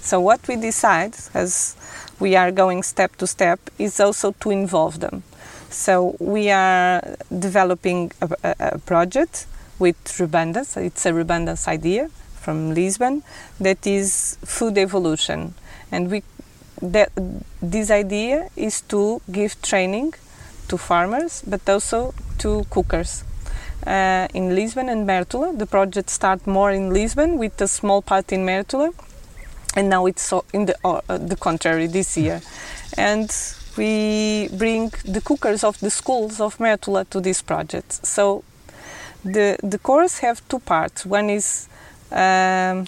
so 0.00 0.20
what 0.20 0.46
we 0.48 0.56
decide 0.56 1.14
as 1.34 1.76
we 2.20 2.34
are 2.34 2.50
going 2.50 2.82
step 2.82 3.16
to 3.16 3.26
step 3.26 3.60
is 3.78 4.00
also 4.00 4.32
to 4.40 4.50
involve 4.50 5.00
them. 5.00 5.22
So 5.70 6.16
we 6.18 6.50
are 6.50 7.16
developing 7.38 8.12
a, 8.20 8.28
a, 8.42 8.54
a 8.58 8.78
project 8.78 9.46
with 9.78 10.20
Rebundas. 10.20 10.76
It's 10.76 11.06
a 11.06 11.12
Rebundas 11.12 11.68
idea 11.68 12.08
from 12.40 12.74
Lisbon 12.74 13.22
that 13.60 13.86
is 13.86 14.38
food 14.44 14.78
evolution, 14.78 15.54
and 15.92 16.10
we 16.10 16.22
that 16.80 17.10
this 17.60 17.90
idea 17.90 18.48
is 18.54 18.82
to 18.82 19.20
give 19.32 19.60
training 19.62 20.14
to 20.68 20.78
farmers, 20.78 21.42
but 21.46 21.68
also 21.68 22.14
to 22.38 22.64
cookers. 22.70 23.24
uh, 23.86 24.28
in 24.34 24.54
Lisbon 24.54 24.88
and 24.88 25.06
Mértola. 25.08 25.56
The 25.56 25.66
project 25.66 26.10
started 26.10 26.46
more 26.46 26.70
in 26.70 26.92
Lisbon 26.92 27.38
with 27.38 27.60
a 27.60 27.68
small 27.68 28.02
part 28.02 28.32
in 28.32 28.44
Mértola, 28.44 28.92
and 29.76 29.88
now 29.88 30.06
it's 30.06 30.32
in 30.52 30.66
the 30.66 30.76
uh, 30.84 31.00
the 31.18 31.36
contrary 31.36 31.86
this 31.86 32.16
year. 32.16 32.40
And 32.96 33.30
we 33.76 34.48
bring 34.52 34.90
the 35.04 35.20
cookers 35.20 35.62
of 35.62 35.78
the 35.80 35.90
schools 35.90 36.40
of 36.40 36.58
Mértola 36.58 37.08
to 37.10 37.20
this 37.20 37.42
project. 37.42 38.04
So 38.06 38.42
the 39.24 39.56
the 39.62 39.78
course 39.78 40.18
have 40.18 40.40
two 40.48 40.60
parts. 40.60 41.06
One 41.06 41.30
is 41.30 41.68
um, 42.10 42.86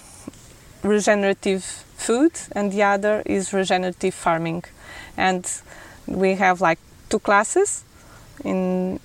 regenerative 0.83 1.63
food, 1.97 2.31
and 2.53 2.71
the 2.71 2.83
other 2.83 3.21
is 3.25 3.53
regenerative 3.53 4.13
farming. 4.13 4.63
And 5.17 5.45
we 6.07 6.35
have 6.35 6.61
like 6.61 6.79
two 7.09 7.19
classes. 7.19 7.83
In 8.43 8.99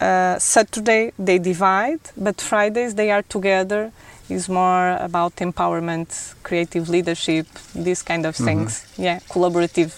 uh, 0.00 0.38
Saturday 0.38 1.12
they 1.18 1.38
divide, 1.38 2.00
but 2.16 2.40
Fridays 2.40 2.94
they 2.94 3.10
are 3.10 3.22
together. 3.22 3.92
Is 4.30 4.48
more 4.48 4.96
about 5.00 5.34
empowerment, 5.38 6.34
creative 6.44 6.88
leadership, 6.88 7.48
these 7.74 8.00
kind 8.00 8.24
of 8.24 8.36
things. 8.36 8.70
Mm-hmm. 8.72 9.02
Yeah, 9.02 9.18
collaborative, 9.28 9.92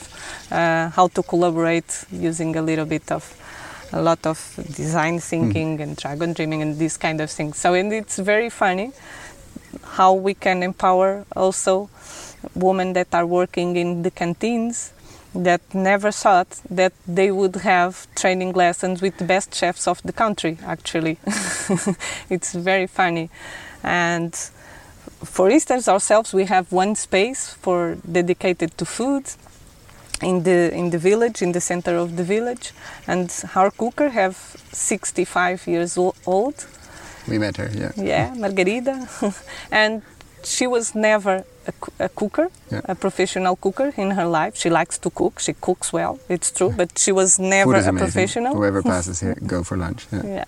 uh, 0.51 0.89
how 0.89 1.09
to 1.09 1.23
collaborate 1.23 2.07
using 2.11 2.57
a 2.57 2.63
little 2.63 2.87
bit 2.87 3.13
of 3.13 3.23
a 3.93 4.03
lot 4.03 4.27
of 4.27 4.39
design 4.75 5.21
thinking 5.21 5.79
mm. 5.79 5.83
and 5.83 5.97
dragon 5.97 6.33
dreaming 6.33 6.63
and 6.63 6.79
these 6.79 6.97
kind 6.97 7.21
of 7.21 7.31
things. 7.31 7.59
So 7.59 7.75
and 7.75 7.93
it's 7.93 8.19
very 8.19 8.51
funny 8.51 8.93
how 9.83 10.13
we 10.15 10.35
can 10.35 10.63
empower 10.63 11.25
also 11.37 11.91
women 12.55 12.93
that 12.95 13.09
are 13.15 13.27
working 13.27 13.77
in 13.77 14.03
the 14.03 14.11
canteens 14.11 14.93
that 15.35 15.61
never 15.75 16.11
thought 16.11 16.61
that 16.69 16.93
they 17.07 17.31
would 17.31 17.57
have 17.57 18.07
training 18.15 18.53
lessons 18.53 19.01
with 19.01 19.17
the 19.19 19.25
best 19.25 19.55
chefs 19.55 19.89
of 19.89 20.03
the 20.03 20.13
country 20.13 20.59
actually 20.65 21.19
it's 22.29 22.53
very 22.53 22.87
funny 22.87 23.31
and 23.83 24.35
for 25.25 25.49
instance 25.49 25.89
ourselves 25.89 26.35
we 26.35 26.45
have 26.45 26.71
one 26.71 26.95
space 26.95 27.55
for 27.55 27.97
dedicated 28.11 28.77
to 28.77 28.85
food 28.85 29.25
in 30.23 30.43
the 30.43 30.73
in 30.75 30.91
the 30.91 30.99
village 30.99 31.43
in 31.43 31.53
the 31.53 31.61
center 31.61 31.97
of 31.97 32.17
the 32.17 32.25
village 32.25 32.73
and 33.07 33.45
our 33.55 33.71
cooker 33.71 34.09
have 34.11 34.37
65 34.73 35.67
years 35.67 35.99
old 36.27 36.67
we 37.29 37.39
met 37.39 37.57
her 37.57 37.71
yeah 37.75 37.93
yeah 37.97 38.35
margarida 38.35 38.97
and 39.71 40.03
she 40.45 40.67
was 40.67 40.95
never 40.95 41.45
a, 41.67 42.05
a 42.05 42.09
cooker, 42.09 42.51
yeah. 42.71 42.81
a 42.85 42.95
professional 42.95 43.57
cooker 43.57 43.93
in 43.97 44.11
her 44.13 44.27
life. 44.27 44.57
She 44.57 44.71
likes 44.71 44.99
to 44.99 45.11
cook. 45.11 45.39
She 45.41 45.55
cooks 45.55 45.93
well. 45.93 46.19
It's 46.29 46.51
true, 46.51 46.75
but 46.77 46.99
she 46.99 47.13
was 47.13 47.39
never 47.39 47.77
a 47.77 47.93
professional. 47.93 48.55
Whoever 48.55 48.83
passes 48.93 49.21
here, 49.21 49.37
go 49.47 49.63
for 49.63 49.77
lunch. 49.77 50.07
Yeah. 50.13 50.23
yeah. 50.25 50.45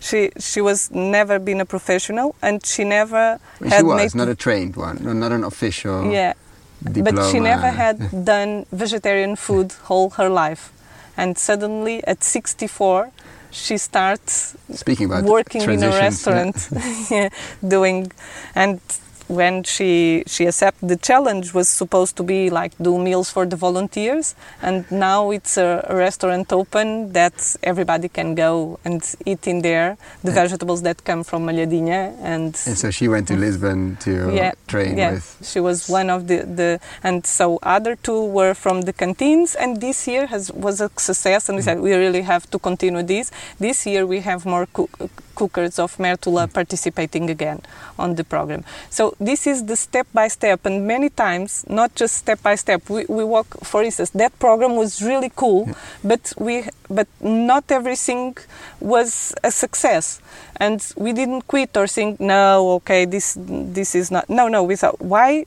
She 0.00 0.30
she 0.38 0.60
was 0.60 0.90
never 0.90 1.38
been 1.38 1.60
a 1.60 1.64
professional, 1.64 2.34
and 2.42 2.64
she 2.64 2.84
never. 2.84 3.40
She 3.58 3.82
was 3.82 4.14
not 4.14 4.28
a 4.28 4.34
trained 4.34 4.76
one, 4.76 5.18
not 5.18 5.32
an 5.32 5.44
official. 5.44 6.12
Yeah, 6.12 6.34
diploma. 6.84 7.12
but 7.12 7.30
she 7.30 7.40
never 7.40 7.70
had 7.70 8.24
done 8.24 8.66
vegetarian 8.72 9.36
food 9.36 9.72
whole 9.84 10.10
her 10.10 10.28
life, 10.28 10.72
and 11.16 11.38
suddenly 11.38 12.04
at 12.04 12.22
64 12.22 13.12
she 13.50 13.78
starts 13.78 14.56
speaking 14.72 15.06
about 15.06 15.24
working 15.24 15.62
in 15.62 15.82
a 15.82 15.88
restaurant 15.88 16.68
yeah. 17.10 17.28
doing 17.66 18.12
and 18.54 18.80
when 19.28 19.62
she 19.64 20.22
she 20.26 20.46
accepted 20.46 20.88
the 20.88 20.96
challenge 20.96 21.52
was 21.54 21.68
supposed 21.68 22.16
to 22.16 22.22
be 22.22 22.50
like 22.50 22.72
do 22.80 22.98
meals 22.98 23.30
for 23.30 23.46
the 23.46 23.56
volunteers. 23.56 24.34
And 24.62 24.90
now 24.90 25.30
it's 25.30 25.56
a, 25.56 25.84
a 25.88 25.96
restaurant 25.96 26.52
open 26.52 27.12
that 27.12 27.56
everybody 27.62 28.08
can 28.08 28.34
go 28.34 28.78
and 28.84 29.02
eat 29.24 29.46
in 29.46 29.62
there 29.62 29.96
the 30.22 30.32
vegetables 30.32 30.82
that 30.82 31.04
come 31.04 31.24
from 31.24 31.46
Malhadinha 31.46 32.16
and, 32.20 32.46
and 32.66 32.78
so 32.78 32.90
she 32.90 33.08
went 33.08 33.28
to 33.28 33.36
Lisbon 33.36 33.96
to 33.96 34.34
yeah, 34.34 34.52
train 34.66 34.98
yeah. 34.98 35.12
with 35.12 35.38
she 35.42 35.60
was 35.60 35.88
one 35.88 36.10
of 36.10 36.26
the, 36.26 36.38
the 36.42 36.80
and 37.02 37.26
so 37.26 37.58
other 37.62 37.96
two 37.96 38.24
were 38.24 38.54
from 38.54 38.82
the 38.82 38.92
canteens. 38.92 39.54
And 39.54 39.80
this 39.80 40.08
year 40.08 40.26
has 40.26 40.52
was 40.52 40.80
a 40.80 40.90
success. 40.96 41.48
And 41.48 41.56
we 41.56 41.62
mm. 41.62 41.64
said 41.64 41.80
we 41.80 41.94
really 41.94 42.22
have 42.22 42.48
to 42.50 42.58
continue 42.58 43.02
this. 43.02 43.30
This 43.58 43.86
year 43.86 44.06
we 44.06 44.20
have 44.20 44.46
more 44.46 44.66
cook, 44.66 44.90
cookers 45.36 45.78
of 45.78 45.96
Mértola 45.98 46.52
participating 46.52 47.30
again 47.30 47.60
on 47.98 48.16
the 48.16 48.24
program. 48.24 48.64
So 48.90 49.14
this 49.20 49.46
is 49.46 49.66
the 49.66 49.76
step 49.76 50.08
by 50.12 50.28
step, 50.28 50.66
and 50.66 50.86
many 50.86 51.10
times, 51.10 51.64
not 51.68 51.94
just 51.94 52.16
step 52.16 52.42
by 52.42 52.56
step. 52.56 52.80
We, 52.90 53.04
we 53.08 53.22
walk, 53.22 53.46
for 53.62 53.82
instance, 53.82 54.10
that 54.10 54.36
program 54.38 54.74
was 54.76 55.00
really 55.00 55.30
cool, 55.36 55.66
yeah. 55.68 55.74
but 56.02 56.32
we 56.38 56.64
but 56.88 57.08
not 57.20 57.64
everything 57.70 58.36
was 58.80 59.34
a 59.44 59.50
success, 59.50 60.20
and 60.56 60.78
we 60.96 61.12
didn't 61.12 61.42
quit 61.46 61.76
or 61.76 61.86
think, 61.86 62.18
no, 62.18 62.72
okay, 62.78 63.04
this 63.04 63.36
this 63.38 63.94
is 63.94 64.10
not. 64.10 64.28
No, 64.28 64.48
no, 64.48 64.62
we 64.62 64.76
thought, 64.76 65.00
why? 65.00 65.46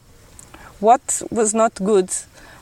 What 0.80 1.21
was 1.30 1.54
not 1.54 1.75
good? 1.75 2.10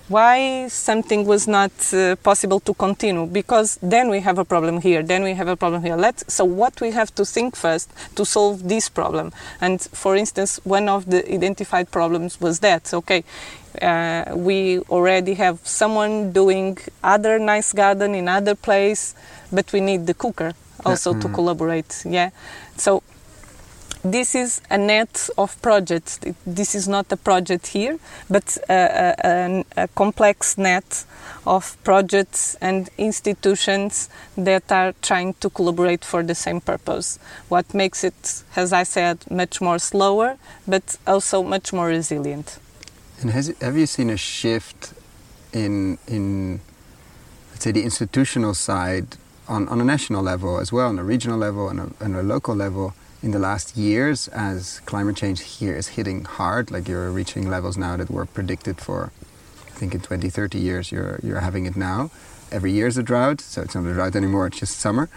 Why 0.09 0.67
something 0.69 1.25
was 1.25 1.47
not 1.47 1.71
uh, 1.93 2.15
possible 2.17 2.59
to 2.61 2.73
continue 2.73 3.25
because 3.25 3.77
then 3.81 4.09
we 4.09 4.21
have 4.21 4.37
a 4.37 4.45
problem 4.45 4.79
here 4.79 5.03
then 5.03 5.23
we 5.23 5.33
have 5.33 5.47
a 5.47 5.55
problem 5.55 5.83
here 5.83 5.97
let 5.97 6.29
so 6.31 6.45
what 6.45 6.79
we 6.79 6.91
have 6.91 7.13
to 7.13 7.25
think 7.25 7.55
first 7.55 7.91
to 8.15 8.25
solve 8.25 8.67
this 8.67 8.87
problem 8.87 9.33
and 9.59 9.81
for 9.81 10.15
instance 10.15 10.59
one 10.63 10.87
of 10.87 11.05
the 11.07 11.29
identified 11.33 11.91
problems 11.91 12.39
was 12.39 12.59
that 12.59 12.93
okay 12.93 13.23
uh, 13.81 14.23
we 14.33 14.79
already 14.89 15.33
have 15.33 15.59
someone 15.67 16.31
doing 16.31 16.77
other 17.03 17.37
nice 17.37 17.73
garden 17.73 18.15
in 18.15 18.29
other 18.29 18.55
place 18.55 19.13
but 19.51 19.71
we 19.73 19.81
need 19.81 20.07
the 20.07 20.13
cooker 20.13 20.53
also 20.85 21.11
yeah. 21.11 21.17
mm. 21.17 21.21
to 21.21 21.29
collaborate 21.29 22.03
yeah 22.05 22.29
so 22.77 23.03
this 24.03 24.35
is 24.35 24.61
a 24.69 24.77
net 24.77 25.29
of 25.37 25.61
projects. 25.61 26.19
This 26.45 26.75
is 26.75 26.87
not 26.87 27.11
a 27.11 27.17
project 27.17 27.67
here, 27.67 27.99
but 28.29 28.57
uh, 28.69 28.73
uh, 28.73 29.15
a, 29.23 29.29
a, 29.29 29.83
a, 29.83 29.87
complex 29.89 30.57
net 30.57 31.05
of 31.45 31.77
projects 31.83 32.55
and 32.61 32.89
institutions 32.97 34.09
that 34.37 34.71
are 34.71 34.93
trying 35.01 35.33
to 35.35 35.49
collaborate 35.49 36.05
for 36.05 36.23
the 36.23 36.35
same 36.35 36.61
purpose. 36.61 37.19
What 37.49 37.73
makes 37.73 38.03
it, 38.03 38.43
as 38.55 38.73
I 38.73 38.83
said, 38.83 39.29
much 39.31 39.61
more 39.61 39.79
slower, 39.79 40.37
but 40.67 40.97
also 41.05 41.43
much 41.43 41.73
more 41.73 41.87
resilient. 41.87 42.59
And 43.21 43.31
has, 43.31 43.53
have 43.61 43.77
you 43.77 43.87
seen 43.87 44.09
a 44.09 44.17
shift 44.17 44.93
in, 45.53 45.97
in, 46.07 46.59
let's 47.51 47.63
say, 47.63 47.71
the 47.71 47.83
institutional 47.83 48.53
side 48.53 49.17
on, 49.47 49.67
on 49.69 49.81
a 49.81 49.85
national 49.85 50.21
level 50.21 50.59
as 50.59 50.71
well, 50.71 50.89
on 50.89 50.99
a 50.99 51.03
regional 51.03 51.37
level, 51.37 51.69
and 51.69 51.79
a, 51.79 52.03
on 52.03 52.15
a 52.15 52.23
local 52.23 52.55
level? 52.55 52.93
In 53.23 53.31
the 53.31 53.39
last 53.39 53.75
years 53.75 54.27
as 54.29 54.79
climate 54.81 55.15
change 55.15 55.41
here 55.41 55.75
is 55.75 55.89
hitting 55.89 56.23
hard 56.23 56.69
like 56.69 56.87
you're 56.87 57.11
reaching 57.11 57.49
levels 57.49 57.77
now 57.77 57.97
that 57.97 58.09
were 58.09 58.25
predicted 58.25 58.79
for 58.79 59.11
i 59.65 59.71
think 59.71 59.93
in 59.95 60.01
20 60.01 60.29
30 60.29 60.59
years 60.59 60.91
you're 60.91 61.19
you're 61.23 61.39
having 61.39 61.65
it 61.65 61.75
now. 61.75 62.09
Every 62.49 62.71
year 62.71 62.87
is 62.87 62.97
a 62.97 63.03
drought 63.03 63.41
so 63.41 63.61
it's 63.61 63.75
not 63.75 63.85
a 63.85 63.93
drought 63.93 64.15
anymore 64.15 64.47
it's 64.47 64.59
just 64.59 64.79
summer. 64.79 65.09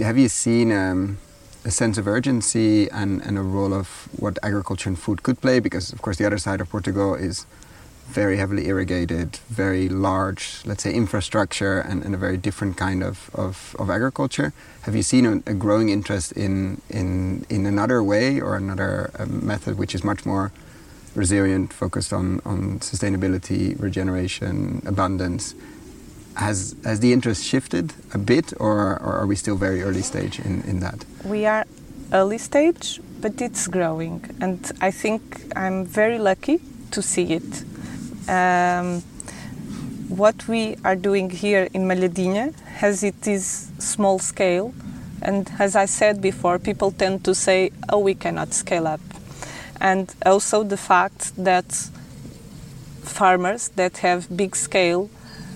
Have 0.00 0.18
you 0.18 0.28
seen 0.28 0.72
um, 0.72 1.18
a 1.64 1.70
sense 1.70 1.96
of 1.96 2.08
urgency 2.08 2.90
and, 2.90 3.22
and 3.22 3.38
a 3.38 3.42
role 3.42 3.72
of 3.72 4.08
what 4.18 4.38
agriculture 4.42 4.88
and 4.88 4.98
food 4.98 5.22
could 5.22 5.40
play? 5.40 5.60
Because 5.60 5.92
of 5.92 6.02
course 6.02 6.16
the 6.16 6.26
other 6.26 6.38
side 6.38 6.60
of 6.60 6.68
portugal 6.68 7.14
is 7.14 7.46
very 8.10 8.36
heavily 8.36 8.66
irrigated, 8.66 9.36
very 9.48 9.88
large, 9.88 10.60
let's 10.64 10.82
say, 10.82 10.92
infrastructure 10.92 11.78
and, 11.78 12.04
and 12.04 12.14
a 12.14 12.18
very 12.18 12.36
different 12.36 12.76
kind 12.76 13.02
of, 13.02 13.30
of, 13.34 13.76
of 13.78 13.88
agriculture. 13.88 14.52
Have 14.82 14.96
you 14.96 15.02
seen 15.02 15.26
a, 15.26 15.32
a, 15.50 15.54
growing 15.54 15.90
interest 15.90 16.32
in, 16.32 16.80
in, 16.90 17.46
in 17.48 17.66
another 17.66 18.02
way 18.02 18.40
or 18.40 18.56
another 18.56 19.10
uh, 19.18 19.26
method 19.26 19.78
which 19.78 19.94
is 19.94 20.02
much 20.02 20.26
more 20.26 20.50
resilient, 21.14 21.72
focused 21.72 22.12
on, 22.12 22.40
on 22.44 22.80
sustainability, 22.80 23.80
regeneration, 23.80 24.82
abundance? 24.86 25.54
Has, 26.36 26.74
has 26.84 27.00
the 27.00 27.12
interest 27.12 27.44
shifted 27.44 27.92
a 28.12 28.18
bit 28.18 28.52
or, 28.58 28.98
or 29.00 29.18
are 29.20 29.26
we 29.26 29.36
still 29.36 29.56
very 29.56 29.82
early 29.82 30.02
stage 30.02 30.40
in, 30.40 30.62
in 30.62 30.80
that? 30.80 31.04
We 31.24 31.46
are 31.46 31.64
early 32.12 32.38
stage, 32.38 33.00
but 33.20 33.40
it's 33.40 33.68
growing. 33.68 34.24
And 34.40 34.70
I 34.80 34.90
think 34.90 35.22
I'm 35.54 35.84
very 35.84 36.18
lucky 36.18 36.60
to 36.90 37.02
see 37.02 37.34
it 37.34 37.64
um, 38.28 39.02
what 40.08 40.48
we 40.48 40.76
are 40.84 40.96
doing 40.96 41.30
here 41.30 41.68
in 41.72 41.82
Malhadinha, 41.82 42.54
as 42.82 43.02
it 43.02 43.26
is 43.26 43.70
small 43.78 44.18
scale, 44.18 44.74
and 45.22 45.50
as 45.58 45.76
I 45.76 45.84
said 45.86 46.20
before, 46.20 46.58
people 46.58 46.90
tend 46.90 47.24
to 47.24 47.34
say, 47.34 47.70
oh, 47.88 47.98
we 47.98 48.14
cannot 48.14 48.52
scale 48.52 48.86
up. 48.86 49.00
And 49.80 50.14
also 50.24 50.62
the 50.62 50.76
fact 50.76 51.32
that 51.36 51.72
farmers 53.02 53.68
that 53.76 53.98
have 53.98 54.34
big 54.36 54.56
scale, 54.56 55.10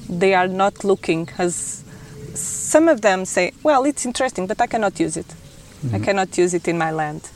they 0.08 0.34
are 0.34 0.48
not 0.48 0.84
looking 0.84 1.28
as 1.38 1.82
some 2.34 2.88
of 2.88 3.00
them 3.00 3.24
say, 3.24 3.52
well, 3.62 3.84
it's 3.84 4.04
interesting, 4.04 4.46
but 4.46 4.60
I 4.60 4.66
cannot 4.66 4.98
use 4.98 5.16
it. 5.16 5.26
Mm-hmm. 5.26 5.94
I 5.94 5.98
cannot 6.00 6.36
use 6.36 6.52
it 6.54 6.68
in 6.68 6.76
my 6.78 6.90
land. 6.90 7.30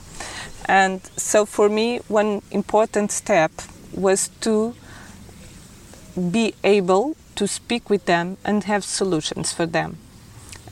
And 0.65 1.01
so 1.15 1.45
for 1.45 1.69
me, 1.69 1.99
one 2.07 2.41
important 2.51 3.11
step 3.11 3.51
was 3.93 4.29
to 4.41 4.75
be 6.19 6.53
able 6.63 7.15
to 7.35 7.47
speak 7.47 7.89
with 7.89 8.05
them 8.05 8.37
and 8.43 8.63
have 8.65 8.83
solutions 8.83 9.53
for 9.53 9.65
them. 9.65 9.97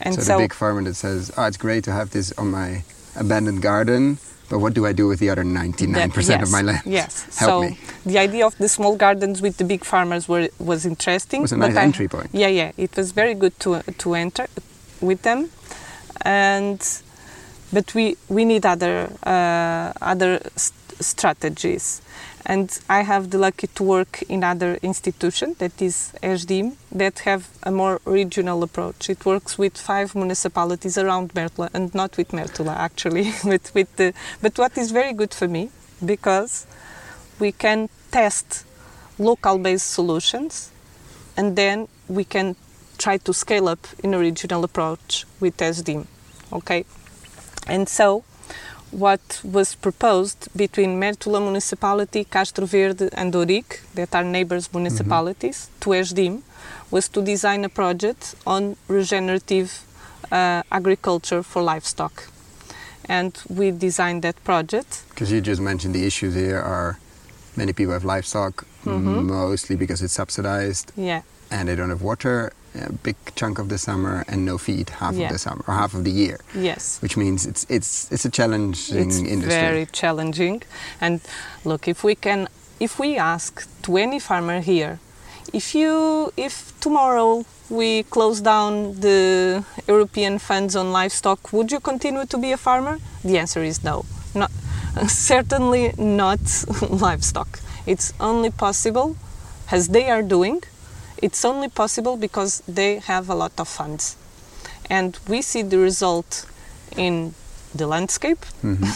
And 0.00 0.14
so, 0.14 0.20
so, 0.22 0.32
the 0.36 0.44
big 0.44 0.52
farmer 0.54 0.82
that 0.84 0.94
says, 0.94 1.32
"Oh, 1.36 1.44
it's 1.44 1.56
great 1.56 1.84
to 1.84 1.92
have 1.92 2.10
this 2.10 2.32
on 2.38 2.50
my 2.50 2.84
abandoned 3.16 3.62
garden, 3.62 4.18
but 4.48 4.58
what 4.60 4.74
do 4.74 4.86
I 4.86 4.92
do 4.92 5.08
with 5.08 5.18
the 5.18 5.30
other 5.30 5.42
99% 5.44 6.26
that- 6.28 6.42
of 6.42 6.50
my 6.52 6.62
land? 6.62 6.82
Yes. 6.86 7.24
Help 7.38 7.50
so 7.50 7.62
me." 7.62 7.78
the 8.06 8.18
idea 8.18 8.46
of 8.46 8.56
the 8.58 8.68
small 8.68 8.96
gardens 8.96 9.42
with 9.42 9.56
the 9.56 9.64
big 9.64 9.84
farmers 9.84 10.28
were 10.28 10.48
was 10.58 10.84
interesting. 10.86 11.42
Was 11.42 11.52
a 11.52 11.56
nice 11.56 11.76
I- 11.76 11.82
entry 11.82 12.08
point. 12.08 12.30
Yeah, 12.32 12.48
yeah. 12.48 12.72
It 12.76 12.96
was 12.96 13.12
very 13.12 13.34
good 13.34 13.58
to 13.60 13.82
to 13.82 14.14
enter 14.14 14.46
with 15.00 15.22
them, 15.22 15.50
and 16.22 16.80
but 17.72 17.94
we 17.94 18.16
we 18.28 18.44
need 18.44 18.64
other 18.66 19.10
uh, 19.26 19.92
other 20.12 20.40
st- 20.56 20.74
strategies. 21.00 22.02
And 22.48 22.78
I 22.88 23.02
have 23.02 23.28
the 23.28 23.36
lucky 23.36 23.66
to 23.66 23.82
work 23.82 24.22
in 24.22 24.42
other 24.42 24.78
institution 24.80 25.54
that 25.58 25.82
is 25.82 26.14
ESDIM 26.22 26.76
that 26.90 27.18
have 27.20 27.50
a 27.62 27.70
more 27.70 28.00
regional 28.06 28.62
approach. 28.62 29.10
It 29.10 29.26
works 29.26 29.58
with 29.58 29.76
five 29.76 30.14
municipalities 30.14 30.96
around 30.96 31.34
Mértola 31.34 31.68
and 31.74 31.94
not 31.94 32.16
with 32.16 32.28
Mértola 32.28 32.74
actually, 32.74 33.32
but 33.44 33.70
with 33.74 33.94
the 33.96 34.14
but 34.40 34.56
what 34.56 34.78
is 34.78 34.92
very 34.92 35.12
good 35.12 35.34
for 35.34 35.46
me 35.46 35.68
because 36.02 36.66
we 37.38 37.52
can 37.52 37.90
test 38.10 38.64
local 39.18 39.58
based 39.58 39.90
solutions 39.90 40.70
and 41.36 41.54
then 41.54 41.86
we 42.08 42.24
can 42.24 42.56
try 42.96 43.18
to 43.18 43.34
scale 43.34 43.68
up 43.68 43.86
in 44.02 44.14
a 44.14 44.18
regional 44.18 44.64
approach 44.64 45.26
with 45.38 45.56
ESDIM. 45.58 46.06
Okay? 46.52 46.86
And 47.66 47.88
so 47.88 48.24
what 48.90 49.40
was 49.44 49.74
proposed 49.74 50.48
between 50.56 50.98
Mértola 51.00 51.40
municipality, 51.40 52.24
Castro 52.24 52.66
Verde 52.66 53.08
and 53.12 53.34
Ourique, 53.34 53.80
that 53.94 54.14
are 54.14 54.24
neighbors 54.24 54.72
municipalities, 54.72 55.68
to 55.80 55.90
ESDIM, 55.90 56.42
was 56.90 57.08
to 57.08 57.22
design 57.22 57.64
a 57.64 57.68
project 57.68 58.34
on 58.46 58.76
regenerative 58.88 59.82
uh, 60.32 60.62
agriculture 60.72 61.42
for 61.42 61.62
livestock. 61.62 62.28
And 63.08 63.38
we 63.48 63.70
designed 63.70 64.22
that 64.22 64.42
project. 64.44 65.04
Because 65.10 65.32
you 65.32 65.40
just 65.40 65.60
mentioned 65.60 65.94
the 65.94 66.06
issues 66.06 66.34
here 66.34 66.58
are 66.60 66.98
many 67.56 67.72
people 67.72 67.92
have 67.92 68.04
livestock, 68.04 68.64
Mhm. 68.84 69.24
mostly 69.26 69.76
because 69.76 70.02
it's 70.04 70.14
subsidized 70.14 70.92
Yeah, 70.96 71.22
and 71.50 71.68
they 71.68 71.74
don't 71.76 71.90
have 71.90 72.02
water 72.02 72.52
a 72.74 72.92
big 72.92 73.16
chunk 73.34 73.58
of 73.58 73.68
the 73.70 73.78
summer 73.78 74.24
and 74.28 74.44
no 74.44 74.58
feed 74.58 74.90
half 74.90 75.14
Yeah. 75.14 75.26
of 75.26 75.32
the 75.32 75.38
summer 75.38 75.64
or 75.66 75.74
half 75.74 75.94
of 75.94 76.04
the 76.04 76.10
year, 76.10 76.38
yes. 76.54 76.98
which 77.02 77.16
means 77.16 77.46
it's 77.46 77.64
it's 77.68 77.90
it's 78.12 78.24
a 78.24 78.30
challenging 78.30 79.08
it's 79.08 79.18
industry. 79.18 79.60
very 79.68 79.86
challenging 79.86 80.62
and 81.00 81.20
look 81.64 81.88
if 81.88 82.04
we 82.04 82.14
can 82.14 82.46
if 82.78 82.98
we 83.00 83.16
ask 83.16 83.66
to 83.82 83.96
any 83.96 84.20
farmer 84.20 84.60
here 84.60 84.98
if 85.52 85.74
you 85.74 86.30
if 86.36 86.54
tomorrow 86.80 87.44
we 87.70 88.02
close 88.14 88.40
down 88.52 88.72
the 89.00 89.64
european 89.88 90.38
funds 90.38 90.76
on 90.76 90.92
livestock 90.92 91.40
would 91.52 91.72
you 91.72 91.80
continue 91.80 92.24
to 92.26 92.38
be 92.38 92.50
a 92.52 92.56
farmer 92.56 92.98
the 93.24 93.36
answer 93.42 93.62
is 93.70 93.82
no 93.82 94.04
not 94.34 94.50
certainly 95.08 95.84
not 95.98 96.40
livestock 97.06 97.50
it's 97.86 98.12
only 98.20 98.50
possible 98.50 99.16
as 99.76 99.88
they 99.88 100.06
are 100.10 100.22
doing 100.36 100.60
it's 101.22 101.44
only 101.44 101.68
possible 101.68 102.16
because 102.16 102.62
they 102.74 102.98
have 103.06 103.28
a 103.28 103.34
lot 103.34 103.52
of 103.58 103.68
funds 103.68 104.16
and 104.90 105.18
we 105.28 105.42
see 105.42 105.62
the 105.62 105.78
result 105.78 106.46
in 106.96 107.34
the 107.74 107.86
landscape 107.86 108.38
Mhm. 108.62 108.86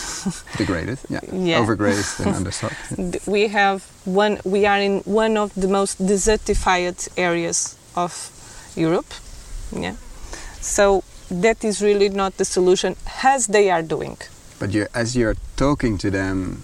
Degraded, 0.59 0.99
yeah. 1.11 1.21
Yeah. 1.33 1.61
Overgrazed 1.61 2.21
and 2.25 2.35
understocked. 2.35 2.97
Th- 3.13 3.27
we 3.27 3.49
have 3.49 3.83
one 4.05 4.39
we 4.45 4.67
are 4.67 4.81
in 4.81 5.03
one 5.05 5.37
of 5.37 5.53
the 5.55 5.69
most 5.69 5.99
desertified 6.07 7.09
areas 7.17 7.77
of 7.95 8.13
Europe 8.77 9.13
yeah 9.73 9.95
so 10.61 11.03
that 11.43 11.65
is 11.65 11.81
really 11.83 12.09
not 12.09 12.37
the 12.37 12.45
solution 12.45 12.97
as 13.23 13.47
they 13.49 13.71
are 13.71 13.83
doing 13.83 14.17
But 14.59 14.71
you, 14.75 14.87
as 14.95 15.17
you're 15.17 15.37
talking 15.57 15.99
to 15.99 16.11
them, 16.11 16.63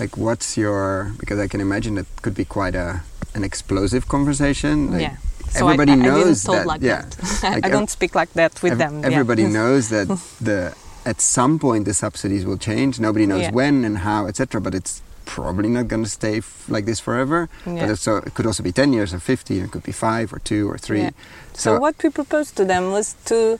like, 0.00 0.16
what's 0.16 0.56
your? 0.56 1.12
Because 1.18 1.38
I 1.38 1.46
can 1.46 1.60
imagine 1.60 1.94
that 1.96 2.06
could 2.22 2.34
be 2.34 2.44
quite 2.44 2.74
a 2.74 3.02
an 3.34 3.44
explosive 3.44 4.08
conversation. 4.08 4.90
Like, 4.92 5.02
yeah 5.02 5.16
so 5.50 5.66
everybody 5.66 5.92
I, 5.92 5.94
I, 5.94 5.98
knows 5.98 6.48
I 6.48 6.56
that. 6.56 6.66
like 6.66 6.80
yeah, 6.80 7.02
that 7.02 7.42
Like 7.42 7.66
I 7.66 7.68
don't 7.68 7.90
speak 7.90 8.14
like 8.14 8.32
that 8.34 8.62
with 8.62 8.72
ev- 8.72 8.78
them 8.78 9.00
yeah. 9.00 9.06
Everybody 9.06 9.44
knows 9.58 9.88
that 9.88 10.08
the 10.40 10.74
at 11.04 11.20
some 11.20 11.58
point 11.58 11.84
the 11.86 11.94
subsidies 11.94 12.44
will 12.44 12.58
change. 12.58 13.00
Nobody 13.00 13.26
knows 13.26 13.42
Yeah. 13.42 13.52
when 13.52 13.84
and 13.84 13.98
how, 13.98 14.26
etc. 14.26 14.60
But 14.60 14.74
it's 14.74 15.02
probably 15.24 15.68
not 15.68 15.88
going 15.88 16.04
to 16.04 16.10
stay 16.10 16.38
f- 16.38 16.68
like 16.68 16.84
this 16.86 17.00
forever. 17.00 17.48
Yeah. 17.66 17.86
But 17.86 17.98
so 17.98 18.16
it 18.16 18.34
could 18.34 18.46
also 18.46 18.62
be 18.62 18.72
ten 18.72 18.92
years 18.92 19.12
or 19.14 19.20
fifty, 19.20 19.54
and 19.58 19.66
it 19.68 19.72
could 19.72 19.82
be 19.84 19.92
five 19.92 20.32
or 20.32 20.38
two 20.38 20.68
or 20.70 20.78
three. 20.78 21.02
Yeah. 21.02 21.10
So, 21.54 21.78
what 21.78 22.02
we 22.02 22.10
proposed 22.10 22.56
to 22.56 22.64
them 22.64 22.90
was 22.90 23.14
to, 23.26 23.58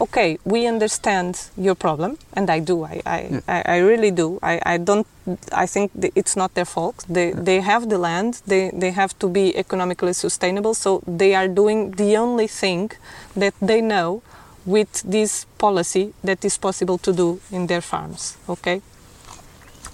okay, 0.00 0.38
we 0.44 0.66
understand 0.66 1.48
your 1.56 1.76
problem, 1.76 2.18
and 2.32 2.50
I 2.50 2.58
do. 2.60 2.82
I, 2.84 3.02
I, 3.06 3.20
Yeah. 3.30 3.40
I, 3.46 3.62
I 3.74 3.78
really 3.78 4.10
do. 4.10 4.38
I, 4.42 4.60
I 4.74 4.78
don't. 4.78 5.06
I 5.52 5.66
think 5.66 5.90
it's 6.14 6.34
not 6.36 6.54
their 6.54 6.64
fault. 6.64 7.04
They 7.08 7.32
they 7.32 7.60
have 7.60 7.88
the 7.88 7.98
land. 7.98 8.40
They 8.46 8.70
they 8.80 8.90
have 8.92 9.14
to 9.18 9.28
be 9.28 9.56
economically 9.56 10.12
sustainable. 10.14 10.74
So 10.74 11.02
they 11.06 11.34
are 11.34 11.48
doing 11.48 11.92
the 11.96 12.16
only 12.18 12.48
thing 12.48 12.90
that 13.36 13.54
they 13.60 13.80
know 13.80 14.22
with 14.64 15.02
this 15.10 15.46
policy 15.58 16.12
that 16.24 16.44
is 16.44 16.58
possible 16.58 16.98
to 16.98 17.12
do 17.12 17.40
in 17.50 17.66
their 17.66 17.80
farms. 17.82 18.36
Okay. 18.48 18.80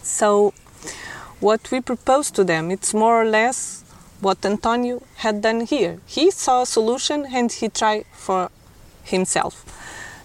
So 0.03 0.53
what 1.41 1.71
we 1.71 1.81
propose 1.81 2.31
to 2.33 2.45
them, 2.45 2.71
it's 2.71 2.95
more 2.95 3.21
or 3.21 3.25
less 3.25 3.83
what 4.21 4.45
Antonio 4.47 5.03
had 5.17 5.43
done 5.43 5.63
here. 5.67 5.99
He 6.07 6.31
saw 6.31 6.63
a 6.63 6.67
solution 6.67 7.27
and 7.27 7.51
he 7.51 7.69
tried 7.69 8.07
for 8.13 8.51
himself. 9.03 9.65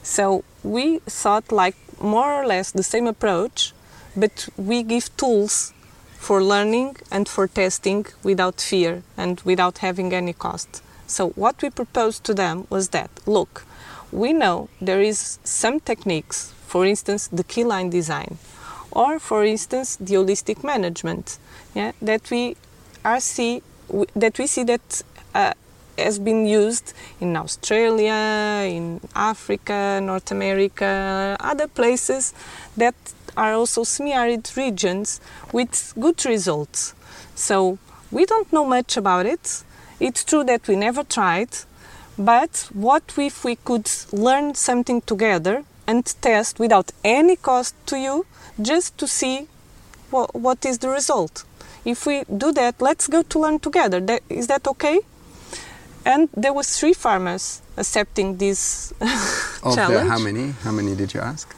So 0.04 0.44
we 0.64 1.00
thought 1.00 1.52
like 1.52 1.76
more 2.00 2.34
or 2.34 2.46
less 2.46 2.72
the 2.72 2.84
same 2.84 3.08
approach, 3.08 3.74
but 4.16 4.48
we 4.58 4.84
give 4.84 5.16
tools 5.18 5.74
for 6.18 6.44
learning 6.44 6.98
and 7.12 7.28
for 7.28 7.48
testing 7.48 8.06
without 8.24 8.62
fear 8.62 9.04
and 9.18 9.42
without 9.42 9.80
having 9.80 10.14
any 10.14 10.34
cost. 10.34 10.84
So 11.08 11.30
what 11.30 11.62
we 11.62 11.70
proposed 11.70 12.24
to 12.26 12.34
them 12.34 12.68
was 12.70 12.90
that 12.90 13.10
look, 13.26 13.66
we 14.12 14.34
know 14.34 14.70
there 14.80 15.02
is 15.02 15.40
some 15.44 15.80
techniques, 15.80 16.54
for 16.68 16.86
instance, 16.86 17.28
the 17.28 17.44
key 17.44 17.64
line 17.64 17.90
design, 17.90 18.38
or 18.98 19.20
for 19.20 19.46
instance, 19.46 19.96
the 19.98 20.16
holistic 20.16 20.64
management, 20.64 21.38
yeah, 21.76 21.92
that 22.02 22.32
we 22.32 22.58
are 23.06 23.20
see 23.20 23.62
that 24.16 24.38
we 24.40 24.48
see 24.48 24.64
that 24.64 25.04
uh, 25.36 25.54
has 25.98 26.18
been 26.20 26.46
used 26.46 26.94
in 27.22 27.38
Australia, 27.38 28.66
in 28.66 29.00
Africa, 29.16 30.02
North 30.02 30.32
America, 30.32 31.38
other 31.40 31.68
places 31.68 32.34
that 32.76 32.96
are 33.38 33.54
also 33.54 33.84
semi-arid 33.84 34.52
regions 34.58 35.22
with 35.54 35.94
good 36.00 36.26
results. 36.26 36.96
So 37.36 37.78
we 38.12 38.26
don't 38.26 38.52
know 38.52 38.66
much 38.66 38.98
about 38.98 39.28
it. 39.28 39.64
It's 40.00 40.24
true 40.24 40.44
that 40.46 40.68
we 40.68 40.76
never 40.76 41.04
tried, 41.04 41.50
but 42.18 42.70
what 42.74 43.04
if 43.18 43.46
we 43.46 43.56
could 43.58 43.90
learn 44.12 44.56
something 44.56 45.02
together 45.02 45.64
and 45.88 46.06
test 46.22 46.60
without 46.60 46.92
any 47.04 47.36
cost 47.36 47.76
to 47.88 47.98
you, 47.98 48.26
just 48.62 48.98
to 48.98 49.08
see 49.08 49.48
what, 50.12 50.36
what 50.36 50.66
is 50.66 50.80
the 50.80 50.90
result? 50.90 51.44
If 51.86 52.06
we 52.06 52.24
do 52.26 52.52
that, 52.54 52.82
let's 52.82 53.08
go 53.08 53.24
to 53.24 53.40
learn 53.40 53.60
together. 53.60 54.00
That, 54.02 54.22
is 54.30 54.48
that 54.48 54.68
okay? 54.68 55.00
And 56.06 56.30
there 56.36 56.54
was 56.54 56.80
three 56.80 56.94
farmers 56.94 57.62
accepting 57.78 58.38
this 58.38 58.92
Of 59.64 59.76
the, 59.76 59.76
challenge. 59.76 60.10
how 60.10 60.20
many? 60.20 60.52
How 60.64 60.72
many 60.72 60.96
did 60.96 61.14
you 61.14 61.20
ask? 61.22 61.54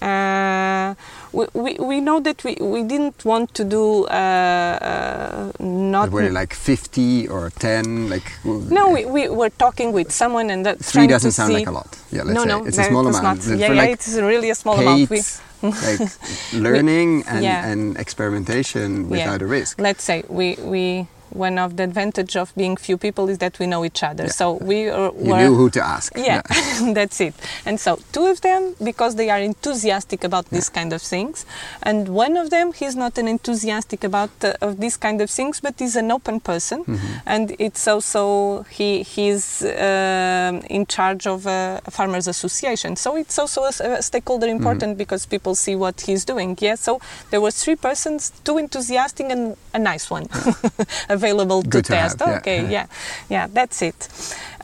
Uh, 0.00 0.94
we, 1.32 1.46
we, 1.54 1.74
we 1.74 2.00
know 2.00 2.20
that 2.20 2.44
we, 2.44 2.56
we 2.60 2.82
didn't 2.82 3.24
want 3.24 3.54
to 3.54 3.64
do 3.64 4.04
uh, 4.04 4.10
uh, 4.10 5.52
not 5.60 6.10
Were 6.10 6.30
like 6.30 6.54
50 6.54 7.28
or 7.28 7.50
10? 7.50 8.08
Like 8.10 8.30
no 8.44 8.90
we, 8.90 9.04
we 9.06 9.28
were 9.28 9.50
talking 9.50 9.92
with 9.92 10.10
someone 10.12 10.50
and 10.50 10.64
that 10.66 10.78
three 10.78 11.06
doesn't 11.06 11.32
sound 11.32 11.48
see 11.48 11.54
like 11.60 11.66
a 11.68 11.72
lot. 11.72 11.98
Yeah, 12.10 12.22
let's 12.24 12.34
no 12.34 12.42
say 12.42 12.48
no 12.48 12.64
it's 12.66 12.78
a 12.78 12.84
small 12.84 13.04
was 13.04 13.18
amount. 13.18 13.46
not, 13.48 13.58
yeah, 13.58 13.66
yeah 13.68 13.72
like 13.82 13.90
it's 13.90 14.14
really 14.16 14.50
a 14.50 14.54
small 14.54 14.78
amount 14.78 15.10
we, 15.10 15.20
like 15.62 16.00
learning 16.52 17.24
and, 17.26 17.44
yeah. 17.44 17.66
and 17.70 17.96
experimentation 17.96 19.02
Yeah. 19.04 19.10
without 19.10 19.42
a 19.42 19.46
risk. 19.46 19.80
let's 19.80 20.04
say 20.04 20.24
we, 20.28 20.56
we 20.62 21.06
one 21.34 21.58
of 21.58 21.76
the 21.76 21.82
advantage 21.84 22.36
of 22.36 22.52
being 22.56 22.76
few 22.76 22.96
people 22.96 23.28
is 23.28 23.38
that 23.38 23.58
we 23.58 23.66
know 23.66 23.84
each 23.84 24.02
other 24.02 24.24
Yeah. 24.24 24.30
so 24.30 24.52
we 24.54 24.88
uh, 24.90 25.10
You 25.18 25.36
knew 25.36 25.54
who 25.54 25.70
to 25.70 25.80
ask. 25.84 26.12
yeah, 26.16 26.42
that's 26.94 27.20
it. 27.20 27.34
And 27.66 27.78
so 27.80 27.98
two 28.12 28.26
of 28.26 28.40
them, 28.40 28.74
because 28.82 29.16
they 29.16 29.28
are 29.30 29.40
enthusiastic 29.40 30.24
about 30.24 30.46
these 30.50 30.68
kind 30.68 30.92
of 30.92 31.02
things, 31.02 31.46
and 31.82 32.08
one 32.08 32.36
of 32.36 32.50
them, 32.50 32.72
he's 32.72 32.96
not 32.96 33.18
an 33.18 33.28
enthusiastic 33.28 34.04
about 34.04 34.30
uh, 34.44 34.54
of 34.66 34.78
these 34.80 34.96
kind 34.96 35.20
of 35.20 35.30
things, 35.30 35.60
but 35.60 35.74
he's 35.78 35.96
an 35.96 36.10
open 36.10 36.40
person, 36.40 36.84
and 37.26 37.54
it's 37.58 37.86
also 37.88 38.64
he 38.70 39.02
he's 39.02 39.62
um 39.62 40.54
in 40.76 40.86
charge 40.86 41.26
of 41.26 41.46
a, 41.46 41.80
a 41.86 41.90
farmers 41.90 42.26
association. 42.28 42.96
So 42.96 43.16
it's 43.16 43.38
also 43.38 43.62
a, 43.64 43.72
a 43.98 44.02
stakeholder 44.02 44.46
important 44.48 44.98
because 44.98 45.26
people 45.26 45.54
see 45.54 45.74
what 45.76 46.00
he's 46.02 46.24
doing. 46.24 46.56
Yeah. 46.60 46.76
So 46.76 47.00
there 47.30 47.40
was 47.40 47.54
three 47.64 47.76
persons, 47.76 48.32
two 48.44 48.58
enthusiastic 48.58 49.26
and 49.30 49.56
a 49.74 49.78
nice 49.78 50.10
one 50.10 50.26
available 51.22 51.62
to 51.62 51.68
Good 51.68 51.84
to 51.86 51.92
test. 51.92 52.18
have, 52.20 52.28
yeah. 52.28 52.38
okay. 52.38 52.60
Yeah. 52.76 52.86
yeah, 53.34 53.46
that's 53.58 53.82
it. 53.82 54.00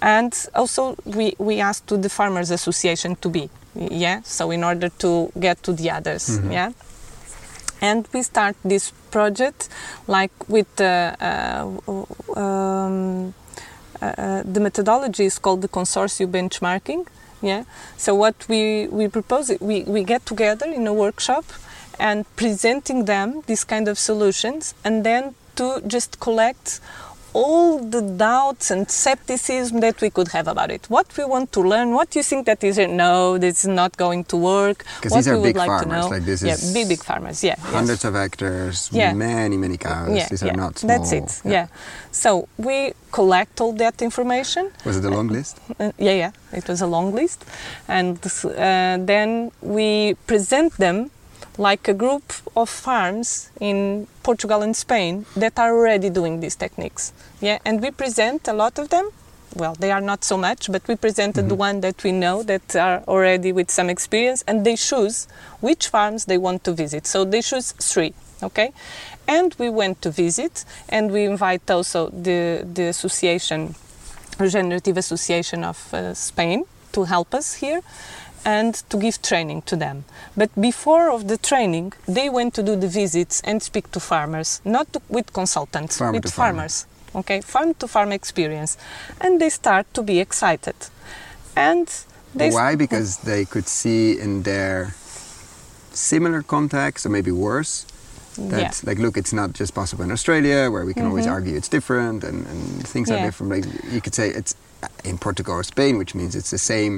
and 0.01 0.33
also 0.55 0.83
we 1.05 1.27
we 1.49 1.55
asked 1.69 1.87
to 1.91 1.97
the 2.05 2.09
farmers 2.19 2.51
association 2.59 3.17
to 3.25 3.29
be 3.29 3.45
yeah 4.05 4.21
so 4.37 4.43
in 4.57 4.63
order 4.71 4.89
to 5.05 5.11
get 5.47 5.57
to 5.67 5.73
the 5.81 5.89
others 5.99 6.25
Mhm. 6.39 6.53
yeah 6.59 6.71
and 7.89 8.07
we 8.15 8.21
start 8.23 8.55
this 8.73 8.85
project 9.11 9.61
like 10.07 10.35
with 10.55 10.69
the 10.77 10.95
uh, 11.31 11.65
um, 12.43 13.35
uh, 14.01 14.43
the 14.55 14.61
methodology 14.61 15.25
is 15.25 15.39
called 15.45 15.63
the 15.63 15.69
consortium 15.79 16.31
benchmarking 16.37 17.03
yeah 17.51 17.63
so 18.05 18.15
what 18.15 18.37
we 18.49 18.61
we 18.99 19.05
propose 19.09 19.51
we 19.61 19.77
we 19.95 20.01
get 20.13 20.23
together 20.33 20.67
in 20.79 20.87
a 20.87 20.95
workshop 21.05 21.45
and 21.99 22.19
presenting 22.37 23.05
them 23.07 23.29
these 23.51 23.65
kind 23.73 23.87
of 23.89 23.97
solutions 23.99 24.75
and 24.85 25.03
then 25.09 25.35
to 25.59 25.67
just 25.95 26.19
collect 26.27 26.81
all 27.35 27.79
the 27.79 28.01
doubts 28.01 28.71
and 28.71 28.91
skepticism 28.91 29.81
that 29.81 30.01
we 30.01 30.09
could 30.11 30.29
have 30.29 30.49
about 30.49 30.71
it. 30.71 30.83
What 30.89 31.07
we 31.19 31.25
want 31.25 31.53
to 31.53 31.61
learn, 31.61 31.93
what 31.93 32.17
you 32.17 32.23
think 32.23 32.47
that 32.47 32.65
is 32.65 32.79
no, 32.79 33.39
this 33.39 33.57
is 33.65 33.69
not 33.69 33.97
going 33.97 34.25
to 34.33 34.37
work. 34.37 34.79
Because 34.97 35.13
what 35.13 35.19
these 35.19 35.29
are 35.29 35.35
we 35.35 35.41
would 35.41 35.49
big 35.51 35.57
like 35.57 35.67
farmers, 35.69 36.05
to 36.05 36.09
know. 36.09 36.09
like 36.09 36.25
this 36.25 36.43
yeah, 36.43 36.55
is 36.55 36.73
big 36.73 36.89
big 36.89 37.03
farmers. 37.11 37.45
Yeah, 37.45 37.57
yes. 37.59 37.73
Hundreds 37.79 38.05
of 38.05 38.15
hectares, 38.15 38.89
Yeah. 38.93 39.13
many, 39.13 39.57
many 39.57 39.77
cows. 39.77 40.17
Yeah, 40.17 40.27
These 40.31 40.43
yeah. 40.43 40.53
are 40.53 40.57
not 40.57 40.79
small. 40.79 40.89
That's 40.99 41.13
it. 41.13 41.29
Yeah. 41.45 41.67
So 42.13 42.49
we 42.57 42.77
collect 43.13 43.61
all 43.61 43.75
that 43.75 43.97
information. 44.09 44.71
Was 44.87 44.97
it 44.97 45.05
a 45.05 45.11
long 45.11 45.29
list? 45.29 45.55
Uh, 45.79 45.93
yeah, 45.99 46.13
yeah. 46.25 46.33
It 46.53 46.67
was 46.67 46.81
a 46.81 46.87
long 46.87 47.15
list, 47.15 47.45
and 47.99 48.17
uh, 48.27 48.97
then 49.13 49.53
we 49.61 50.15
present 50.27 50.73
them 50.79 51.11
like 51.59 51.89
a 51.89 51.95
group 51.95 52.33
of 52.57 52.71
farms 52.71 53.51
in 53.61 54.07
Portugal 54.23 54.63
and 54.63 54.77
Spain 54.77 55.27
that 55.37 55.59
are 55.59 55.77
already 55.77 56.09
doing 56.09 56.41
these 56.41 56.55
techniques. 56.55 57.13
Yeah, 57.41 57.59
and 57.65 57.83
we 57.83 57.91
present 57.91 58.49
a 58.49 58.53
lot 58.53 58.79
of 58.79 58.89
them. 58.89 59.11
Well, 59.57 59.75
they 59.75 59.91
are 59.91 60.01
not 60.01 60.25
so 60.25 60.37
much, 60.37 60.71
but 60.71 60.87
we 60.87 60.95
presented 60.95 61.49
the 61.49 61.55
one 61.55 61.81
that 61.81 62.05
we 62.05 62.13
know 62.13 62.43
that 62.45 62.77
are 62.77 63.03
already 63.09 63.51
with 63.51 63.71
some 63.71 63.91
experience, 63.91 64.45
and 64.47 64.65
they 64.65 64.77
choose 64.77 65.27
which 65.61 65.89
farms 65.89 66.27
they 66.27 66.39
want 66.39 66.63
to 66.65 66.73
visit. 66.73 67.07
So 67.07 67.25
they 67.25 67.43
choose 67.43 67.73
three, 67.73 68.13
okay? 68.43 68.73
And 69.27 69.55
we 69.59 69.69
went 69.71 70.01
to 70.03 70.11
visit, 70.11 70.65
and 70.89 71.11
we 71.11 71.25
invite 71.25 71.69
also 71.71 72.11
the 72.11 72.65
the 72.73 72.85
association, 72.85 73.75
Regenerative 74.39 74.97
Association 74.99 75.65
of 75.65 75.93
uh, 75.93 76.15
Spain, 76.15 76.65
to 76.93 77.05
help 77.05 77.35
us 77.35 77.55
here 77.55 77.81
and 78.57 78.73
to 78.91 78.97
give 79.05 79.17
training 79.31 79.61
to 79.71 79.77
them. 79.85 79.97
But 80.41 80.51
before 80.69 81.07
of 81.17 81.21
the 81.29 81.37
training, 81.51 81.93
they 82.17 82.29
went 82.39 82.55
to 82.55 82.63
do 82.63 82.75
the 82.85 82.89
visits 83.03 83.43
and 83.49 83.57
speak 83.63 83.87
to 83.97 84.01
farmers, 84.01 84.61
not 84.65 84.87
to, 84.95 84.99
with 85.17 85.27
consultants, 85.41 85.99
Farmer 85.99 86.21
with 86.21 86.33
farmers. 86.33 86.87
Okay, 87.21 87.41
farm 87.43 87.75
to 87.81 87.87
farm 87.89 88.11
experience, 88.21 88.73
and 89.21 89.33
they 89.41 89.51
start 89.51 89.85
to 89.97 90.03
be 90.03 90.17
excited, 90.27 90.77
and 91.57 91.87
they 92.39 92.51
Why? 92.51 92.75
Because 92.85 93.11
they 93.31 93.45
could 93.53 93.67
see 93.83 94.19
in 94.25 94.43
their 94.51 94.95
similar 95.93 96.43
contacts, 96.43 97.05
or 97.07 97.11
maybe 97.19 97.33
worse, 97.33 97.75
that 98.53 98.61
yeah. 98.61 98.89
like 98.89 98.99
look, 99.05 99.17
it's 99.17 99.33
not 99.41 99.51
just 99.61 99.75
possible 99.75 100.05
in 100.05 100.13
Australia, 100.19 100.71
where 100.71 100.85
we 100.89 100.95
can 100.99 101.07
always 101.11 101.27
Mhm. 101.27 101.37
argue 101.37 101.55
it's 101.61 101.71
different 101.79 102.21
and, 102.29 102.39
and 102.53 102.61
things 102.95 103.11
are 103.11 103.21
different. 103.29 103.49
Like 103.57 103.67
you 103.95 104.01
could 104.05 104.15
say 104.21 104.27
it's 104.41 104.55
in 105.11 105.17
Portugal 105.19 105.55
or 105.61 105.65
Spain, 105.65 105.99
which 105.99 106.13
means 106.15 106.33
it's 106.41 106.51
the 106.59 106.65
same 106.75 106.95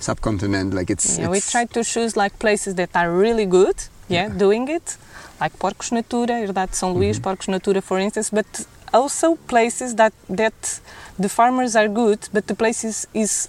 subcontinent. 0.00 0.74
Like 0.74 0.90
it's, 0.90 1.18
Yeah, 1.18 1.28
we 1.28 1.38
it's 1.38 1.50
try 1.50 1.64
to 1.66 1.84
choose 1.84 2.16
like 2.16 2.38
places 2.38 2.74
that 2.76 2.90
are 2.94 3.10
really 3.10 3.46
good, 3.46 3.76
yeah, 4.08 4.28
Yeah. 4.28 4.38
doing 4.38 4.68
it, 4.68 4.96
like 5.40 5.58
Porcus 5.58 5.92
Natura, 5.92 6.34
Herdade 6.40 6.70
de 6.70 6.76
São 6.76 6.94
Luís, 6.94 7.16
Mhm. 7.18 7.22
Porcus 7.22 7.48
Natura, 7.48 7.80
for 7.80 7.98
instance, 7.98 8.30
but 8.30 8.46
also 8.92 9.36
places 9.48 9.94
that 9.96 10.12
that 10.28 10.80
the 11.18 11.28
farmers 11.28 11.74
are 11.76 11.88
good, 11.88 12.18
but 12.32 12.46
the 12.46 12.54
place 12.54 12.84
is, 12.84 13.06
is 13.14 13.48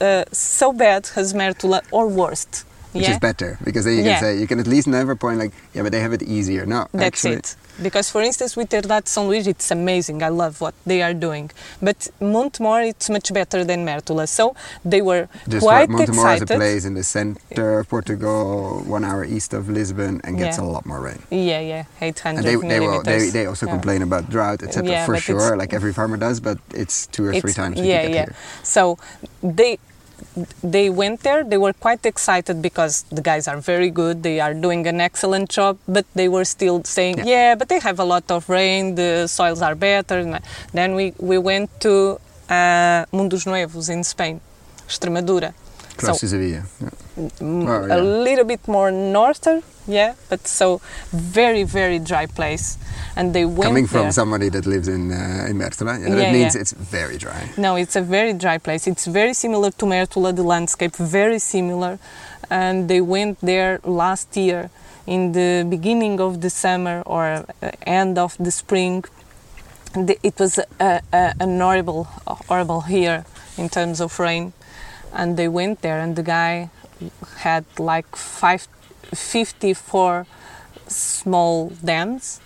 uh, 0.00 0.24
so 0.32 0.72
bad 0.72 1.08
as 1.16 1.32
Mértola 1.34 1.80
or 1.90 2.06
worst. 2.08 2.64
which 2.94 3.04
yeah, 3.04 3.12
is 3.12 3.18
better 3.20 3.56
because 3.64 3.86
then 3.86 3.96
you 3.96 4.02
can 4.04 4.20
say 4.20 4.36
you 4.38 4.46
can 4.46 4.60
at 4.60 4.66
least 4.66 4.86
never 4.86 5.16
point 5.16 5.38
like 5.38 5.52
yeah, 5.74 5.82
but 5.82 5.92
they 5.92 6.00
have 6.00 6.12
it 6.12 6.22
easier. 6.22 6.66
No, 6.66 6.80
that's 6.92 7.06
actually, 7.24 7.36
it. 7.36 7.56
Because, 7.80 8.10
for 8.10 8.20
instance, 8.20 8.56
with 8.56 8.70
Herdade 8.70 9.04
de 9.04 9.10
São 9.10 9.28
Luís, 9.28 9.46
it's 9.46 9.70
amazing. 9.70 10.22
I 10.22 10.28
love 10.28 10.60
what 10.60 10.74
they 10.84 11.02
are 11.02 11.14
doing. 11.14 11.50
But 11.80 12.08
Montemor, 12.20 12.86
it's 12.88 13.08
much 13.08 13.32
better 13.32 13.64
than 13.64 13.86
Mértola. 13.86 14.28
So 14.28 14.54
they 14.84 15.00
were 15.00 15.28
Just 15.48 15.64
quite 15.64 15.88
Montemor 15.88 16.36
is 16.36 16.42
a 16.42 16.46
place 16.46 16.84
in 16.84 16.94
the 16.94 17.02
center 17.02 17.78
of 17.80 17.88
Portugal, 17.88 18.82
one 18.86 19.04
hour 19.04 19.24
east 19.24 19.54
of 19.54 19.68
Lisbon, 19.70 20.20
and 20.24 20.38
gets 20.38 20.58
Yeah. 20.58 20.64
a 20.64 20.66
lot 20.66 20.84
more 20.84 21.00
rain. 21.00 21.22
Yeah, 21.30 21.60
yeah, 21.60 21.84
800 22.00 22.38
And 22.38 22.46
they, 22.46 22.68
they, 22.68 22.80
will, 22.80 23.02
they, 23.02 23.30
they 23.30 23.46
also 23.46 23.66
Yeah. 23.66 23.72
complain 23.72 24.02
about 24.02 24.28
drought, 24.28 24.62
etc. 24.62 24.90
Yeah, 24.90 25.06
for 25.06 25.16
sure, 25.16 25.56
like 25.56 25.72
every 25.72 25.92
farmer 25.92 26.16
does, 26.16 26.40
but 26.40 26.58
it's 26.74 27.06
two 27.06 27.24
or 27.24 27.32
three 27.40 27.52
times 27.54 27.78
yeah, 27.78 28.02
yeah. 28.02 28.08
here. 28.08 28.34
So 28.62 28.98
they 29.42 29.78
they 30.62 30.88
went 30.90 31.20
there. 31.22 31.44
They 31.44 31.58
were 31.58 31.72
quite 31.72 32.04
excited 32.06 32.62
because 32.62 33.04
the 33.10 33.22
guys 33.22 33.48
are 33.48 33.58
very 33.58 33.90
good. 33.90 34.22
They 34.22 34.40
are 34.40 34.54
doing 34.54 34.86
an 34.86 35.00
excellent 35.00 35.48
job, 35.50 35.78
but 35.86 36.06
they 36.14 36.28
were 36.28 36.44
still 36.44 36.82
saying, 36.84 37.18
Yeah. 37.18 37.24
"Yeah, 37.34 37.54
but 37.58 37.68
they 37.68 37.80
have 37.80 37.98
a 37.98 38.04
lot 38.04 38.30
of 38.30 38.48
rain. 38.48 38.94
The 38.94 39.26
soils 39.28 39.60
are 39.62 39.74
better." 39.74 40.18
Then 40.72 40.94
we 40.94 41.14
we 41.18 41.38
went 41.38 41.68
to 41.86 41.92
uh, 42.48 43.04
Mundos 43.16 43.44
Nuevos 43.46 43.88
in 43.88 44.02
Spain, 44.04 44.40
Extremadura. 44.88 45.52
So 45.98 46.14
to 46.14 46.28
Sevilla. 46.28 46.62
Yeah. 46.80 47.28
Oh, 47.40 47.86
a 47.90 48.00
little 48.00 48.44
bit 48.44 48.66
more 48.66 48.90
northern, 48.90 49.62
yeah, 49.86 50.14
but 50.30 50.46
so 50.46 50.80
very 51.12 51.62
very 51.64 51.98
dry 51.98 52.26
place. 52.26 52.78
And 53.16 53.34
they 53.34 53.44
went 53.44 53.62
Coming 53.64 53.86
from 53.86 54.02
there. 54.02 54.12
somebody 54.12 54.48
that 54.50 54.64
lives 54.66 54.88
in 54.88 55.12
uh, 55.12 55.46
in 55.50 55.56
Mértola, 55.58 55.98
yeah, 56.00 56.08
Yeah, 56.08 56.14
that 56.16 56.32
means 56.32 56.54
yeah. 56.54 56.60
it's 56.62 56.72
very 56.72 57.18
dry. 57.18 57.50
No, 57.58 57.76
it's 57.76 57.96
a 57.96 58.00
very 58.02 58.32
dry 58.32 58.58
place. 58.58 58.86
It's 58.86 59.06
very 59.06 59.34
similar 59.34 59.70
to 59.72 59.86
Mértola, 59.86 60.34
the 60.34 60.42
landscape, 60.42 60.96
very 60.96 61.38
similar. 61.38 61.98
And 62.50 62.88
they 62.88 63.00
went 63.00 63.38
there 63.40 63.80
last 63.84 64.36
year 64.36 64.70
in 65.06 65.32
the 65.32 65.66
beginning 65.68 66.20
of 66.20 66.40
the 66.40 66.50
summer 66.50 67.02
or 67.06 67.24
uh, 67.62 67.70
end 67.86 68.18
of 68.18 68.36
the 68.38 68.50
spring. 68.50 69.04
It 70.22 70.38
was 70.38 70.58
a, 70.58 71.00
a, 71.12 71.34
an 71.38 71.60
horrible, 71.60 72.04
horrible 72.48 72.80
here 72.82 73.24
in 73.58 73.68
terms 73.68 74.00
of 74.00 74.18
rain. 74.18 74.52
And 75.12 75.36
they 75.36 75.48
went 75.48 75.82
there, 75.82 76.00
and 76.00 76.16
the 76.16 76.22
guy 76.22 76.70
had 77.38 77.64
like 77.78 78.16
five, 78.16 78.66
54 79.14 80.26
small 80.88 81.68
dams 81.84 82.40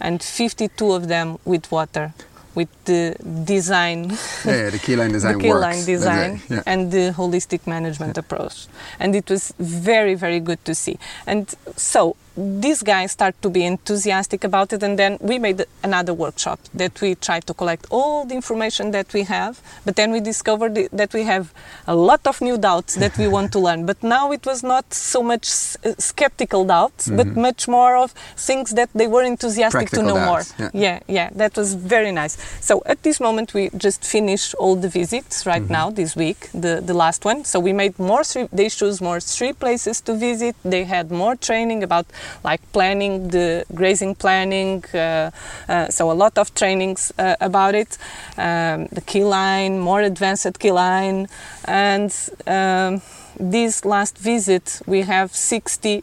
and 0.00 0.22
52 0.22 0.92
of 0.92 1.08
them 1.08 1.38
with 1.44 1.70
water 1.70 2.12
with 2.54 2.68
the 2.84 3.16
design 3.44 4.10
Yeah, 4.44 4.56
yeah, 4.64 4.70
the 4.70 4.78
keyline 4.78 5.12
design 5.18 5.38
the 5.38 5.42
key 5.44 5.48
works. 5.50 5.60
line 5.62 5.84
design 5.84 6.42
yeah. 6.48 6.62
and 6.66 6.90
the 6.92 7.12
holistic 7.16 7.66
management 7.66 8.16
approach 8.18 8.66
and 8.98 9.14
it 9.14 9.28
was 9.30 9.52
very 9.58 10.14
very 10.14 10.40
good 10.40 10.64
to 10.64 10.74
see 10.74 10.98
and 11.26 11.52
so 11.76 12.16
these 12.36 12.82
guys 12.82 13.12
start 13.12 13.34
to 13.42 13.48
be 13.48 13.64
enthusiastic 13.64 14.42
about 14.44 14.72
it 14.72 14.82
and 14.82 14.98
then 14.98 15.18
we 15.20 15.38
made 15.38 15.64
another 15.84 16.12
workshop 16.12 16.58
that 16.74 17.00
we 17.00 17.14
tried 17.14 17.46
to 17.46 17.54
collect 17.54 17.86
all 17.90 18.24
the 18.24 18.34
information 18.34 18.90
that 18.90 19.12
we 19.12 19.22
have 19.22 19.60
but 19.84 19.94
then 19.96 20.10
we 20.10 20.20
discovered 20.20 20.74
that 20.92 21.12
we 21.14 21.22
have 21.22 21.52
a 21.86 21.94
lot 21.94 22.26
of 22.26 22.40
new 22.40 22.58
doubts 22.58 22.96
that 22.96 23.16
we 23.18 23.28
want 23.28 23.52
to 23.52 23.58
learn 23.60 23.86
but 23.86 24.02
now 24.02 24.32
it 24.32 24.44
was 24.46 24.62
not 24.64 24.92
so 24.92 25.22
much 25.22 25.46
s- 25.46 25.76
uh, 25.84 25.92
skeptical 25.98 26.64
doubts 26.64 27.08
but 27.08 27.26
much 27.36 27.68
more 27.68 27.96
of 27.96 28.10
things 28.36 28.70
that 28.72 28.90
they 28.94 29.06
were 29.06 29.22
enthusiastic 29.22 29.90
to 29.90 29.96
Mm-hmm. 29.96 30.08
Know 30.08 30.14
doubts, 30.16 30.58
more 30.58 30.70
yeah. 30.74 30.98
yeah, 31.06 31.14
yeah, 31.16 31.30
that 31.36 31.56
was 31.56 31.74
very 31.74 32.12
nice. 32.12 32.36
So 32.60 32.82
at 32.84 33.02
this 33.04 33.20
moment, 33.20 33.54
we 33.54 33.70
just 33.76 34.04
finished 34.04 34.54
all 34.58 34.76
the 34.76 34.88
visits 34.88 35.46
right 35.46 35.62
Mm-hmm. 35.62 35.72
now 35.72 35.90
this 35.90 36.14
week, 36.16 36.50
the 36.52 36.82
the 36.84 36.92
last 36.94 37.24
one. 37.24 37.44
So 37.44 37.58
we 37.60 37.72
made 37.72 37.98
more. 37.98 38.22
Three, 38.24 38.48
they 38.52 38.68
chose 38.68 39.00
more 39.00 39.18
three 39.20 39.52
places 39.54 40.00
to 40.02 40.12
visit. 40.14 40.56
They 40.64 40.84
had 40.84 41.10
more 41.10 41.36
training 41.36 41.82
about 41.82 42.06
like 42.42 42.60
planning, 42.72 43.28
the 43.28 43.64
grazing 43.74 44.14
planning. 44.14 44.84
Uh, 44.92 45.30
uh, 45.68 45.88
so 45.88 46.10
a 46.10 46.14
lot 46.14 46.38
of 46.38 46.54
trainings 46.54 47.12
uh, 47.18 47.36
about 47.40 47.74
it. 47.74 47.98
Um, 48.36 48.86
the 48.92 49.02
key 49.04 49.24
line, 49.24 49.78
more 49.78 50.00
advanced 50.00 50.58
key 50.58 50.72
line, 50.72 51.28
and 51.64 52.14
um, 52.46 53.02
this 53.38 53.84
last 53.84 54.18
visit 54.18 54.80
we 54.86 55.02
have 55.02 55.34
60 55.34 56.02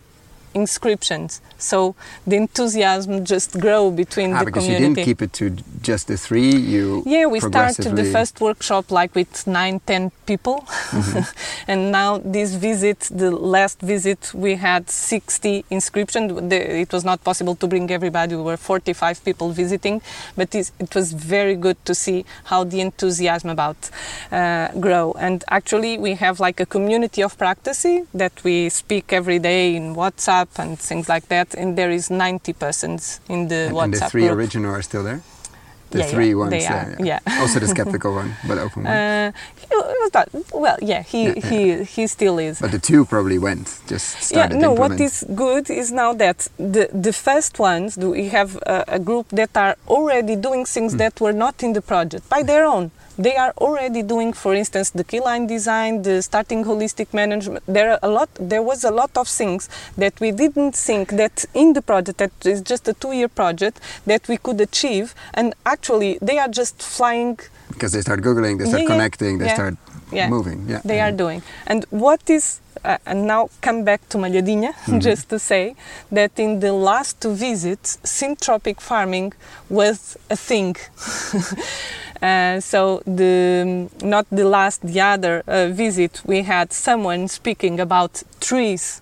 inscriptions. 0.54 1.42
So 1.62 1.96
the 2.28 2.36
enthusiasm 2.38 3.24
just 3.26 3.60
grow 3.60 3.92
between 3.92 4.34
Ah, 4.34 4.40
the 4.40 4.46
because 4.46 4.64
community. 4.66 4.90
you 4.90 4.96
didn't 4.96 5.06
keep 5.06 5.22
it 5.22 5.34
to 5.34 5.46
just 5.82 6.08
the 6.08 6.18
three. 6.18 6.52
You 6.74 7.04
Yeah, 7.06 7.26
we 7.28 7.40
started 7.40 7.96
the 7.96 8.06
first 8.06 8.42
workshop 8.42 8.92
like 8.92 9.14
with 9.16 9.46
nine, 9.48 9.80
ten 9.86 10.12
people, 10.26 10.58
Mm-hmm. 10.92 11.22
and 11.72 11.92
now 11.92 12.18
this 12.18 12.54
visit, 12.56 13.00
the 13.12 13.32
last 13.32 13.80
visit, 13.82 14.34
we 14.34 14.56
had 14.56 14.90
60 14.90 15.66
inscriptions. 15.70 16.52
It 16.52 16.92
was 16.92 17.04
not 17.06 17.24
possible 17.24 17.56
to 17.56 17.68
bring 17.68 17.90
everybody. 17.92 18.36
We 18.36 18.42
were 18.44 18.58
45 18.58 19.24
people 19.24 19.52
visiting, 19.52 20.02
but 20.36 20.54
it, 20.56 20.72
it 20.80 20.94
was 20.96 21.14
very 21.14 21.56
good 21.56 21.78
to 21.86 21.94
see 21.96 22.26
how 22.46 22.64
the 22.64 22.82
enthusiasm 22.82 23.50
about 23.50 23.90
uh, 24.32 24.68
grow. 24.80 25.14
And 25.20 25.44
actually, 25.50 25.98
we 25.98 26.16
have 26.16 26.40
like 26.40 26.60
a 26.60 26.66
community 26.66 27.22
of 27.24 27.38
practice 27.38 27.86
that 28.14 28.44
we 28.44 28.70
speak 28.70 29.14
every 29.14 29.40
day 29.40 29.76
in 29.76 29.96
WhatsApp 29.96 30.48
and 30.58 30.78
things 30.80 31.08
like 31.10 31.28
that. 31.30 31.51
And 31.56 31.78
there 31.78 31.92
is 31.92 32.10
90 32.10 32.54
persons 32.54 33.20
in 33.30 33.48
the 33.48 33.68
and, 33.68 33.76
WhatsApp 33.76 33.84
and 33.84 33.94
the 33.94 34.10
three 34.10 34.28
group. 34.28 34.38
original 34.38 34.72
are 34.72 34.82
still 34.82 35.04
there. 35.04 35.22
The 35.92 36.00
yeah, 36.00 36.06
three 36.06 36.30
yeah, 36.30 36.36
ones. 36.36 36.54
Yeah, 36.54 36.96
yeah. 37.00 37.20
also 37.42 37.60
the 37.60 37.68
skeptical 37.68 38.14
one, 38.14 38.34
but 38.48 38.58
open 38.58 38.84
one. 38.84 38.94
Uh, 38.94 39.32
he 39.60 39.76
was 39.76 40.14
not, 40.14 40.30
well, 40.54 40.78
yeah, 40.82 41.02
he, 41.02 41.34
he 41.34 41.84
he 41.84 42.08
still 42.08 42.40
is. 42.40 42.62
but 42.62 42.72
the 42.72 42.80
two 42.80 43.04
probably 43.04 43.38
went. 43.38 43.82
Just 43.88 44.32
Yeah, 44.32 44.48
no. 44.48 44.72
What 44.72 45.02
is 45.02 45.26
good 45.36 45.70
is 45.70 45.92
now 45.92 46.14
that 46.14 46.48
the 46.58 46.88
the 46.94 47.12
first 47.12 47.60
ones 47.60 47.98
do 47.98 48.12
we 48.12 48.30
have 48.30 48.56
a, 48.66 48.86
a 48.88 49.00
group 49.00 49.28
that 49.30 49.50
are 49.58 49.76
already 49.90 50.38
doing 50.38 50.64
things 50.66 50.96
that 50.96 51.20
were 51.20 51.34
not 51.34 51.62
in 51.62 51.74
the 51.74 51.82
project 51.82 52.30
by 52.30 52.42
their 52.42 52.66
own. 52.66 52.92
They 53.18 53.36
are 53.36 53.54
already 53.58 54.02
doing, 54.04 54.34
for 54.34 54.54
instance, 54.56 54.90
the 54.92 55.04
key 55.04 55.20
line 55.20 55.48
design, 55.48 56.02
the 56.04 56.22
starting 56.22 56.64
holistic 56.64 57.14
management. 57.14 57.64
There 57.68 57.92
are 57.92 58.00
a 58.02 58.10
lot. 58.10 58.30
There 58.40 58.62
was 58.64 58.84
a 58.84 58.92
lot 58.92 59.12
of 59.18 59.28
things 59.28 59.70
that 59.98 60.20
we 60.20 60.32
didn't 60.32 60.76
think 60.76 61.10
that 61.12 61.46
in 61.54 61.74
the 61.74 61.82
project 61.82 62.18
that 62.20 62.32
is 62.46 62.62
just 62.62 62.88
a 62.88 62.94
two-year 62.94 63.28
project 63.28 63.80
that 64.06 64.28
we 64.28 64.38
could 64.38 64.60
achieve, 64.62 65.14
and 65.34 65.54
actually 65.66 66.18
they 66.22 66.38
are 66.40 66.48
just 66.50 66.82
flying 66.82 67.40
because 67.72 67.92
they 67.94 68.02
start 68.02 68.22
googling, 68.22 68.58
they 68.60 68.66
start 68.66 68.82
Yeah, 68.84 68.88
connecting, 68.88 69.38
they 69.38 69.46
yeah, 69.46 69.54
start 69.54 69.76
yeah. 70.12 70.30
moving. 70.30 70.66
Yeah, 70.68 70.82
they 70.84 71.00
are 71.00 71.12
doing. 71.12 71.42
And 71.68 71.86
what 71.90 72.30
is, 72.30 72.60
uh, 72.84 72.98
and 73.06 73.26
now 73.28 73.50
come 73.62 73.84
back 73.84 74.08
to 74.10 74.18
Malhadinha, 74.18 74.74
just 75.00 75.30
to 75.30 75.40
say 75.40 75.76
that 76.12 76.38
in 76.38 76.60
the 76.60 76.74
last 76.74 77.22
two 77.22 77.34
visits, 77.34 77.98
syntropic 78.04 78.80
farming 78.82 79.34
was 79.70 80.18
a 80.30 80.36
thing. 80.36 80.76
Uh, 82.22 82.60
so 82.60 83.02
the 83.06 83.90
not 84.04 84.26
the 84.30 84.46
last, 84.46 84.82
the 84.82 85.02
other 85.02 85.44
uh, 85.48 85.68
visit, 85.68 86.22
we 86.26 86.44
had 86.44 86.72
someone 86.72 87.28
speaking 87.28 87.80
about 87.80 88.24
trees 88.40 89.02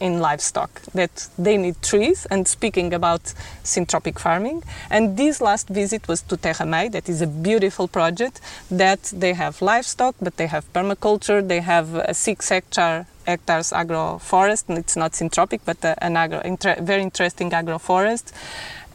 in 0.00 0.20
livestock 0.20 0.82
that 0.94 1.28
they 1.38 1.56
need 1.56 1.80
trees 1.82 2.26
and 2.30 2.46
speaking 2.46 2.92
about 2.94 3.22
syntropic 3.64 4.18
farming. 4.18 4.62
And 4.90 5.16
this 5.16 5.40
last 5.40 5.68
visit 5.68 6.06
was 6.08 6.22
to 6.22 6.36
Terra 6.36 6.88
that 6.90 7.08
is 7.08 7.22
a 7.22 7.26
beautiful 7.26 7.88
project 7.88 8.40
that 8.70 9.02
they 9.14 9.34
have 9.34 9.60
livestock 9.62 10.14
but 10.20 10.36
they 10.36 10.46
have 10.46 10.72
permaculture 10.72 11.46
they 11.46 11.60
have 11.60 11.94
a 11.94 12.14
six 12.14 12.48
hectare 12.48 13.06
hectares 13.26 13.70
agroforest 13.72 14.68
and 14.68 14.78
it's 14.78 14.96
not 14.96 15.12
syntropic 15.12 15.60
but 15.64 15.84
uh, 15.84 15.94
an 15.98 16.16
agro 16.16 16.40
inter- 16.40 16.80
very 16.80 17.02
interesting 17.02 17.50
agroforest 17.50 18.32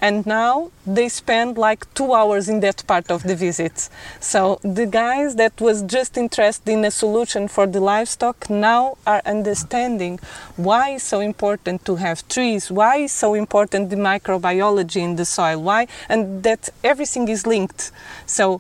and 0.03 0.25
now 0.25 0.69
they 0.85 1.07
spend 1.07 1.57
like 1.57 1.81
two 1.93 2.13
hours 2.13 2.49
in 2.49 2.59
that 2.59 2.85
part 2.87 3.09
of 3.09 3.23
the 3.23 3.37
visit. 3.37 3.87
So 4.19 4.59
the 4.61 4.85
guys 4.85 5.37
that 5.37 5.61
was 5.61 5.81
just 5.81 6.17
interested 6.17 6.69
in 6.69 6.83
a 6.83 6.91
solution 6.91 7.47
for 7.47 7.65
the 7.65 7.79
livestock 7.79 8.49
now 8.49 8.97
are 9.07 9.21
understanding 9.25 10.19
why 10.57 10.95
it's 10.95 11.05
so 11.05 11.21
important 11.21 11.85
to 11.85 11.95
have 11.95 12.27
trees, 12.27 12.69
why 12.69 12.97
it's 12.97 13.13
so 13.13 13.33
important 13.33 13.91
the 13.91 13.95
microbiology 13.95 15.01
in 15.01 15.15
the 15.15 15.23
soil, 15.23 15.63
why, 15.63 15.87
and 16.09 16.43
that 16.43 16.67
everything 16.83 17.29
is 17.29 17.47
linked. 17.47 17.89
So 18.25 18.59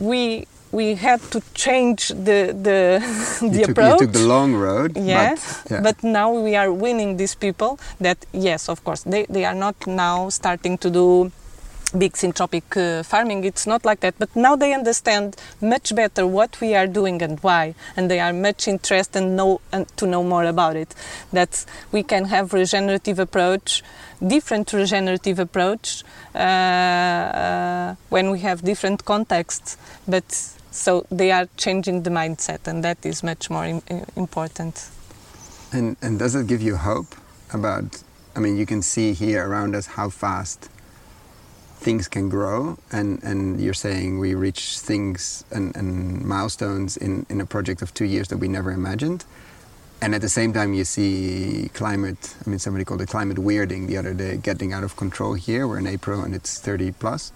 we 0.00 0.48
we 0.74 0.96
had 0.96 1.20
to 1.30 1.40
change 1.54 2.08
the 2.08 2.40
the, 2.66 2.78
the 3.40 3.46
you, 3.46 3.60
took, 3.60 3.70
approach. 3.70 4.00
you 4.00 4.06
took 4.06 4.12
the 4.12 4.26
long 4.26 4.54
road. 4.54 4.96
Yeah, 4.96 5.34
but, 5.34 5.70
yeah. 5.70 5.80
but 5.80 6.02
now 6.02 6.32
we 6.32 6.56
are 6.56 6.70
winning 6.72 7.16
these 7.16 7.34
people 7.34 7.78
that, 8.00 8.18
yes, 8.32 8.68
of 8.68 8.82
course, 8.84 9.02
they, 9.04 9.26
they 9.30 9.44
are 9.44 9.54
not 9.54 9.76
now 9.86 10.28
starting 10.30 10.78
to 10.78 10.90
do 10.90 11.30
big 11.96 12.14
syntropic 12.14 12.64
uh, 12.76 13.02
farming. 13.04 13.44
It's 13.44 13.66
not 13.66 13.84
like 13.84 14.00
that. 14.00 14.14
But 14.18 14.34
now 14.34 14.56
they 14.56 14.74
understand 14.74 15.36
much 15.60 15.94
better 15.94 16.26
what 16.26 16.60
we 16.60 16.74
are 16.74 16.88
doing 16.88 17.22
and 17.22 17.38
why, 17.40 17.74
and 17.96 18.10
they 18.10 18.18
are 18.18 18.32
much 18.32 18.66
interested 18.66 19.22
and 19.22 19.36
know 19.36 19.60
and 19.70 19.86
to 19.96 20.06
know 20.06 20.24
more 20.24 20.44
about 20.44 20.76
it. 20.76 20.94
That 21.32 21.64
we 21.92 22.02
can 22.02 22.24
have 22.24 22.52
regenerative 22.52 23.18
approach, 23.20 23.82
different 24.26 24.72
regenerative 24.72 25.38
approach 25.38 26.02
uh, 26.34 26.38
uh, 26.38 27.94
when 28.08 28.30
we 28.30 28.40
have 28.40 28.62
different 28.62 29.04
contexts, 29.04 29.76
but. 30.08 30.24
So 30.74 31.06
they 31.08 31.30
are 31.30 31.46
changing 31.56 32.02
the 32.02 32.10
mindset, 32.10 32.66
and 32.66 32.82
that 32.82 33.06
is 33.06 33.22
much 33.22 33.48
more 33.48 33.64
im- 33.64 33.82
important. 34.16 34.90
And, 35.72 35.96
and 36.02 36.18
does 36.18 36.34
it 36.34 36.48
give 36.48 36.60
you 36.62 36.76
hope 36.76 37.14
about? 37.52 38.02
I 38.34 38.40
mean, 38.40 38.56
you 38.56 38.66
can 38.66 38.82
see 38.82 39.12
here 39.12 39.48
around 39.48 39.76
us 39.76 39.86
how 39.86 40.08
fast 40.10 40.68
things 41.76 42.08
can 42.08 42.28
grow, 42.28 42.76
and, 42.90 43.22
and 43.22 43.60
you're 43.60 43.72
saying 43.72 44.18
we 44.18 44.34
reach 44.34 44.80
things 44.80 45.44
and, 45.52 45.76
and 45.76 46.24
milestones 46.24 46.96
in, 46.96 47.24
in 47.30 47.40
a 47.40 47.46
project 47.46 47.80
of 47.80 47.94
two 47.94 48.04
years 48.04 48.26
that 48.28 48.38
we 48.38 48.48
never 48.48 48.72
imagined. 48.72 49.24
And 50.02 50.12
at 50.12 50.22
the 50.22 50.28
same 50.28 50.52
time, 50.52 50.74
you 50.74 50.84
see 50.84 51.70
climate. 51.72 52.34
I 52.44 52.50
mean, 52.50 52.58
somebody 52.58 52.84
called 52.84 53.00
it 53.00 53.08
climate 53.08 53.36
weirding 53.36 53.86
the 53.86 53.96
other 53.96 54.12
day, 54.12 54.38
getting 54.38 54.72
out 54.72 54.82
of 54.82 54.96
control 54.96 55.34
here. 55.34 55.68
We're 55.68 55.78
in 55.78 55.86
April 55.86 56.24
and 56.24 56.34
it's 56.34 56.58
30 56.58 56.92
plus. 56.92 57.30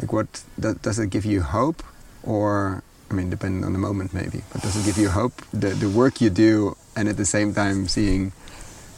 Like, 0.00 0.12
what 0.12 0.42
does 0.58 0.98
it 0.98 1.10
give 1.10 1.24
you 1.24 1.42
hope, 1.42 1.84
or 2.26 2.82
I 3.10 3.14
mean, 3.14 3.30
depending 3.30 3.64
on 3.64 3.72
the 3.72 3.78
moment, 3.78 4.12
maybe. 4.14 4.42
But 4.52 4.62
does 4.62 4.76
it 4.76 4.84
give 4.84 4.98
you 4.98 5.10
hope 5.10 5.34
the 5.52 5.68
the 5.68 5.88
work 5.88 6.20
you 6.20 6.30
do, 6.30 6.76
and 6.96 7.08
at 7.08 7.16
the 7.16 7.24
same 7.24 7.54
time 7.54 7.88
seeing 7.88 8.32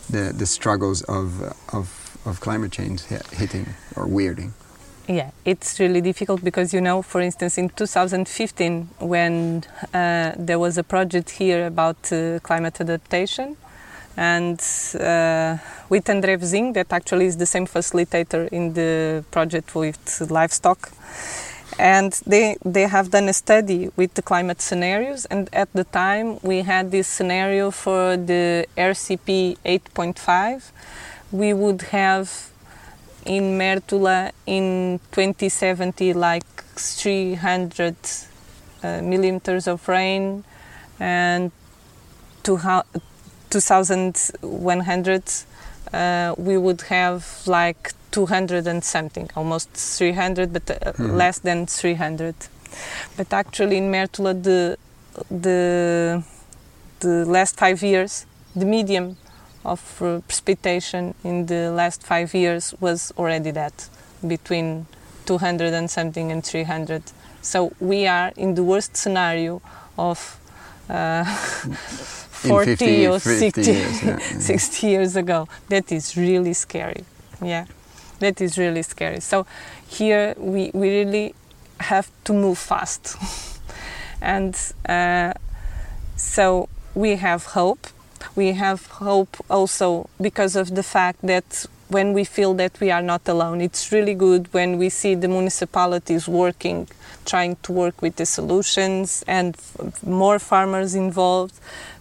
the 0.08 0.32
the 0.32 0.46
struggles 0.46 1.02
of 1.02 1.42
of 1.72 2.18
of 2.24 2.40
climate 2.40 2.72
change 2.72 3.02
hitting 3.32 3.66
or 3.96 4.06
weirding? 4.06 4.52
Yeah, 5.08 5.30
it's 5.44 5.78
really 5.78 6.00
difficult 6.00 6.42
because 6.42 6.74
you 6.74 6.80
know, 6.80 7.00
for 7.00 7.20
instance, 7.20 7.58
in 7.58 7.68
2015, 7.68 8.88
when 8.98 9.62
uh, 9.94 10.32
there 10.36 10.58
was 10.58 10.78
a 10.78 10.82
project 10.82 11.30
here 11.30 11.66
about 11.66 12.12
uh, 12.12 12.40
climate 12.40 12.80
adaptation, 12.80 13.56
and 14.16 14.58
uh, 14.94 15.58
with 15.88 16.06
André 16.06 16.38
Vizinho, 16.38 16.74
that 16.74 16.92
actually 16.92 17.26
is 17.26 17.36
the 17.36 17.46
same 17.46 17.66
facilitator 17.66 18.48
in 18.48 18.72
the 18.74 19.24
project 19.30 19.76
with 19.76 20.28
livestock, 20.28 20.90
and 21.78 22.12
they 22.26 22.56
they 22.64 22.82
have 22.82 23.10
done 23.10 23.28
a 23.28 23.32
study 23.32 23.90
with 23.96 24.14
the 24.14 24.22
climate 24.22 24.60
scenarios, 24.60 25.24
and 25.26 25.48
at 25.52 25.72
the 25.72 25.84
time 25.84 26.38
we 26.42 26.62
had 26.62 26.90
this 26.90 27.06
scenario 27.06 27.70
for 27.70 28.16
the 28.16 28.66
RCP 28.76 29.58
8.5, 29.64 30.70
we 31.32 31.52
would 31.52 31.82
have 31.82 32.50
in 33.26 33.58
Mértola 33.58 34.30
in 34.46 35.00
2070 35.12 36.14
like 36.14 36.46
300 36.76 37.96
uh, 38.82 39.02
millimeters 39.02 39.66
of 39.66 39.86
rain 39.88 40.44
and 41.00 41.50
2100 42.44 45.22
uh, 45.92 46.34
we 46.36 46.56
would 46.56 46.82
have 46.82 47.24
like 47.46 47.92
200 48.10 48.66
and 48.66 48.82
something 48.84 49.28
almost 49.36 49.70
300 49.72 50.52
but 50.52 50.70
uh, 50.70 50.92
Mhm. 50.92 51.16
less 51.16 51.38
than 51.40 51.66
300 51.66 52.34
but 53.16 53.32
actually 53.32 53.76
in 53.76 53.90
Mértola 53.90 54.32
the 54.42 54.76
the 55.30 56.22
the 57.00 57.24
last 57.26 57.56
five 57.58 57.82
years 57.82 58.26
the 58.54 58.64
medium 58.64 59.16
of 59.64 59.80
uh, 60.02 60.20
precipitation 60.28 61.14
in 61.24 61.46
the 61.46 61.70
last 61.70 62.02
five 62.02 62.34
years 62.34 62.74
was 62.80 63.12
already 63.18 63.50
that 63.52 63.88
between 64.26 64.86
200 65.26 65.74
and 65.74 65.90
something 65.90 66.30
and 66.32 66.44
300 66.44 67.02
so 67.42 67.72
we 67.80 68.06
are 68.06 68.32
in 68.36 68.54
the 68.54 68.62
worst 68.62 68.96
scenario 68.96 69.60
of 69.98 70.38
uh, 70.88 71.24
40 72.48 72.76
50, 72.76 73.06
or 73.06 73.20
50 73.20 73.62
60 73.62 73.72
years, 73.72 74.02
yeah, 74.02 74.18
yeah. 74.32 74.38
60 74.38 74.86
years 74.86 75.16
ago. 75.16 75.48
That 75.68 75.92
is 75.92 76.16
really 76.16 76.52
scary. 76.52 77.04
Yeah. 77.42 77.66
That 78.20 78.40
is 78.40 78.56
really 78.58 78.82
scary. 78.82 79.20
So 79.20 79.46
here 79.86 80.34
we, 80.38 80.70
we 80.72 80.88
really 80.90 81.34
have 81.80 82.10
to 82.24 82.32
move 82.32 82.58
fast. 82.58 83.16
And 84.20 84.56
uh, 84.88 85.34
so 86.16 86.68
we 86.94 87.16
have 87.16 87.44
hope. 87.44 87.86
We 88.34 88.52
have 88.52 88.86
hope 88.86 89.36
also 89.50 90.08
because 90.20 90.56
of 90.56 90.74
the 90.74 90.82
fact 90.82 91.20
that 91.22 91.66
when 91.88 92.12
we 92.12 92.24
feel 92.24 92.54
that 92.54 92.80
we 92.80 92.90
are 92.90 93.02
not 93.02 93.28
alone 93.28 93.60
it's 93.60 93.92
really 93.92 94.14
good 94.14 94.52
when 94.52 94.76
we 94.76 94.88
see 94.88 95.14
the 95.14 95.28
municipalities 95.28 96.26
working 96.26 96.88
trying 97.24 97.56
to 97.62 97.72
work 97.72 98.02
with 98.02 98.16
the 98.16 98.26
solutions 98.26 99.22
and 99.28 99.56
f- 99.56 100.02
more 100.02 100.38
farmers 100.38 100.94
involved 100.96 101.54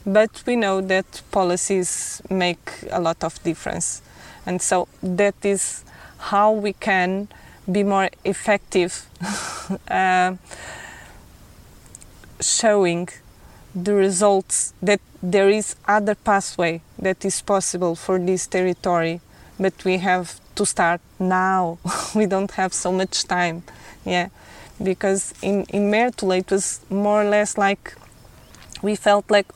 but 0.06 0.44
we 0.46 0.56
know 0.56 0.82
that 0.82 1.22
policies 1.32 2.22
make 2.30 2.72
a 2.92 3.02
lot 3.02 3.24
of 3.24 3.42
difference. 3.44 4.02
And 4.46 4.62
so 4.62 4.88
that 5.02 5.36
is 5.44 5.84
how 6.18 6.52
we 6.52 6.74
can 6.74 7.28
be 7.72 7.84
more 7.84 8.10
effective 8.24 9.08
uh, 9.88 10.36
showing 12.40 13.10
the 13.74 13.94
results 13.94 14.74
that 14.82 15.02
there 15.22 15.50
is 15.50 15.76
other 15.88 16.16
pathway 16.16 16.82
that 17.00 17.26
is 17.26 17.42
possible 17.42 17.96
for 17.96 18.20
this 18.20 18.48
territory. 18.48 19.22
But 19.60 19.84
we 19.84 19.98
have 19.98 20.40
to 20.56 20.66
start 20.66 21.02
now. 21.20 21.78
We 22.16 22.26
don't 22.28 22.52
have 22.52 22.74
so 22.74 22.92
much 22.92 23.24
time. 23.24 23.64
Yeah. 24.06 24.30
Because 24.82 25.34
in 25.42 25.64
in 25.70 25.90
Mértola 25.92 26.40
it 26.40 26.52
was 26.52 26.82
more 26.90 27.24
or 27.24 27.30
less 27.30 27.58
like 27.58 27.96
we 28.82 28.96
felt 28.96 29.32
like 29.32 29.48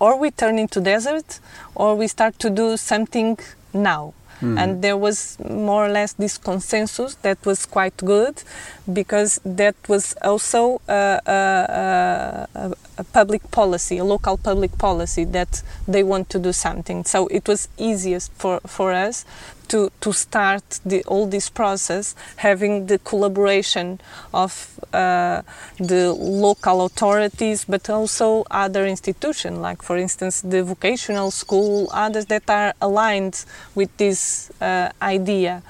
or 0.00 0.18
we 0.18 0.30
turn 0.30 0.58
into 0.58 0.80
desert 0.80 1.38
or 1.74 1.94
we 1.94 2.08
start 2.08 2.38
to 2.40 2.50
do 2.50 2.76
something 2.76 3.38
now 3.72 4.12
Mm. 4.40 4.58
And 4.58 4.82
there 4.82 4.96
was 4.96 5.38
more 5.48 5.86
or 5.86 5.90
less 5.90 6.14
this 6.14 6.38
consensus 6.38 7.14
that 7.16 7.44
was 7.44 7.66
quite 7.66 7.96
good 7.98 8.42
because 8.90 9.38
that 9.44 9.76
was 9.88 10.14
also 10.22 10.80
a, 10.88 11.20
a, 11.26 12.48
a, 12.54 12.72
a 12.98 13.04
public 13.04 13.50
policy, 13.50 13.98
a 13.98 14.04
local 14.04 14.38
public 14.38 14.76
policy 14.78 15.24
that 15.24 15.62
they 15.86 16.02
want 16.02 16.30
to 16.30 16.38
do 16.38 16.52
something. 16.52 17.04
So 17.04 17.26
it 17.26 17.46
was 17.46 17.68
easiest 17.76 18.32
for, 18.32 18.60
for 18.60 18.92
us 18.92 19.26
to, 19.70 19.90
to 20.00 20.12
start 20.12 20.80
the, 20.84 21.02
all 21.04 21.26
this 21.26 21.48
process 21.48 22.14
having 22.36 22.86
the 22.86 22.98
collaboration 22.98 24.00
of 24.34 24.78
uh, 24.92 25.42
the 25.78 26.12
local 26.12 26.84
authorities 26.84 27.64
but 27.64 27.88
also 27.88 28.44
other 28.50 28.84
institutions 28.86 29.58
like 29.58 29.80
for 29.82 29.96
instance 29.96 30.40
the 30.40 30.62
vocational 30.62 31.30
school 31.30 31.88
others 31.92 32.26
that 32.26 32.48
are 32.50 32.74
aligned 32.80 33.44
with 33.74 33.96
this 33.96 34.50
uh, 34.60 34.90
idea. 35.00 35.62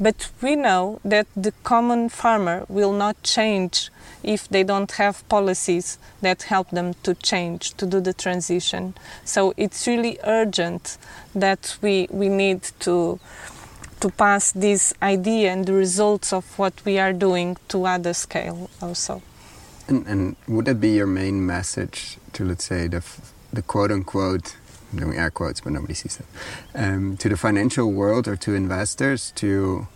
But 0.00 0.30
we 0.40 0.56
know 0.56 1.00
that 1.04 1.26
the 1.36 1.52
common 1.62 2.08
farmer 2.08 2.64
will 2.68 2.92
not 2.92 3.22
change 3.22 3.90
if 4.22 4.48
they 4.48 4.62
don't 4.62 4.92
have 4.92 5.26
policies 5.28 5.98
that 6.20 6.42
help 6.44 6.70
them 6.70 6.94
to 7.02 7.14
change, 7.14 7.74
to 7.76 7.86
do 7.86 8.00
the 8.00 8.12
transition. 8.12 8.94
So 9.24 9.52
it's 9.56 9.86
really 9.86 10.18
urgent 10.24 10.98
that 11.34 11.76
we, 11.82 12.08
we 12.10 12.28
need 12.28 12.62
to, 12.80 13.18
to 14.00 14.10
pass 14.10 14.52
this 14.52 14.92
idea 15.02 15.52
and 15.52 15.66
the 15.66 15.72
results 15.72 16.32
of 16.32 16.58
what 16.58 16.84
we 16.84 16.98
are 16.98 17.12
doing 17.12 17.56
to 17.68 17.86
other 17.86 18.14
scale 18.14 18.70
also. 18.80 19.22
And, 19.88 20.06
and 20.06 20.36
would 20.46 20.66
that 20.66 20.80
be 20.80 20.90
your 20.90 21.06
main 21.06 21.44
message 21.44 22.18
to, 22.34 22.44
let's 22.44 22.64
say, 22.64 22.88
the, 22.88 23.04
the 23.52 23.62
quote 23.62 23.90
unquote, 23.90 24.56
I'm 24.92 24.98
doing 24.98 25.18
air 25.18 25.30
quotes, 25.30 25.60
but 25.60 25.72
nobody 25.72 25.94
sees 25.94 26.18
that, 26.18 26.26
um, 26.74 27.16
to 27.16 27.28
the 27.28 27.36
financial 27.36 27.90
world 27.90 28.28
or 28.28 28.36
to 28.36 28.54
investors 28.54 29.32
to, 29.36 29.88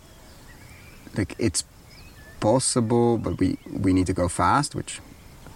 like, 1.15 1.35
it's 1.39 1.63
possible, 2.39 3.17
but 3.17 3.39
we, 3.39 3.57
we 3.71 3.93
need 3.93 4.07
to 4.07 4.13
go 4.13 4.27
fast, 4.27 4.75
which 4.75 4.99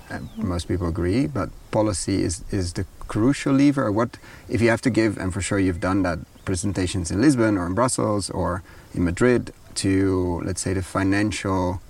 uh, 0.09 0.19
most 0.37 0.67
people 0.67 0.87
agree. 0.87 1.27
But 1.27 1.49
policy 1.71 2.23
is, 2.23 2.43
is 2.51 2.73
the 2.73 2.85
crucial 3.07 3.53
lever. 3.53 3.91
What 3.91 4.17
if 4.49 4.61
you 4.61 4.69
have 4.69 4.81
to 4.81 4.89
give, 4.89 5.17
and 5.17 5.33
for 5.33 5.41
sure 5.41 5.59
you've 5.59 5.79
done 5.79 6.03
that 6.03 6.19
presentations 6.45 7.11
in 7.11 7.21
Lisbon 7.21 7.57
or 7.57 7.67
in 7.67 7.73
Brussels 7.73 8.29
or 8.29 8.63
in 8.93 9.03
Madrid 9.03 9.53
to 9.75 10.41
let's 10.43 10.61
say 10.61 10.73
the 10.73 10.81
financial 10.81 11.81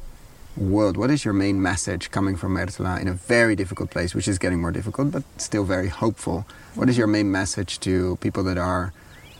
world. 0.57 0.97
What 0.97 1.09
is 1.09 1.23
your 1.23 1.33
main 1.33 1.61
message 1.61 2.11
coming 2.11 2.35
from 2.35 2.55
Mértola 2.55 3.01
in 3.01 3.07
a 3.07 3.13
very 3.13 3.55
difficult 3.55 3.89
place, 3.89 4.13
which 4.13 4.27
is 4.27 4.37
getting 4.37 4.59
more 4.61 4.71
difficult, 4.71 5.11
but 5.11 5.23
still 5.37 5.63
very 5.63 5.87
hopeful? 5.87 6.45
What 6.75 6.89
is 6.89 6.97
your 6.97 7.07
main 7.07 7.31
message 7.31 7.79
to 7.81 8.17
people 8.17 8.43
that 8.43 8.57
are 8.57 8.93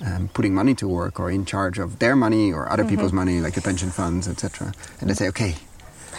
um, 0.06 0.30
putting 0.34 0.54
money 0.54 0.74
to 0.76 0.88
work 0.88 1.20
or 1.20 1.30
in 1.32 1.46
charge 1.46 1.78
of 1.80 2.00
their 2.00 2.16
money 2.16 2.52
or 2.52 2.72
other 2.72 2.84
mm 2.84 2.90
-hmm. 2.90 2.90
people's 2.90 3.12
money, 3.12 3.40
like 3.42 3.54
the 3.54 3.62
pension 3.62 3.92
funds, 3.92 4.28
etc. 4.28 4.72
And 5.00 5.08
they 5.08 5.16
say, 5.16 5.28
okay, 5.30 5.56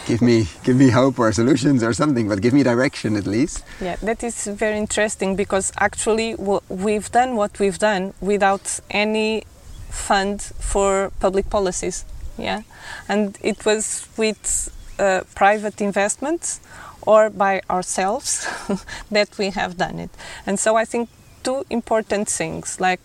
give 0.07 0.20
me 0.22 0.47
give 0.64 0.76
me 0.76 0.91
hope 0.91 1.18
or 1.18 1.33
solutions 1.33 1.83
or 1.83 1.93
something, 1.93 2.28
but 2.28 2.41
give 2.41 2.55
me 2.55 2.62
direction 2.62 3.16
at 3.16 3.26
least. 3.26 3.64
Yeah, 3.80 3.97
that 4.01 4.22
is 4.22 4.47
very 4.47 4.76
interesting 4.76 5.37
because 5.37 5.72
actually 5.78 6.35
we've 6.68 7.11
done 7.11 7.37
what 7.37 7.59
we've 7.59 7.78
done 7.78 8.12
without 8.20 8.80
any 8.91 9.43
fund 9.91 10.43
for 10.59 11.11
public 11.20 11.49
policies. 11.51 12.05
Yeah, 12.39 12.62
and 13.09 13.39
it 13.43 13.64
was 13.64 14.07
with 14.16 14.70
uh, 14.99 15.20
private 15.35 15.85
investments 15.85 16.61
or 17.07 17.30
by 17.30 17.61
ourselves 17.68 18.47
that 19.11 19.39
we 19.39 19.51
have 19.51 19.76
done 19.76 19.99
it. 19.99 20.11
And 20.47 20.59
so 20.59 20.76
I 20.76 20.85
think 20.85 21.09
two 21.43 21.64
important 21.70 22.28
things 22.28 22.80
like 22.80 23.01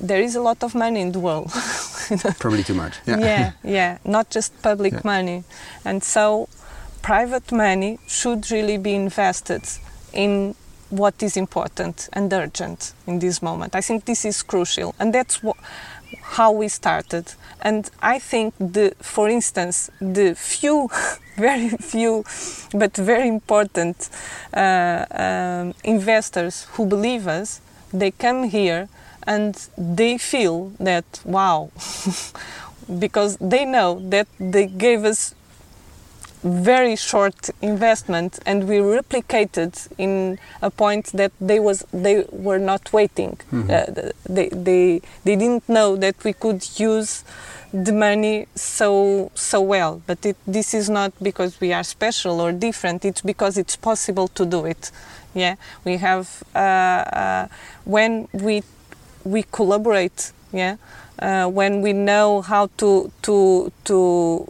there 0.00 0.20
is 0.20 0.36
a 0.36 0.40
lot 0.40 0.62
of 0.62 0.74
money 0.74 1.00
in 1.00 1.12
the 1.12 1.20
world. 1.20 1.50
Probably 2.38 2.62
too 2.64 2.74
much. 2.74 2.98
Yeah, 3.06 3.18
yeah, 3.18 3.52
yeah. 3.64 3.98
not 4.04 4.30
just 4.30 4.60
public 4.62 4.92
yeah. 4.92 5.00
money. 5.04 5.44
And 5.84 6.02
so 6.02 6.48
private 7.02 7.52
money 7.52 7.98
should 8.06 8.50
really 8.50 8.78
be 8.78 8.94
invested 8.94 9.62
in 10.12 10.54
what 10.90 11.22
is 11.22 11.36
important 11.36 12.08
and 12.12 12.32
urgent 12.32 12.92
in 13.06 13.20
this 13.20 13.42
moment. 13.42 13.76
I 13.76 13.80
think 13.80 14.04
this 14.06 14.24
is 14.24 14.42
crucial, 14.42 14.94
and 14.98 15.14
that's 15.14 15.36
wh- 15.36 15.58
how 16.22 16.50
we 16.50 16.68
started. 16.68 17.32
And 17.62 17.88
I 18.02 18.18
think 18.18 18.54
the, 18.58 18.94
for 19.00 19.28
instance, 19.28 19.90
the 20.00 20.34
few, 20.34 20.88
very 21.36 21.68
few, 21.68 22.24
but 22.74 22.96
very 22.96 23.28
important 23.28 24.10
uh, 24.52 25.04
um, 25.10 25.74
investors 25.84 26.66
who 26.72 26.86
believe 26.86 27.28
us, 27.28 27.60
they 27.92 28.10
come 28.10 28.44
here 28.44 28.88
and 29.26 29.68
they 29.76 30.18
feel 30.18 30.72
that 30.80 31.04
wow. 31.24 31.70
Because 32.98 33.36
they 33.36 33.64
know 33.64 34.00
that 34.10 34.26
they 34.40 34.66
gave 34.66 35.04
us 35.04 35.34
very 36.42 36.96
short 36.96 37.50
investment 37.60 38.38
and 38.46 38.66
we 38.66 38.76
replicated 38.76 39.88
in 39.98 40.38
a 40.62 40.70
point 40.70 41.06
that 41.12 41.32
they 41.40 41.60
was 41.60 41.84
they 41.92 42.24
were 42.32 42.58
not 42.58 42.92
waiting. 42.92 43.38
Mm-hmm. 43.52 43.70
uh, 43.70 44.10
they, 44.28 44.48
they 44.48 45.02
they 45.24 45.36
didn't 45.36 45.68
know 45.68 45.96
that 45.96 46.22
we 46.24 46.32
could 46.32 46.66
use 46.80 47.24
the 47.72 47.92
money 47.92 48.46
so 48.54 49.30
so 49.34 49.60
well. 49.60 50.02
But 50.06 50.24
it, 50.24 50.36
this 50.46 50.74
is 50.74 50.88
not 50.88 51.12
because 51.22 51.60
we 51.60 51.72
are 51.72 51.84
special 51.84 52.40
or 52.40 52.52
different. 52.52 53.04
It's 53.04 53.20
because 53.20 53.58
it's 53.58 53.76
possible 53.76 54.28
to 54.28 54.46
do 54.46 54.64
it. 54.64 54.90
Yeah? 55.34 55.56
We 55.84 55.98
have 55.98 56.42
uh, 56.54 56.58
uh, 56.58 57.48
when 57.84 58.28
we 58.32 58.62
we 59.34 59.42
collaborate 59.58 60.32
yeah 60.52 60.76
uh, 61.20 61.46
when 61.46 61.82
we 61.82 61.92
know 61.92 62.40
how 62.40 62.64
to 62.80 63.10
to 63.22 63.70
to 63.84 63.98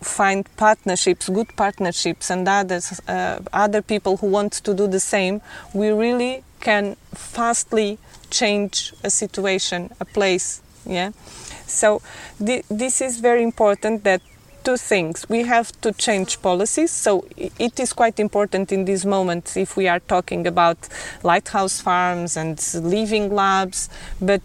find 0.03 0.45
partnerships 0.57 1.29
good 1.29 1.51
partnerships 1.57 2.31
and 2.31 2.49
others 2.49 3.01
uh, 3.09 3.39
other 3.53 3.83
people 3.83 4.17
who 4.19 4.27
want 4.27 4.53
to 4.53 4.73
do 4.75 4.87
the 4.87 5.01
same 5.01 5.41
we 5.75 5.89
really 5.91 6.43
can 6.61 6.97
fastly 7.15 7.99
change 8.31 8.93
a 9.05 9.11
situation 9.11 9.91
a 10.01 10.05
place 10.05 10.63
yeah. 10.87 11.13
So 11.67 12.03
th 12.45 12.65
this 12.69 13.01
is 13.01 13.21
very 13.21 13.43
important 13.43 14.05
that 14.05 14.23
two 14.65 14.77
things. 14.77 15.27
We 15.29 15.43
have 15.43 15.73
to 15.81 15.93
change 15.93 16.41
policies, 16.43 16.91
so 16.91 17.27
it 17.37 17.79
is 17.81 17.93
quite 17.93 18.21
important 18.21 18.73
in 18.73 18.85
this 18.85 19.05
moment 19.05 19.57
if 19.57 19.77
we 19.77 19.89
are 19.89 20.01
talking 20.01 20.47
about 20.47 20.79
lighthouse 21.23 21.81
farms 21.81 22.37
and 22.37 22.59
living 22.75 23.35
labs, 23.35 23.89
but 24.21 24.43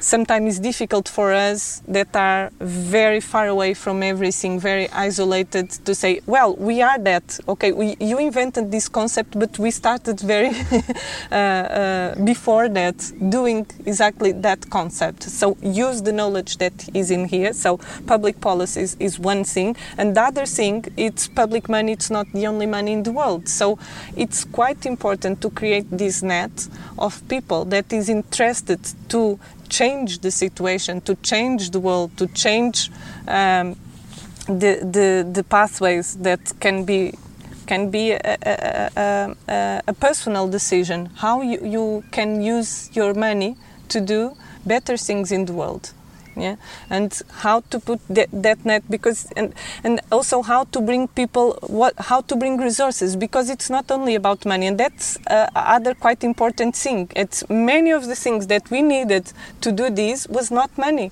sometimes 0.00 0.48
it's 0.48 0.60
difficult 0.60 1.08
for 1.08 1.32
us 1.32 1.82
that 1.88 2.14
are 2.16 2.50
very 2.60 3.20
far 3.20 3.48
away 3.48 3.74
from 3.74 4.02
everything, 4.02 4.58
very 4.58 4.88
isolated, 4.90 5.70
to 5.70 5.94
say, 5.94 6.20
well, 6.26 6.54
we 6.56 6.82
are 6.82 6.98
that. 6.98 7.38
Okay, 7.48 7.72
we, 7.72 7.96
you 8.00 8.18
invented 8.18 8.70
this 8.70 8.88
concept, 8.88 9.38
but 9.38 9.58
we 9.58 9.70
started 9.70 10.20
very 10.20 10.50
uh, 11.30 11.34
uh, 11.34 12.24
before 12.24 12.68
that 12.68 13.12
doing 13.28 13.66
exactly 13.86 14.32
that 14.32 14.68
concept. 14.70 15.22
So 15.24 15.56
use 15.62 16.02
the 16.02 16.12
knowledge 16.12 16.58
that 16.58 16.88
is 16.94 17.10
in 17.10 17.26
here. 17.26 17.52
So 17.52 17.78
public 18.06 18.40
policies 18.40 18.96
is 18.98 19.18
one 19.18 19.41
and 19.98 20.16
the 20.16 20.22
other 20.22 20.46
thing, 20.46 20.84
it's 20.96 21.28
public 21.28 21.68
money. 21.68 21.92
It's 21.92 22.10
not 22.10 22.26
the 22.32 22.46
only 22.46 22.66
money 22.66 22.92
in 22.92 23.02
the 23.02 23.12
world. 23.12 23.48
So 23.48 23.78
it's 24.16 24.44
quite 24.44 24.86
important 24.86 25.40
to 25.42 25.50
create 25.50 25.86
this 25.90 26.22
net 26.22 26.68
of 26.98 27.26
people 27.28 27.64
that 27.66 27.92
is 27.92 28.08
interested 28.08 28.80
to 29.08 29.38
change 29.68 30.20
the 30.20 30.30
situation, 30.30 31.00
to 31.02 31.14
change 31.16 31.70
the 31.70 31.80
world, 31.80 32.16
to 32.18 32.26
change 32.28 32.90
um, 33.26 33.76
the, 34.46 34.80
the 34.82 35.28
the 35.32 35.44
pathways 35.44 36.16
that 36.16 36.52
can 36.60 36.84
be 36.84 37.14
can 37.66 37.90
be 37.90 38.10
a, 38.12 38.36
a, 38.42 39.36
a, 39.48 39.82
a, 39.86 39.92
personal 39.94 40.48
decision 40.48 41.06
how 41.16 41.40
you, 41.42 41.60
you 41.62 42.04
can 42.10 42.42
use 42.42 42.90
your 42.92 43.14
money 43.14 43.56
to 43.88 44.00
do 44.00 44.36
better 44.66 44.96
things 44.96 45.30
in 45.30 45.44
the 45.44 45.52
world 45.52 45.92
yeah? 46.36 46.56
And 46.90 47.18
how 47.30 47.60
to 47.70 47.80
put 47.80 48.00
that, 48.08 48.28
that 48.32 48.64
net 48.64 48.82
because 48.88 49.30
and 49.36 49.54
and 49.84 50.00
also 50.10 50.42
how 50.42 50.64
to 50.64 50.80
bring 50.80 51.08
people 51.08 51.58
what 51.62 51.94
how 51.98 52.20
to 52.22 52.36
bring 52.36 52.58
resources 52.58 53.16
because 53.16 53.50
it's 53.50 53.70
not 53.70 53.90
only 53.90 54.14
about 54.14 54.44
money 54.44 54.66
and 54.66 54.78
that's 54.78 55.18
uh, 55.28 55.48
other 55.54 55.94
quite 55.94 56.24
important 56.24 56.76
thing. 56.76 57.10
It's 57.16 57.48
many 57.48 57.90
of 57.90 58.06
the 58.06 58.14
things 58.14 58.46
that 58.48 58.70
we 58.70 58.82
needed 58.82 59.32
to 59.60 59.72
do 59.72 59.90
this 59.90 60.26
was 60.26 60.50
not 60.50 60.76
money 60.76 61.10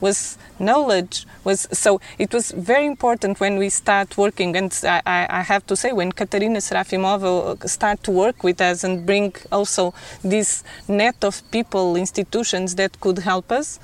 was 0.00 0.38
knowledge 0.58 1.26
was 1.44 1.66
so 1.72 2.00
it 2.18 2.32
was 2.32 2.50
very 2.52 2.86
important 2.86 3.40
when 3.40 3.58
we 3.58 3.68
start 3.68 4.16
working. 4.16 4.56
And 4.56 4.78
I, 4.82 5.26
I 5.30 5.42
have 5.42 5.66
to 5.66 5.76
say 5.76 5.92
when 5.92 6.12
Katarina 6.12 6.58
Serafimova 6.58 7.68
start 7.68 8.02
to 8.04 8.10
work 8.10 8.42
with 8.42 8.60
us 8.60 8.84
and 8.84 9.06
bring 9.06 9.34
also 9.52 9.94
this 10.22 10.62
net 10.88 11.22
of 11.22 11.48
people 11.50 11.96
institutions 11.96 12.74
that 12.76 13.00
could 13.00 13.18
help 13.18 13.52
us 13.52 13.78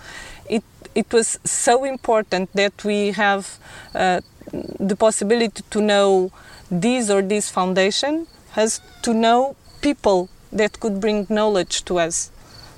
it 0.96 1.12
was 1.12 1.38
so 1.44 1.84
important 1.84 2.50
that 2.54 2.82
we 2.82 3.12
have 3.12 3.58
uh, 3.94 4.20
the 4.80 4.96
possibility 4.96 5.62
to 5.70 5.80
know 5.80 6.32
this 6.70 7.10
or 7.10 7.20
this 7.22 7.50
foundation 7.50 8.26
has 8.52 8.80
to 9.02 9.12
know 9.12 9.54
people 9.82 10.28
that 10.52 10.80
could 10.80 11.00
bring 11.00 11.26
knowledge 11.28 11.84
to 11.84 11.98
us. 11.98 12.30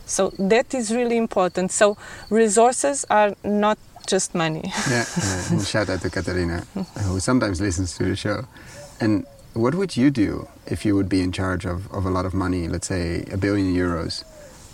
So 0.04 0.32
that 0.38 0.74
is 0.74 0.90
really 0.90 1.16
important. 1.16 1.70
So 1.70 1.96
resources 2.28 3.06
are 3.08 3.36
not 3.44 3.78
just 4.06 4.34
money. 4.34 4.64
yeah, 4.90 5.04
and 5.50 5.62
shout 5.62 5.88
out 5.88 6.00
to 6.00 6.10
Katarina, 6.10 6.66
who 7.04 7.20
sometimes 7.20 7.60
listens 7.60 7.96
to 7.98 8.04
the 8.04 8.16
show. 8.16 8.46
And 9.00 9.26
what 9.54 9.74
would 9.74 9.96
you 9.96 10.10
do 10.10 10.48
if 10.66 10.84
you 10.84 10.96
would 10.96 11.08
be 11.08 11.20
in 11.20 11.30
charge 11.30 11.64
of, 11.66 11.92
of 11.92 12.04
a 12.04 12.10
lot 12.10 12.24
of 12.24 12.34
money, 12.34 12.68
let's 12.68 12.88
say 12.88 13.24
a 13.30 13.36
billion 13.36 13.72
euros, 13.74 14.24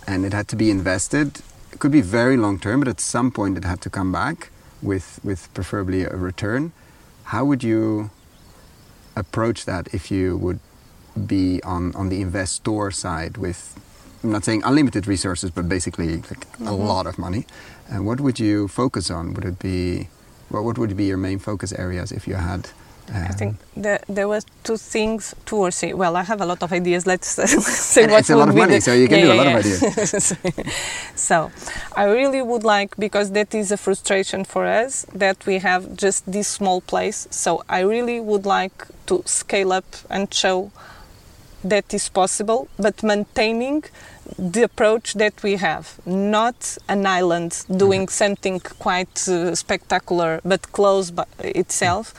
and 0.07 0.25
it 0.25 0.33
had 0.33 0.47
to 0.47 0.55
be 0.55 0.71
invested? 0.71 1.41
It 1.75 1.79
could 1.79 1.91
be 1.91 1.99
very 1.99 2.37
long 2.37 2.57
term, 2.57 2.79
but 2.79 2.87
at 2.87 3.01
some 3.01 3.31
point 3.31 3.57
it 3.57 3.65
had 3.65 3.81
to 3.81 3.89
come 3.89 4.09
back 4.09 4.49
with, 4.81 5.19
with 5.25 5.53
preferably 5.53 6.03
a 6.03 6.15
return. 6.15 6.71
How 7.25 7.43
would 7.43 7.65
you 7.65 8.11
approach 9.17 9.65
that 9.65 9.93
if 9.93 10.09
you 10.09 10.37
would 10.37 10.61
be 11.27 11.61
on, 11.63 11.93
on 11.93 12.07
the 12.07 12.21
investor 12.21 12.91
side 12.91 13.35
with 13.35 13.77
I'm 14.23 14.31
not 14.31 14.45
saying 14.45 14.63
unlimited 14.63 15.05
resources, 15.05 15.51
but 15.51 15.67
basically 15.67 16.15
like 16.15 16.23
mm-hmm. 16.23 16.67
a 16.67 16.73
lot 16.73 17.05
of 17.07 17.19
money. 17.19 17.45
And 17.89 18.05
what 18.07 18.21
would 18.21 18.39
you 18.39 18.69
focus 18.69 19.11
on? 19.11 19.33
Would 19.33 19.43
it 19.43 19.59
be 19.59 20.07
what, 20.47 20.63
what 20.63 20.77
would 20.77 20.95
be 20.95 21.05
your 21.05 21.17
main 21.17 21.39
focus 21.39 21.73
areas 21.73 22.13
if 22.13 22.25
you 22.25 22.35
had? 22.35 22.69
Um, 23.13 23.23
I 23.23 23.33
think 23.33 23.57
there, 23.77 23.99
there 24.09 24.27
were 24.27 24.41
two 24.63 24.77
things, 24.77 25.35
two 25.45 25.57
or 25.57 25.71
three. 25.71 25.93
Well, 25.93 26.15
I 26.15 26.23
have 26.23 26.41
a 26.41 26.45
lot 26.45 26.63
of 26.63 26.71
ideas. 26.71 27.05
Let's 27.05 27.27
say 27.27 28.07
what 28.07 28.19
It's 28.19 28.29
a 28.29 28.35
lot 28.35 28.49
of 28.49 28.55
money, 28.55 28.75
the, 28.75 28.81
so 28.81 28.93
you 28.93 29.07
can 29.07 29.19
yeah, 29.19 29.25
do 29.25 29.31
a 29.33 29.35
lot 29.35 29.45
yeah. 29.45 29.57
of 29.57 29.65
ideas. 29.65 30.37
so, 31.15 31.51
I 31.95 32.05
really 32.05 32.41
would 32.41 32.63
like 32.63 32.95
because 32.97 33.31
that 33.31 33.53
is 33.53 33.71
a 33.71 33.77
frustration 33.77 34.43
for 34.43 34.65
us 34.65 35.05
that 35.13 35.45
we 35.45 35.59
have 35.59 35.95
just 35.95 36.31
this 36.31 36.47
small 36.47 36.81
place. 36.81 37.27
So, 37.29 37.63
I 37.69 37.81
really 37.81 38.19
would 38.19 38.45
like 38.45 38.87
to 39.05 39.21
scale 39.25 39.71
up 39.71 39.85
and 40.09 40.33
show 40.33 40.71
that 41.63 41.93
is 41.93 42.09
possible, 42.09 42.67
but 42.77 43.03
maintaining 43.03 43.83
the 44.37 44.63
approach 44.63 45.13
that 45.13 45.43
we 45.43 45.55
have, 45.57 45.99
not 46.05 46.77
an 46.87 47.05
island 47.05 47.65
doing 47.77 48.01
mm-hmm. 48.01 48.23
something 48.23 48.59
quite 48.59 49.27
uh, 49.27 49.53
spectacular 49.55 50.41
but 50.43 50.71
close 50.71 51.11
by 51.11 51.25
itself. 51.39 52.13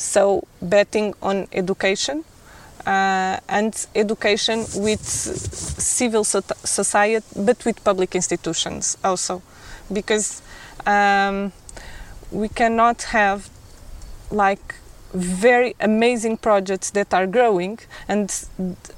So, 0.00 0.44
betting 0.62 1.12
on 1.20 1.46
education 1.52 2.24
uh, 2.86 3.36
and 3.50 3.86
education 3.94 4.64
with 4.76 5.04
civil 5.04 6.24
society 6.24 7.22
but 7.36 7.62
with 7.66 7.84
public 7.84 8.14
institutions 8.14 8.96
also. 9.04 9.42
Because 9.92 10.40
um, 10.86 11.52
we 12.32 12.48
cannot 12.48 13.02
have 13.12 13.50
like 14.30 14.74
very 15.12 15.76
amazing 15.80 16.38
projects 16.38 16.88
that 16.92 17.12
are 17.12 17.26
growing 17.26 17.78
and 18.08 18.46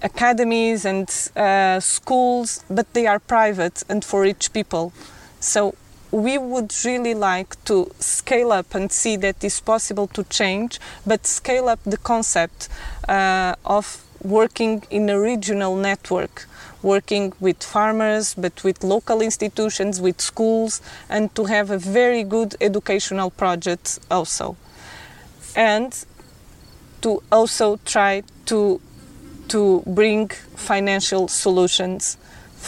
academies 0.02 0.84
and 0.84 1.08
uh, 1.34 1.80
schools, 1.80 2.64
but 2.70 2.94
they 2.94 3.08
are 3.08 3.18
private 3.18 3.82
and 3.88 4.04
for 4.04 4.20
rich 4.20 4.52
people. 4.52 4.92
So 5.40 5.74
we 6.12 6.36
would 6.36 6.72
really 6.84 7.14
like 7.14 7.62
to 7.64 7.90
scale 7.98 8.52
up 8.52 8.74
and 8.74 8.92
see 8.92 9.16
that 9.16 9.42
it's 9.42 9.60
possible 9.60 10.06
to 10.08 10.22
change, 10.24 10.78
but 11.06 11.26
scale 11.26 11.68
up 11.68 11.80
the 11.84 11.96
concept 11.96 12.68
uh, 13.08 13.54
of 13.64 14.04
working 14.22 14.84
in 14.90 15.08
a 15.08 15.18
regional 15.18 15.74
network, 15.74 16.46
working 16.82 17.32
with 17.40 17.62
farmers, 17.62 18.34
but 18.34 18.62
with 18.62 18.84
local 18.84 19.22
institutions, 19.22 20.00
with 20.00 20.20
schools, 20.20 20.82
and 21.08 21.34
to 21.34 21.46
have 21.46 21.70
a 21.70 21.78
very 21.78 22.22
good 22.22 22.54
educational 22.60 23.30
project 23.30 23.98
also. 24.10 24.56
And 25.56 26.04
to 27.00 27.22
also 27.32 27.80
try 27.84 28.22
to 28.46 28.80
to 29.48 29.82
bring 29.86 30.28
financial 30.56 31.28
solutions 31.28 32.16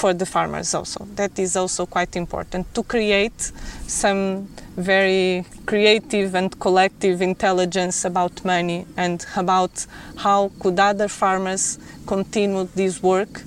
for 0.00 0.12
the 0.12 0.26
farmers 0.26 0.74
also 0.74 1.06
that 1.14 1.38
is 1.38 1.56
also 1.56 1.86
quite 1.86 2.16
important 2.16 2.62
to 2.74 2.82
create 2.82 3.40
some 3.86 4.48
very 4.76 5.44
creative 5.66 6.34
and 6.34 6.58
collective 6.58 7.22
intelligence 7.22 8.04
about 8.04 8.44
money 8.44 8.84
and 8.96 9.24
about 9.36 9.86
how 10.16 10.50
could 10.60 10.78
other 10.80 11.08
farmers 11.08 11.78
continue 12.06 12.64
this 12.74 13.02
work 13.02 13.42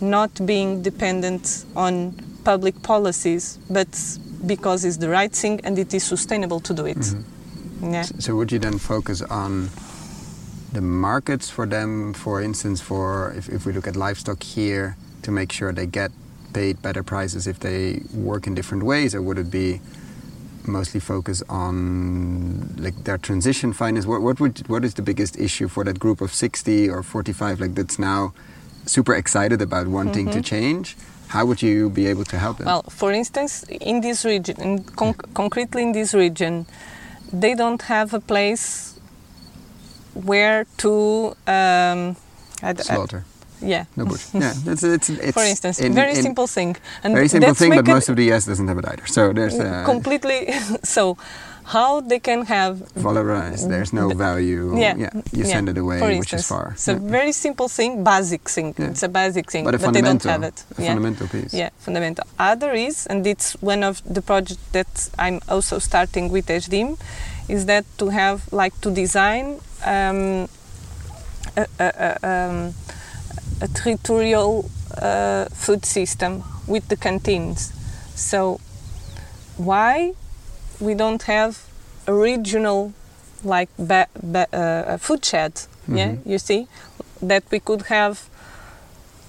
not 0.00 0.30
being 0.46 0.80
dependent 0.82 1.64
on 1.74 2.14
public 2.44 2.80
policies 2.82 3.58
but 3.68 3.88
because 4.46 4.84
it's 4.84 4.96
the 4.98 5.08
right 5.08 5.32
thing 5.32 5.60
and 5.64 5.78
it 5.78 5.92
is 5.92 6.04
sustainable 6.04 6.60
to 6.60 6.72
do 6.72 6.86
it 6.86 6.96
mm-hmm. 6.96 7.40
Yeah. 7.82 8.02
So 8.02 8.36
would 8.36 8.52
you 8.52 8.58
then 8.58 8.78
focus 8.78 9.22
on 9.22 9.70
the 10.72 10.80
markets 10.80 11.48
for 11.48 11.66
them, 11.66 12.12
for 12.12 12.40
instance, 12.42 12.80
for 12.80 13.32
if, 13.36 13.48
if 13.48 13.66
we 13.66 13.72
look 13.72 13.86
at 13.86 13.96
livestock 13.96 14.42
here, 14.42 14.96
to 15.22 15.30
make 15.30 15.52
sure 15.52 15.72
they 15.72 15.86
get 15.86 16.10
paid 16.52 16.82
better 16.82 17.02
prices 17.02 17.46
if 17.46 17.60
they 17.60 18.02
work 18.12 18.46
in 18.46 18.54
different 18.54 18.82
ways, 18.82 19.14
or 19.14 19.22
would 19.22 19.38
it 19.38 19.50
be 19.50 19.80
mostly 20.66 21.00
focus 21.00 21.42
on 21.48 22.74
like 22.78 23.04
their 23.04 23.18
transition 23.18 23.72
finance? 23.72 24.06
What, 24.06 24.22
what 24.22 24.40
would 24.40 24.68
what 24.68 24.84
is 24.84 24.94
the 24.94 25.02
biggest 25.02 25.38
issue 25.38 25.68
for 25.68 25.84
that 25.84 25.98
group 25.98 26.20
of 26.20 26.32
60 26.32 26.88
or 26.88 27.02
45 27.02 27.60
like 27.60 27.74
that's 27.74 27.98
now 27.98 28.32
super 28.86 29.14
excited 29.14 29.62
about 29.62 29.86
wanting 29.86 30.26
mm 30.26 30.32
-hmm. 30.32 30.42
to 30.42 30.56
mm-hmm. 30.56 30.76
change? 30.76 30.96
How 31.28 31.46
would 31.46 31.62
you 31.62 31.90
be 31.90 32.10
able 32.10 32.24
to 32.24 32.36
help 32.36 32.56
them? 32.56 32.66
Well, 32.66 32.82
for 32.88 33.12
instance, 33.12 33.64
in 33.68 34.00
this 34.00 34.24
region, 34.24 34.56
in 34.60 34.84
con 34.96 35.14
concretely 35.32 35.82
in 35.82 35.92
this 35.92 36.12
region, 36.12 36.66
they 37.32 37.54
don't 37.54 37.82
have 37.82 38.16
a 38.16 38.20
place 38.20 38.94
where 40.14 40.66
to 40.78 41.36
um, 41.46 42.16
slaughter. 42.82 43.24
Yeah. 43.62 43.84
No 43.96 44.04
bush. 44.06 44.26
Yeah, 44.34 44.54
it's, 44.66 44.82
it's, 44.82 45.10
it's 45.10 45.32
for 45.32 45.42
instance, 45.42 45.80
in, 45.80 45.94
very 45.94 46.16
in 46.16 46.22
simple 46.22 46.46
thing. 46.46 46.76
And 47.02 47.14
very 47.14 47.28
simple 47.28 47.54
thing, 47.54 47.74
but 47.74 47.86
most 47.86 48.08
of 48.08 48.16
the 48.16 48.32
US 48.32 48.46
doesn't 48.46 48.68
have 48.68 48.78
it 48.78 48.86
either. 48.88 49.06
So 49.06 49.32
there's 49.32 49.58
uh, 49.58 49.84
completely. 49.84 50.52
so 50.82 51.16
how 51.70 52.00
they 52.00 52.18
can 52.18 52.46
have 52.46 52.78
valorized. 52.94 53.68
There's 53.68 53.92
no 53.92 54.08
value. 54.10 54.76
Yeah, 54.76 54.96
yeah 54.96 55.10
you 55.32 55.44
yeah, 55.44 55.54
send 55.54 55.68
it 55.68 55.78
away, 55.78 55.96
instance, 55.96 56.18
which 56.18 56.34
is 56.34 56.48
far. 56.48 56.70
It's 56.72 56.88
yeah. 56.88 56.94
a 56.94 56.98
very 56.98 57.32
simple 57.32 57.68
thing, 57.68 58.02
basic 58.02 58.48
thing. 58.48 58.74
Yeah. 58.76 58.90
It's 58.90 59.02
a 59.02 59.08
basic 59.08 59.50
thing, 59.50 59.64
but, 59.64 59.80
but 59.80 59.92
they 59.92 60.02
don't 60.02 60.22
have 60.24 60.42
it. 60.42 60.64
A 60.78 60.82
yeah. 60.82 60.88
fundamental 60.88 61.28
piece. 61.28 61.54
Yeah, 61.54 61.70
fundamental. 61.78 62.24
Other 62.38 62.72
is, 62.72 63.06
and 63.06 63.26
it's 63.26 63.52
one 63.62 63.82
of 63.84 64.02
the 64.04 64.22
projects 64.22 64.68
that 64.72 65.10
I'm 65.18 65.40
also 65.48 65.78
starting 65.78 66.30
with 66.30 66.46
ESDIM, 66.46 66.98
is 67.48 67.66
that 67.66 67.84
to 67.98 68.08
have 68.08 68.52
like 68.52 68.74
to 68.80 68.90
design 68.90 69.60
um, 69.84 70.48
a, 71.56 71.66
a, 71.78 71.88
a, 72.22 72.28
um, 72.28 72.74
a, 73.60 73.68
territorial 73.68 74.70
uh, 74.98 75.44
food 75.46 75.84
system 75.84 76.42
with 76.66 76.88
the 76.88 76.96
canteens. 76.96 77.72
So 78.14 78.60
why 79.56 80.14
we 80.80 80.94
don't 80.94 81.22
have 81.22 81.62
a 82.06 82.12
regional 82.12 82.92
like 83.44 83.68
ba- 83.78 84.08
ba- 84.22 84.48
uh, 84.52 84.96
food 84.98 85.24
shed? 85.24 85.54
Mm-hmm. 85.54 85.96
Yeah, 85.96 86.14
you 86.24 86.38
see 86.38 86.68
that 87.22 87.44
we 87.50 87.60
could 87.60 87.82
have 87.82 88.28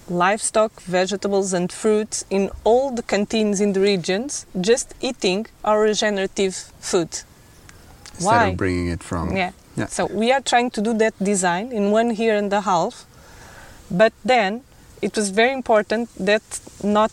livestock, 0.10 0.82
vegetables, 0.82 1.54
and 1.54 1.72
fruits 1.72 2.26
in 2.30 2.50
all 2.64 2.92
the 2.92 3.04
canteens 3.04 3.62
in 3.62 3.74
the 3.74 3.80
regions, 3.80 4.46
just 4.60 4.94
eating 5.02 5.46
our 5.64 5.82
regenerative 5.82 6.56
food 6.80 7.10
instead 8.16 8.26
Why? 8.26 8.48
of 8.48 8.58
bringing 8.58 8.88
it 8.90 9.02
from. 9.04 9.36
Yeah. 9.36 9.52
yeah. 9.76 9.88
So 9.88 10.06
we 10.06 10.32
are 10.32 10.42
trying 10.42 10.70
to 10.72 10.82
do 10.82 10.94
that 10.96 11.14
design 11.24 11.72
in 11.72 11.92
one 11.92 12.14
year 12.16 12.36
and 12.36 12.52
a 12.54 12.62
half, 12.62 13.06
but 13.92 14.14
then 14.24 14.64
it 15.02 15.16
was 15.16 15.30
very 15.30 15.54
important 15.54 16.10
that 16.18 16.44
not 16.84 17.12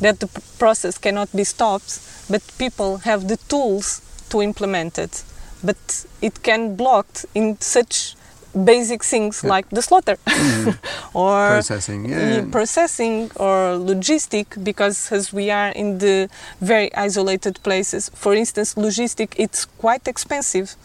that 0.00 0.20
the 0.20 0.28
process 0.58 0.98
cannot 0.98 1.30
be 1.32 1.44
stopped, 1.44 2.00
but 2.28 2.42
people 2.58 2.98
have 2.98 3.28
the 3.28 3.36
tools 3.48 4.00
to 4.30 4.42
implement 4.42 4.98
it. 4.98 5.22
But 5.62 6.06
it 6.20 6.42
can 6.42 6.74
blocked 6.74 7.24
in 7.34 7.60
such 7.60 8.16
basic 8.64 9.02
things 9.02 9.42
yeah. 9.42 9.50
like 9.50 9.68
the 9.70 9.80
slaughter 9.80 10.16
mm. 10.26 10.76
or 11.14 11.48
processing 11.48 12.08
yeah. 12.08 12.44
processing 12.50 13.30
or 13.36 13.78
logistic 13.78 14.62
because 14.62 15.10
as 15.10 15.32
we 15.32 15.50
are 15.50 15.70
in 15.70 15.98
the 15.98 16.28
very 16.60 16.94
isolated 16.94 17.58
places 17.62 18.10
for 18.14 18.34
instance 18.34 18.74
logistic 18.74 19.32
it's 19.38 19.64
quite 19.64 20.06
expensive 20.06 20.76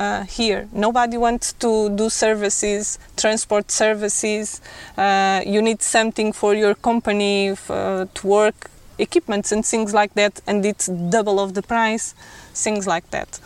uh, 0.00 0.24
here. 0.24 0.68
Nobody 0.72 1.16
wants 1.18 1.52
to 1.64 1.90
do 1.90 2.08
services 2.08 2.98
transport 3.16 3.70
services. 3.70 4.60
Uh, 4.96 5.42
you 5.54 5.60
need 5.60 5.82
something 5.82 6.32
for 6.32 6.54
your 6.54 6.74
company 6.74 7.50
uh, 7.68 8.06
to 8.14 8.26
work 8.26 8.70
equipments 8.98 9.52
and 9.52 9.64
things 9.64 9.94
like 9.94 10.12
that 10.14 10.40
and 10.46 10.64
it's 10.64 10.86
double 10.86 11.38
of 11.40 11.54
the 11.54 11.62
price 11.62 12.14
things 12.54 12.86
like 12.86 13.10
that. 13.10 13.40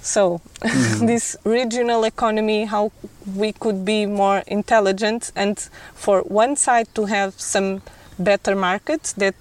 So, 0.00 0.40
mm-hmm. 0.60 1.06
this 1.06 1.36
regional 1.44 2.02
economy, 2.04 2.64
how 2.64 2.90
we 3.36 3.52
could 3.52 3.84
be 3.84 4.04
more 4.04 4.42
intelligent, 4.48 5.30
and 5.36 5.56
for 5.94 6.22
one 6.22 6.56
side 6.56 6.88
to 6.96 7.04
have 7.06 7.40
some 7.40 7.82
better 8.18 8.56
markets 8.56 9.12
that 9.12 9.36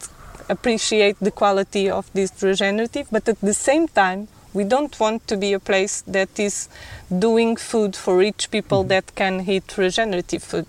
appreciate 0.49 1.17
the 1.19 1.31
quality 1.31 1.89
of 1.89 2.11
this 2.13 2.31
regenerative, 2.43 3.07
but 3.11 3.27
at 3.27 3.39
the 3.41 3.55
same 3.55 3.87
time, 3.87 4.27
we 4.53 4.63
don't 4.63 4.99
want 4.99 5.27
to 5.27 5.37
be 5.37 5.53
a 5.53 5.59
place 5.59 6.01
that 6.01 6.39
is 6.39 6.69
doing 7.19 7.55
food 7.55 7.95
for 7.95 8.17
rich 8.17 8.51
people 8.51 8.81
mm-hmm. 8.81 8.89
that 8.89 9.15
can 9.15 9.49
eat 9.49 9.77
regenerative 9.77 10.43
food. 10.43 10.67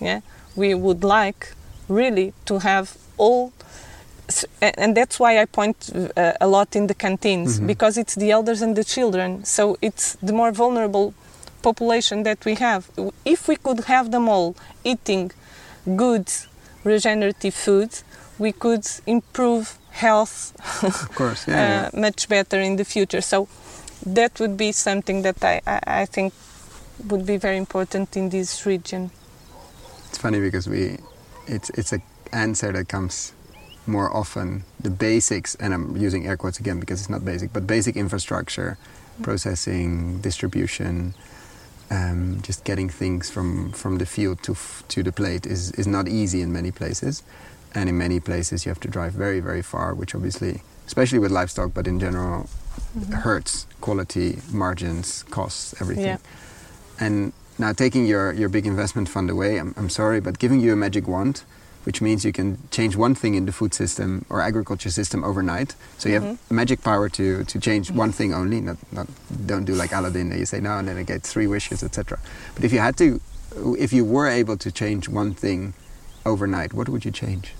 Yeah, 0.00 0.20
we 0.56 0.74
would 0.74 1.04
like 1.04 1.54
really 1.88 2.34
to 2.46 2.58
have 2.60 2.96
all 3.16 3.52
and 4.60 4.94
that's 4.94 5.18
why 5.18 5.40
I 5.40 5.46
point 5.46 5.90
uh, 5.94 6.32
a 6.40 6.46
lot 6.46 6.76
in 6.76 6.86
the 6.86 6.94
canteens 6.94 7.56
mm-hmm. 7.56 7.66
because 7.66 7.96
it's 7.96 8.14
the 8.14 8.30
elders 8.30 8.60
and 8.60 8.76
the 8.76 8.84
children. 8.84 9.44
So 9.44 9.78
it's 9.80 10.16
the 10.22 10.34
more 10.34 10.52
vulnerable 10.52 11.14
population 11.62 12.24
that 12.24 12.44
we 12.44 12.54
have. 12.56 12.90
If 13.24 13.48
we 13.48 13.56
could 13.56 13.84
have 13.84 14.10
them 14.10 14.28
all 14.28 14.54
eating 14.84 15.32
good 15.96 16.30
regenerative 16.84 17.54
food, 17.54 17.90
we 18.38 18.52
could 18.52 18.86
improve 19.06 19.78
health 19.98 20.54
of 20.82 21.14
course, 21.14 21.46
yeah, 21.48 21.90
uh, 21.92 22.00
much 22.00 22.28
better 22.28 22.60
in 22.60 22.76
the 22.76 22.84
future. 22.84 23.20
So 23.20 23.48
that 24.06 24.38
would 24.40 24.56
be 24.56 24.72
something 24.72 25.22
that 25.22 25.42
I, 25.44 25.60
I, 25.66 25.80
I 26.02 26.06
think 26.06 26.32
would 27.08 27.26
be 27.26 27.36
very 27.36 27.56
important 27.56 28.16
in 28.16 28.30
this 28.30 28.66
region. 28.66 29.10
It's 30.08 30.18
funny 30.18 30.40
because 30.40 30.68
we, 30.68 30.98
it's 31.46 31.70
it's 31.70 31.92
an 31.92 32.02
answer 32.32 32.72
that 32.72 32.88
comes 32.88 33.32
more 33.86 34.14
often. 34.14 34.64
The 34.80 34.90
basics, 34.90 35.54
and 35.56 35.74
I'm 35.74 35.96
using 35.96 36.26
air 36.26 36.36
quotes 36.36 36.60
again 36.60 36.80
because 36.80 37.00
it's 37.00 37.10
not 37.10 37.24
basic, 37.24 37.52
but 37.52 37.66
basic 37.66 37.96
infrastructure, 37.96 38.78
processing, 39.22 40.20
distribution, 40.20 41.14
um, 41.90 42.40
just 42.42 42.64
getting 42.64 42.88
things 42.88 43.30
from 43.30 43.72
from 43.72 43.98
the 43.98 44.06
field 44.06 44.42
to 44.42 44.54
to 44.88 45.02
the 45.02 45.12
plate 45.12 45.46
is 45.46 45.72
is 45.72 45.86
not 45.86 46.08
easy 46.08 46.40
in 46.40 46.52
many 46.52 46.70
places, 46.70 47.22
and 47.74 47.88
in 47.88 47.98
many 47.98 48.20
places 48.20 48.64
you 48.64 48.70
have 48.70 48.80
to 48.80 48.88
drive 48.88 49.12
very 49.12 49.40
very 49.40 49.62
far, 49.62 49.94
which 49.94 50.14
obviously, 50.14 50.62
especially 50.86 51.18
with 51.18 51.30
livestock, 51.30 51.72
but 51.74 51.86
in 51.86 51.98
general, 52.00 52.48
mm-hmm. 52.96 53.12
hurts 53.12 53.66
quality, 53.80 54.38
margins, 54.52 55.24
costs, 55.24 55.74
everything. 55.80 56.04
Yeah. 56.04 56.18
And 57.00 57.32
now 57.58 57.72
taking 57.72 58.06
your, 58.06 58.32
your 58.32 58.48
big 58.48 58.66
investment 58.66 59.08
fund 59.08 59.30
away, 59.30 59.58
I'm, 59.58 59.74
I'm 59.76 59.90
sorry, 59.90 60.20
but 60.20 60.38
giving 60.38 60.60
you 60.60 60.72
a 60.72 60.76
magic 60.76 61.08
wand, 61.08 61.42
which 61.84 62.00
means 62.00 62.24
you 62.24 62.32
can 62.32 62.58
change 62.70 62.96
one 62.96 63.14
thing 63.14 63.34
in 63.34 63.46
the 63.46 63.52
food 63.52 63.74
system 63.74 64.24
or 64.28 64.40
agriculture 64.40 64.90
system 64.90 65.24
overnight. 65.24 65.74
So 65.98 66.08
you 66.08 66.16
mm-hmm. 66.16 66.26
have 66.26 66.50
magic 66.50 66.82
power 66.82 67.08
to, 67.10 67.44
to 67.44 67.60
change 67.60 67.90
one 67.90 68.12
thing 68.12 68.34
only. 68.34 68.60
Not, 68.60 68.76
not 68.92 69.08
don't 69.46 69.64
do 69.64 69.74
like 69.74 69.92
Aladdin. 69.92 70.36
You 70.36 70.46
say 70.46 70.60
no, 70.60 70.78
and 70.78 70.88
then 70.88 70.96
I 70.96 71.02
get 71.02 71.22
three 71.22 71.46
wishes, 71.46 71.82
etc. 71.82 72.18
But 72.54 72.64
if 72.64 72.72
you 72.72 72.80
had 72.80 72.96
to, 72.98 73.20
if 73.78 73.92
you 73.92 74.04
were 74.04 74.28
able 74.28 74.56
to 74.58 74.70
change 74.70 75.08
one 75.08 75.34
thing 75.34 75.74
overnight, 76.24 76.72
what 76.74 76.88
would 76.88 77.04
you 77.04 77.10
change? 77.10 77.54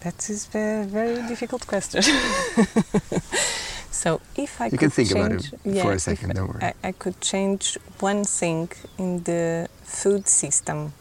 That 0.00 0.30
is 0.30 0.48
a 0.54 0.84
very 0.88 1.16
difficult 1.28 1.66
question. 1.66 2.02
so 3.90 4.20
if 4.34 4.60
I 4.60 4.66
you 4.66 4.70
could 4.70 4.80
can 4.80 4.90
think 4.90 5.10
change, 5.10 5.48
about 5.48 5.52
it 5.52 5.60
yeah, 5.64 5.82
for 5.82 5.92
a 5.92 5.98
second. 5.98 6.34
Don't 6.34 6.48
worry. 6.48 6.62
I, 6.62 6.72
I, 6.82 6.92
could 6.92 7.20
change 7.20 7.76
one 7.98 8.24
thing 8.24 8.70
in 8.96 9.22
the 9.24 9.68
food 9.82 10.26
system. 10.26 10.94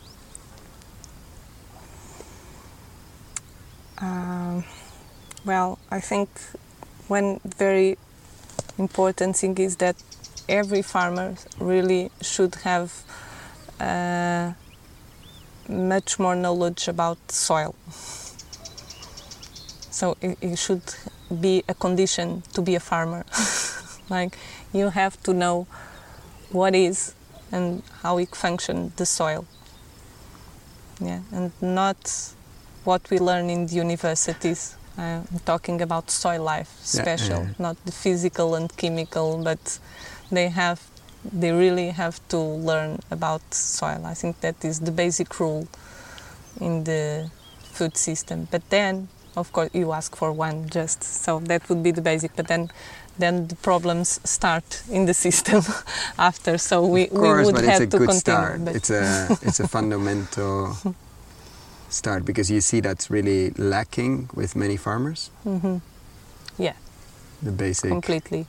Um, 4.00 4.66
well, 5.46 5.80
I 5.90 6.02
think 6.02 6.30
one 7.08 7.40
very 7.46 7.98
important 8.78 9.38
thing 9.38 9.58
is 9.58 9.78
that 9.78 9.96
every 10.50 10.82
farmer 10.82 11.36
really 11.58 12.12
should 12.22 12.56
have 12.56 13.04
uh, 13.80 14.54
much 15.68 16.20
more 16.20 16.36
knowledge 16.36 16.88
about 16.88 17.18
soil. 17.32 17.76
So 19.92 20.18
it, 20.22 20.38
it 20.42 20.58
should 20.58 20.84
be 21.42 21.64
a 21.68 21.74
condition 21.74 22.44
to 22.54 22.62
be 22.62 22.76
a 22.76 22.80
farmer. 22.80 23.26
like 24.10 24.38
you 24.74 24.90
have 24.90 25.22
to 25.24 25.34
know 25.34 25.68
what 26.52 26.76
is 26.76 27.14
and 27.52 27.84
how 28.02 28.18
it 28.18 28.36
functions 28.36 28.94
the 28.96 29.06
soil. 29.06 29.46
Yeah, 31.02 31.22
and 31.32 31.52
not 31.62 32.34
what 32.84 33.10
we 33.10 33.20
learn 33.20 33.50
in 33.50 33.68
the 33.68 33.76
universities. 33.76 34.76
I'm 34.98 35.40
talking 35.46 35.82
about 35.82 36.12
soil 36.12 36.44
life, 36.44 36.78
special, 36.82 37.40
yeah, 37.40 37.48
yeah. 37.48 37.66
not 37.66 37.86
the 37.86 37.92
physical 37.92 38.56
and 38.56 38.76
chemical, 38.76 39.42
but 39.44 39.80
they 40.30 40.50
have, 40.50 40.82
they 41.24 41.52
really 41.52 41.90
have 41.90 42.26
to 42.30 42.38
learn 42.38 43.00
about 43.12 43.54
soil. 43.54 44.06
I 44.06 44.14
think 44.14 44.42
that 44.42 44.64
is 44.64 44.80
the 44.80 44.92
basic 44.92 45.40
rule 45.40 45.68
in 46.60 46.84
the 46.84 47.30
food 47.62 47.98
system. 47.98 48.48
But 48.52 48.70
then 48.70 49.10
of 49.36 49.52
course 49.52 49.70
you 49.74 49.92
ask 49.92 50.16
for 50.16 50.32
one 50.32 50.68
just 50.70 51.04
so 51.04 51.40
that 51.40 51.68
would 51.70 51.84
be 51.84 51.92
the 51.92 52.02
basic 52.02 52.36
but 52.36 52.48
then 52.48 52.70
then 53.18 53.48
the 53.48 53.56
problems 53.56 54.20
start 54.24 54.84
in 54.90 55.06
the 55.06 55.14
system 55.26 55.62
after 56.18 56.58
so 56.58 56.86
we, 56.86 57.08
course, 57.08 57.48
we 57.48 57.54
would 57.54 57.66
have 57.66 57.90
to 57.90 57.98
continue 57.98 58.20
start. 58.20 58.62
it's 58.68 58.90
a 58.90 59.38
it's 59.42 59.60
a 59.60 59.68
fundamental 59.68 60.76
start 61.90 62.26
because 62.26 62.52
you 62.52 62.62
see 62.62 62.80
that's 62.80 63.10
really 63.10 63.52
lacking 63.52 64.30
with 64.34 64.56
many 64.56 64.78
farmers 64.78 65.32
mm-hmm. 65.46 65.78
yeah 66.58 66.74
the 67.42 67.52
basic 67.52 67.90
completely 67.90 68.46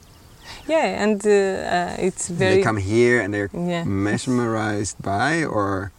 yeah 0.69 1.03
and 1.05 1.27
uh, 1.27 1.31
uh, 1.31 1.97
it's 1.99 2.29
very 2.29 2.57
they 2.57 2.63
come 2.63 2.77
here 2.77 3.21
and 3.21 3.33
they're 3.35 3.51
yeah. 3.53 3.85
mesmerized 3.85 5.01
by 5.03 5.45
or 5.45 5.93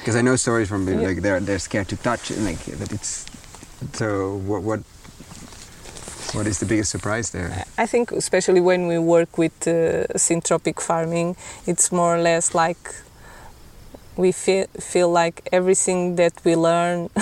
because 0.00 0.16
I 0.16 0.22
know 0.22 0.36
stories 0.36 0.68
from 0.68 0.88
yeah. 0.88 1.08
like 1.08 1.22
they're 1.22 1.40
they're 1.40 1.58
scared 1.58 1.88
to 1.88 1.96
touch 1.96 2.30
and 2.30 2.44
like 2.44 2.64
that 2.64 2.92
it's 2.92 3.26
so 3.92 4.36
what, 4.36 4.62
what 4.62 4.80
what 6.34 6.46
is 6.46 6.58
the 6.58 6.66
biggest 6.66 6.90
surprise 6.90 7.30
there? 7.30 7.64
I 7.76 7.86
think 7.86 8.12
especially 8.12 8.60
when 8.60 8.86
we 8.86 8.98
work 8.98 9.36
with 9.36 9.66
uh, 9.66 10.06
syntropic 10.14 10.80
farming, 10.80 11.36
it's 11.66 11.90
more 11.90 12.14
or 12.16 12.20
less 12.20 12.54
like 12.54 12.94
we 14.16 14.32
feel 14.32 14.66
feel 14.78 15.10
like 15.10 15.48
everything 15.52 16.16
that 16.16 16.32
we 16.44 16.56
learn 16.56 17.08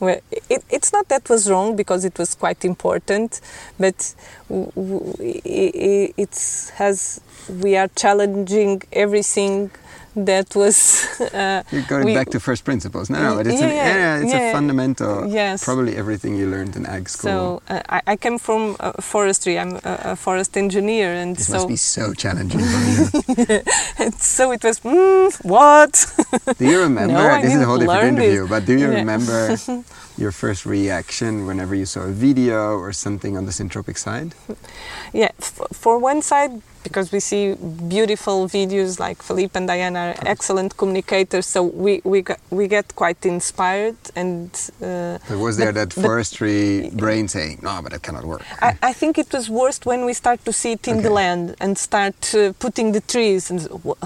it, 0.00 0.64
it's 0.70 0.92
not 0.92 1.08
that 1.08 1.28
was 1.28 1.50
wrong 1.50 1.76
because 1.76 2.04
it 2.04 2.18
was 2.18 2.34
quite 2.34 2.64
important 2.64 3.40
but 3.78 4.14
it, 4.48 6.14
it 6.16 6.70
has 6.74 7.20
we 7.60 7.76
are 7.76 7.88
challenging 7.88 8.82
everything 8.92 9.70
that 10.16 10.54
was. 10.54 11.06
Uh, 11.34 11.62
You're 11.72 11.82
going 11.82 12.04
we, 12.04 12.14
back 12.14 12.28
to 12.30 12.38
first 12.38 12.64
principles. 12.64 13.10
No, 13.10 13.20
no, 13.22 13.36
but 13.36 13.46
it's, 13.46 13.60
yeah, 13.60 13.66
an, 13.66 13.74
yeah, 13.74 14.22
it's 14.22 14.32
yeah, 14.32 14.50
a 14.50 14.52
fundamental. 14.52 15.26
Yes. 15.26 15.64
Probably 15.64 15.96
everything 15.96 16.36
you 16.36 16.48
learned 16.48 16.76
in 16.76 16.86
ag 16.86 17.08
school. 17.08 17.30
So 17.30 17.62
uh, 17.68 17.82
I, 17.88 18.00
I 18.06 18.16
came 18.16 18.38
from 18.38 18.76
uh, 18.78 18.92
forestry. 19.00 19.58
I'm 19.58 19.76
a, 19.76 20.12
a, 20.12 20.16
forest 20.16 20.56
engineer, 20.56 21.12
and 21.12 21.36
this 21.36 21.48
so 21.48 21.54
must 21.54 21.68
be 21.68 21.76
so 21.76 22.14
challenging 22.14 22.60
for 22.60 22.80
you. 23.40 24.10
so 24.18 24.52
it 24.52 24.62
was 24.62 24.80
mm, 24.80 25.44
what? 25.44 25.92
do 26.58 26.66
you 26.66 26.80
remember? 26.82 27.14
No, 27.24 27.40
this 27.40 27.54
is 27.54 27.62
a 27.62 27.64
whole 27.64 27.78
different 27.78 28.18
interview, 28.18 28.46
but 28.46 28.64
do 28.66 28.78
you 28.78 28.88
remember 28.88 29.56
your 30.16 30.32
first 30.32 30.64
reaction 30.66 31.46
whenever 31.46 31.74
you 31.74 31.86
saw 31.86 32.02
a 32.02 32.12
video 32.12 32.76
or 32.78 32.92
something 32.92 33.36
on 33.36 33.46
the 33.46 33.52
syntropic 33.52 33.98
side? 33.98 34.34
Yeah, 35.12 35.30
for 35.38 35.98
one 35.98 36.22
side 36.22 36.60
because 36.84 37.10
we 37.10 37.18
see 37.18 37.54
beautiful 37.88 38.46
videos 38.46 39.00
like 39.00 39.22
Felipe 39.22 39.56
and 39.56 39.68
Dayana 39.68 40.00
are 40.06 40.28
excellent 40.34 40.76
communicators, 40.76 41.46
so 41.46 41.62
we 41.62 42.00
we 42.04 42.22
got, 42.22 42.38
we 42.50 42.68
get 42.68 42.94
quite 42.94 43.20
inspired. 43.26 43.96
And 44.14 44.50
uh, 44.80 45.18
but 45.28 45.38
was 45.38 45.56
there 45.56 45.72
but, 45.72 45.90
that 45.90 46.02
forestry 46.06 46.90
brain 46.90 47.26
saying, 47.26 47.60
"No, 47.62 47.80
but 47.82 47.90
that 47.92 48.02
cannot 48.02 48.24
work"? 48.24 48.42
I, 48.60 48.76
I, 48.90 48.92
think 48.92 49.18
it 49.18 49.32
was 49.32 49.48
worst 49.50 49.86
when 49.86 50.04
we 50.04 50.12
start 50.12 50.44
to 50.44 50.52
see 50.52 50.72
it 50.72 50.86
in 50.86 50.96
okay. 50.96 51.04
the 51.04 51.10
land 51.10 51.56
and 51.60 51.76
start 51.76 52.34
uh, 52.34 52.52
putting 52.64 52.92
the 52.92 53.00
trees 53.00 53.50
and 53.50 53.60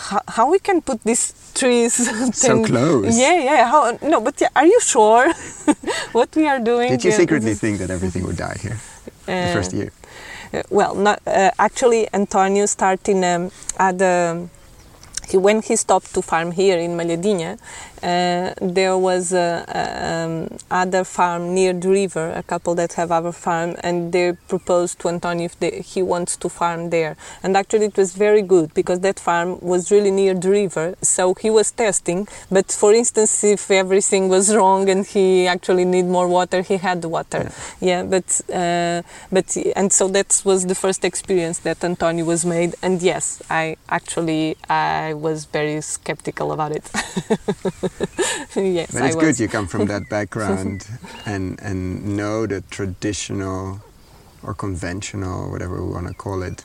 how, 0.06 0.20
how, 0.36 0.50
we 0.50 0.59
can 0.59 0.80
put 0.80 1.02
these 1.04 1.32
trees 1.55 1.94
so 2.36 2.64
close. 2.64 3.18
Yeah, 3.18 3.38
yeah. 3.42 3.66
How, 3.66 3.99
no, 4.03 4.20
but 4.20 4.40
yeah, 4.40 4.49
are 4.55 4.66
you 4.66 4.80
sure 4.80 5.32
what 6.12 6.34
we 6.36 6.46
are 6.46 6.61
doing? 6.61 6.90
Did 6.90 7.05
you 7.05 7.12
secretly 7.12 7.55
think 7.55 7.78
that 7.78 7.90
everything 7.90 8.24
would 8.26 8.36
die 8.36 8.57
here 8.61 8.78
uh, 9.26 9.46
the 9.46 9.53
first 9.53 9.72
year? 9.72 9.92
Uh, 10.53 10.62
well, 10.70 10.94
not, 10.94 11.20
uh, 11.26 11.51
actually, 11.59 12.09
Antonio 12.14 12.66
started 12.66 13.22
um, 13.24 13.51
at 13.78 13.99
the 13.99 14.49
he, 15.28 15.36
when 15.36 15.62
he 15.62 15.76
stopped 15.76 16.14
to 16.14 16.22
farm 16.22 16.53
here 16.53 16.78
in 16.78 16.96
Malhadinha, 16.96 17.59
uh, 18.03 18.55
there 18.61 18.96
was 18.96 19.32
a, 19.32 19.64
a 19.68 20.24
um, 20.24 20.59
other 20.70 21.05
farm 21.05 21.55
near 21.55 21.72
the 21.72 21.88
river, 21.88 22.30
a 22.30 22.42
couple 22.42 22.74
that 22.76 22.94
have 22.94 23.11
our 23.11 23.32
farm, 23.32 23.76
and 23.80 24.12
they 24.12 24.32
proposed 24.49 24.99
to 25.01 25.09
Antonio 25.09 25.46
if 25.46 25.59
they, 25.59 25.80
he 25.80 26.03
wants 26.03 26.36
to 26.36 26.49
farm 26.49 26.90
there. 26.90 27.16
And 27.42 27.57
actually, 27.57 27.86
it 27.86 27.96
was 27.96 28.14
very 28.14 28.42
good 28.42 28.74
because 28.74 29.01
that 29.01 29.18
farm 29.18 29.59
was 29.61 29.90
really 29.90 30.11
near 30.11 30.34
the 30.34 30.51
river, 30.51 30.94
so 31.03 31.34
he 31.34 31.51
was 31.51 31.70
testing. 31.70 32.28
But 32.51 32.70
for 32.72 32.92
instance, 32.92 33.44
if 33.44 33.70
everything 33.70 34.28
was 34.28 34.55
wrong 34.57 34.88
and 34.88 35.07
he 35.07 35.46
actually 35.46 35.84
need 35.84 36.07
more 36.07 36.28
water, 36.28 36.62
he 36.62 36.76
had 36.76 37.03
the 37.03 37.09
water. 37.09 37.51
Yeah, 37.80 37.88
yeah 37.88 38.03
but 38.03 38.40
uh, 38.53 39.03
but 39.30 39.57
and 39.76 39.92
so 39.92 40.09
that 40.09 40.42
was 40.44 40.66
the 40.66 40.74
first 40.74 41.05
experience 41.05 41.59
that 41.61 41.82
Antonio 41.84 42.24
was 42.24 42.44
made. 42.44 42.74
And 42.82 43.03
yes, 43.03 43.42
I 43.51 43.76
actually 43.88 44.57
I 44.68 45.14
was 45.14 45.44
very 45.44 45.80
skeptical 45.80 46.53
about 46.53 46.72
it. 46.72 46.90
yes, 48.57 48.93
but 48.93 49.03
it's 49.05 49.16
good 49.16 49.39
you 49.39 49.49
come 49.49 49.66
from 49.66 49.86
that 49.86 50.09
background 50.11 50.86
and 51.26 51.61
and 51.61 52.16
know 52.16 52.47
the 52.47 52.61
traditional 52.70 53.80
or 54.43 54.55
conventional, 54.55 55.51
whatever 55.51 55.84
we 55.84 55.93
want 55.93 56.07
to 56.07 56.14
call 56.14 56.43
it, 56.43 56.64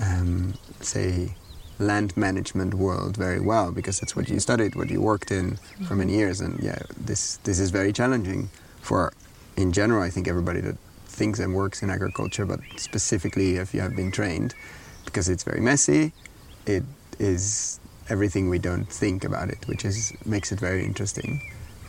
um, 0.00 0.54
say 0.80 1.34
land 1.78 2.16
management 2.16 2.72
world 2.74 3.16
very 3.16 3.40
well 3.40 3.72
because 3.72 4.00
that's 4.00 4.14
what 4.14 4.28
you 4.28 4.38
studied, 4.40 4.74
what 4.76 4.88
you 4.90 5.00
worked 5.00 5.30
in 5.30 5.56
for 5.86 5.94
many 5.96 6.14
years, 6.14 6.40
and 6.40 6.58
yeah, 6.62 6.78
this 6.96 7.38
this 7.38 7.58
is 7.58 7.70
very 7.70 7.92
challenging 7.92 8.48
for, 8.80 9.12
in 9.56 9.72
general, 9.72 10.02
I 10.02 10.10
think 10.10 10.28
everybody 10.28 10.60
that 10.60 10.76
thinks 11.06 11.38
and 11.38 11.54
works 11.54 11.82
in 11.82 11.90
agriculture, 11.90 12.44
but 12.44 12.60
specifically 12.76 13.56
if 13.56 13.74
you 13.74 13.80
have 13.80 13.96
been 13.96 14.10
trained, 14.10 14.54
because 15.04 15.28
it's 15.28 15.44
very 15.44 15.60
messy. 15.60 16.12
It 16.66 16.82
is 17.18 17.78
everything 18.08 18.48
we 18.48 18.58
don't 18.58 18.86
think 18.86 19.24
about 19.24 19.48
it, 19.48 19.66
which 19.66 19.84
is 19.84 20.12
makes 20.24 20.52
it 20.52 20.60
very 20.60 20.84
interesting. 20.84 21.40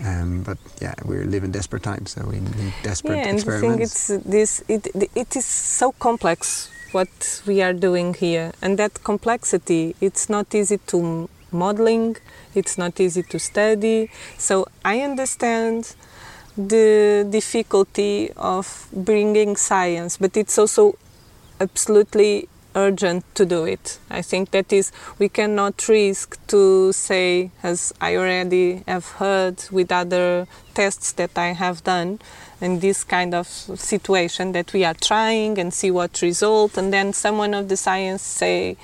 Um, 0.04 0.44
but 0.44 0.58
yeah, 0.82 0.94
we 1.06 1.24
live 1.24 1.44
in 1.44 1.52
desperate 1.52 1.84
times, 1.84 2.12
so 2.12 2.26
we 2.26 2.40
need 2.40 2.74
desperate 2.84 3.18
yeah, 3.18 3.28
and 3.28 3.38
experiments. 3.38 4.10
I 4.10 4.18
think 4.18 4.24
it's 4.24 4.30
this. 4.30 4.64
It 4.68 5.10
it 5.16 5.36
is 5.36 5.46
so 5.46 5.94
complex 5.94 6.70
what 6.92 7.42
we 7.46 7.62
are 7.62 7.74
doing 7.74 8.14
here, 8.14 8.52
and 8.62 8.78
that 8.78 9.04
complexity. 9.04 9.96
It's 10.02 10.30
not 10.30 10.54
easy 10.54 10.80
to 10.88 11.30
modeling. 11.52 12.18
It's 12.54 12.78
not 12.78 13.00
easy 13.00 13.24
to 13.24 13.40
study. 13.40 14.10
So 14.38 14.68
I 14.84 15.02
understand 15.02 15.96
the 16.58 17.28
difficulty 17.30 18.32
of 18.38 18.88
bringing 18.94 19.56
science, 19.56 20.18
but 20.18 20.38
it's 20.38 20.58
also 20.58 20.98
absolutely 21.60 22.48
urgent 22.76 23.24
to 23.36 23.46
do 23.46 23.64
it. 23.64 23.98
I 24.10 24.22
think 24.22 24.52
that 24.52 24.72
is 24.72 24.92
we 25.18 25.30
cannot 25.30 25.88
risk 25.88 26.38
to 26.48 26.92
say, 26.92 27.52
as 27.64 27.94
I 28.00 28.16
already 28.18 28.84
have 28.88 29.08
heard 29.12 29.64
with 29.72 29.92
other 29.92 30.48
tests 30.74 31.14
that 31.14 31.38
I 31.38 31.54
have 31.54 31.84
done, 31.84 32.20
in 32.62 32.80
this 32.80 33.04
kind 33.04 33.34
of 33.34 33.48
situation 33.48 34.52
that 34.54 34.74
we 34.74 34.84
are 34.84 34.94
trying 34.94 35.58
and 35.58 35.74
see 35.74 35.92
what 35.92 36.22
result, 36.22 36.78
and 36.78 36.94
then 36.94 37.14
someone 37.14 37.54
of 37.54 37.70
the 37.70 37.78
science 37.78 38.22
say. 38.22 38.78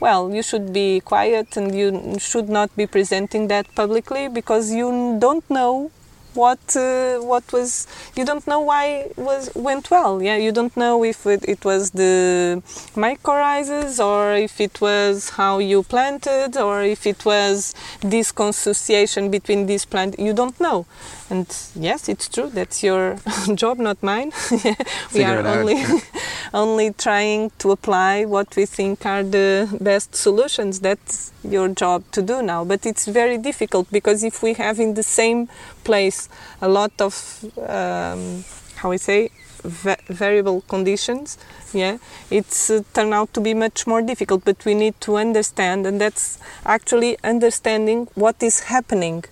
Well, 0.00 0.32
you 0.32 0.44
should 0.44 0.72
be 0.72 1.00
quiet 1.00 1.56
and 1.56 1.74
you 1.74 2.20
should 2.20 2.48
not 2.48 2.74
be 2.76 2.86
presenting 2.86 3.48
that 3.48 3.74
publicly 3.74 4.28
because 4.28 4.70
you 4.70 5.18
don't 5.18 5.42
know 5.50 5.90
what 6.38 6.64
uh, 6.76 7.18
what 7.32 7.44
was 7.52 7.86
you 8.16 8.24
don't 8.24 8.46
know 8.46 8.60
why 8.70 9.10
was 9.16 9.50
went 9.54 9.90
well 9.90 10.22
yeah? 10.22 10.36
You 10.36 10.52
don't 10.52 10.76
know 10.76 11.04
if 11.04 11.26
it, 11.26 11.44
it 11.54 11.64
was 11.64 11.90
the 11.90 12.62
mycorrhizas 12.94 13.92
or 14.10 14.34
if 14.34 14.60
it 14.60 14.80
was 14.80 15.30
how 15.30 15.58
you 15.58 15.82
planted 15.82 16.56
or 16.56 16.82
if 16.82 17.06
it 17.06 17.24
was 17.24 17.74
this 18.00 18.30
consociation 18.32 19.30
between 19.30 19.66
this 19.66 19.84
plant. 19.84 20.18
You 20.18 20.32
don't 20.32 20.58
know 20.60 20.86
and 21.30 21.46
yes 21.74 22.08
it's 22.08 22.28
true 22.28 22.48
that's 22.48 22.82
your 22.82 23.18
job 23.54 23.78
not 23.78 24.02
mine. 24.02 24.32
We 25.14 25.24
are 25.24 25.46
only 25.46 25.84
only 26.54 26.92
trying 26.92 27.50
to 27.58 27.70
apply 27.70 28.24
what 28.24 28.56
we 28.56 28.66
think 28.66 29.04
are 29.06 29.22
the 29.22 29.68
best 29.80 30.14
solutions. 30.14 30.80
That's 30.80 31.32
your 31.42 31.68
job 31.68 32.04
to 32.12 32.22
do 32.22 32.42
now. 32.42 32.64
But 32.64 32.86
it's 32.86 33.06
very 33.06 33.38
difficult 33.38 33.90
because 33.90 34.24
if 34.24 34.42
we 34.42 34.54
have 34.54 34.80
in 34.80 34.94
the 34.94 35.02
same 35.02 35.48
place 35.84 36.28
a 36.60 36.68
lot 36.68 36.92
of 37.00 37.14
um, 37.58 38.44
how 38.76 38.90
we 38.90 38.98
say 38.98 39.30
va 39.64 39.96
variable 40.08 40.60
conditions 40.72 41.36
yeah 41.72 41.98
it's 42.30 42.70
uh, 42.70 42.80
turn 42.94 43.12
out 43.12 43.32
to 43.34 43.40
be 43.40 43.54
much 43.54 43.86
more 43.86 44.02
difficult. 44.02 44.44
But 44.44 44.64
we 44.64 44.74
need 44.74 45.00
to 45.00 45.16
understand 45.16 45.86
and 45.86 46.00
that's 46.00 46.38
actually 46.64 47.16
understanding 47.24 48.08
what 48.14 48.42
is 48.42 48.60
happening 48.74 49.24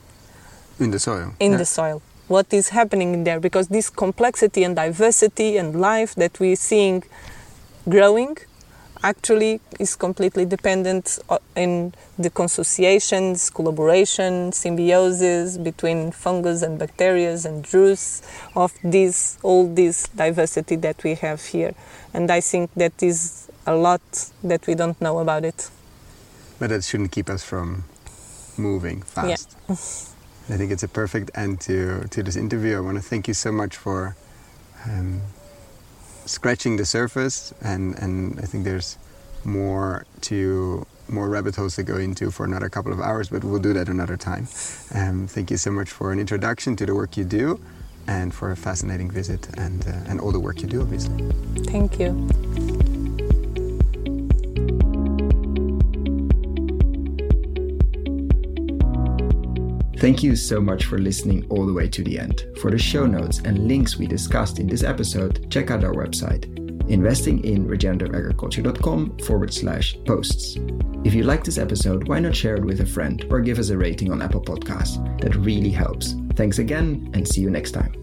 in 0.79 0.91
the 0.91 0.99
soil 0.99 1.35
in 1.41 1.53
yeah. 1.53 1.59
the 1.59 1.65
soil 1.65 2.03
what 2.29 2.53
is 2.53 2.71
happening 2.71 3.15
in 3.15 3.25
there 3.25 3.39
because 3.39 3.69
this 3.69 3.89
complexity 3.89 4.65
and 4.65 4.75
diversity 4.77 5.57
and 5.57 5.81
life 5.81 6.15
that 6.17 6.41
we're 6.41 6.57
seeing 6.57 7.05
growing 7.89 8.37
actually 9.03 9.61
is 9.79 9.95
completely 9.95 10.45
dependent 10.45 11.19
uh, 11.29 11.39
in 11.55 11.93
the 12.19 12.31
consociations, 12.31 13.51
collaboration, 13.51 14.51
symbiosis 14.53 15.57
between 15.59 16.11
fungus 16.11 16.63
and 16.63 16.79
bacteria 16.79 17.37
and 17.45 17.65
juice 17.65 18.23
of 18.55 18.73
this 18.83 19.39
all 19.43 19.73
this 19.73 20.09
diversity 20.09 20.77
that 20.77 21.03
we 21.05 21.15
have 21.15 21.45
here. 21.45 21.75
And 22.13 22.31
I 22.31 22.41
think 22.41 22.73
that 22.75 23.03
is 23.03 23.49
a 23.67 23.75
lot 23.77 24.03
that 24.43 24.67
we 24.67 24.75
don't 24.75 25.01
know 25.01 25.19
about 25.19 25.45
it. 25.45 25.71
But 26.59 26.71
that 26.71 26.83
shouldn't 26.85 27.13
keep 27.13 27.29
us 27.29 27.45
from 27.45 27.85
moving 28.57 29.03
fast. 29.03 29.57
Yeah. 29.69 29.77
I 30.49 30.57
think 30.57 30.71
it's 30.71 30.83
a 30.83 30.89
perfect 30.89 31.31
end 31.35 31.61
to, 31.63 32.07
to 32.09 32.23
this 32.23 32.37
interview. 32.37 32.77
I 32.77 32.81
want 32.81 32.97
to 32.97 33.03
thank 33.03 33.27
you 33.27 33.35
so 33.35 33.51
much 33.51 33.77
for 33.77 34.15
um, 34.85 35.23
scratching 36.25 36.77
the 36.77 36.85
surface, 36.85 37.53
and, 37.61 37.99
and 37.99 38.39
I 38.39 38.43
think 38.43 38.65
there's 38.65 38.97
more 39.45 40.07
to 40.23 40.87
more 41.09 41.29
rabbit 41.29 41.55
holes 41.55 41.77
to 41.77 41.83
go 41.85 41.97
into 41.97 42.31
for 42.31 42.45
another 42.45 42.69
couple 42.69 42.93
of 42.93 43.01
hours, 43.01 43.29
but 43.29 43.45
we'll 43.45 43.61
do 43.61 43.73
that 43.73 43.89
another 43.89 44.17
time. 44.17 44.49
Um, 44.95 45.27
thank 45.29 45.51
you 45.51 45.57
so 45.57 45.71
much 45.71 45.89
for 45.89 46.13
an 46.13 46.19
introduction 46.19 46.75
to 46.77 46.87
the 46.87 46.95
work 46.95 47.17
you 47.17 47.25
do, 47.25 47.61
and 48.09 48.35
for 48.35 48.51
a 48.51 48.57
fascinating 48.57 49.11
visit, 49.11 49.49
and 49.57 49.87
uh, 49.87 50.11
and 50.11 50.21
all 50.21 50.33
the 50.33 50.41
work 50.41 50.63
you 50.63 50.69
do, 50.69 50.81
obviously. 50.81 51.29
Thank 51.65 51.99
you. 52.01 52.86
Thank 59.99 60.23
you 60.23 60.37
so 60.37 60.61
much 60.61 60.85
for 60.85 60.99
listening 60.99 61.47
all 61.49 61.65
the 61.67 61.73
way 61.73 61.89
to 61.89 62.05
the 62.05 62.19
end. 62.19 62.45
For 62.61 62.71
the 62.71 62.77
show 62.79 63.07
notes 63.07 63.41
and 63.45 63.67
links 63.67 63.97
we 63.97 64.07
discussed 64.07 64.59
in 64.59 64.67
this 64.67 64.83
episode, 64.83 65.51
check 65.51 65.71
out 65.71 65.85
our 65.85 65.95
website, 65.95 66.45
investinginregenerativeagriculture.com 66.89 69.19
forward 69.19 69.55
slash 69.55 69.97
posts. 70.05 70.59
If 71.05 71.15
you 71.15 71.23
like 71.23 71.45
this 71.45 71.57
episode, 71.57 72.09
why 72.09 72.21
not 72.21 72.37
share 72.37 72.57
it 72.57 72.65
with 72.65 72.81
a 72.81 72.87
friend 72.87 73.25
or 73.31 73.41
give 73.41 73.59
us 73.59 73.71
a 73.71 73.79
rating 73.79 74.13
on 74.13 74.21
Apple 74.21 74.43
Podcasts? 74.43 74.99
That 75.23 75.35
really 75.37 75.71
helps. 75.71 76.15
Thanks 76.35 76.59
again 76.59 77.11
and 77.15 77.27
see 77.27 77.41
you 77.41 77.49
next 77.49 77.71
time. 77.73 77.95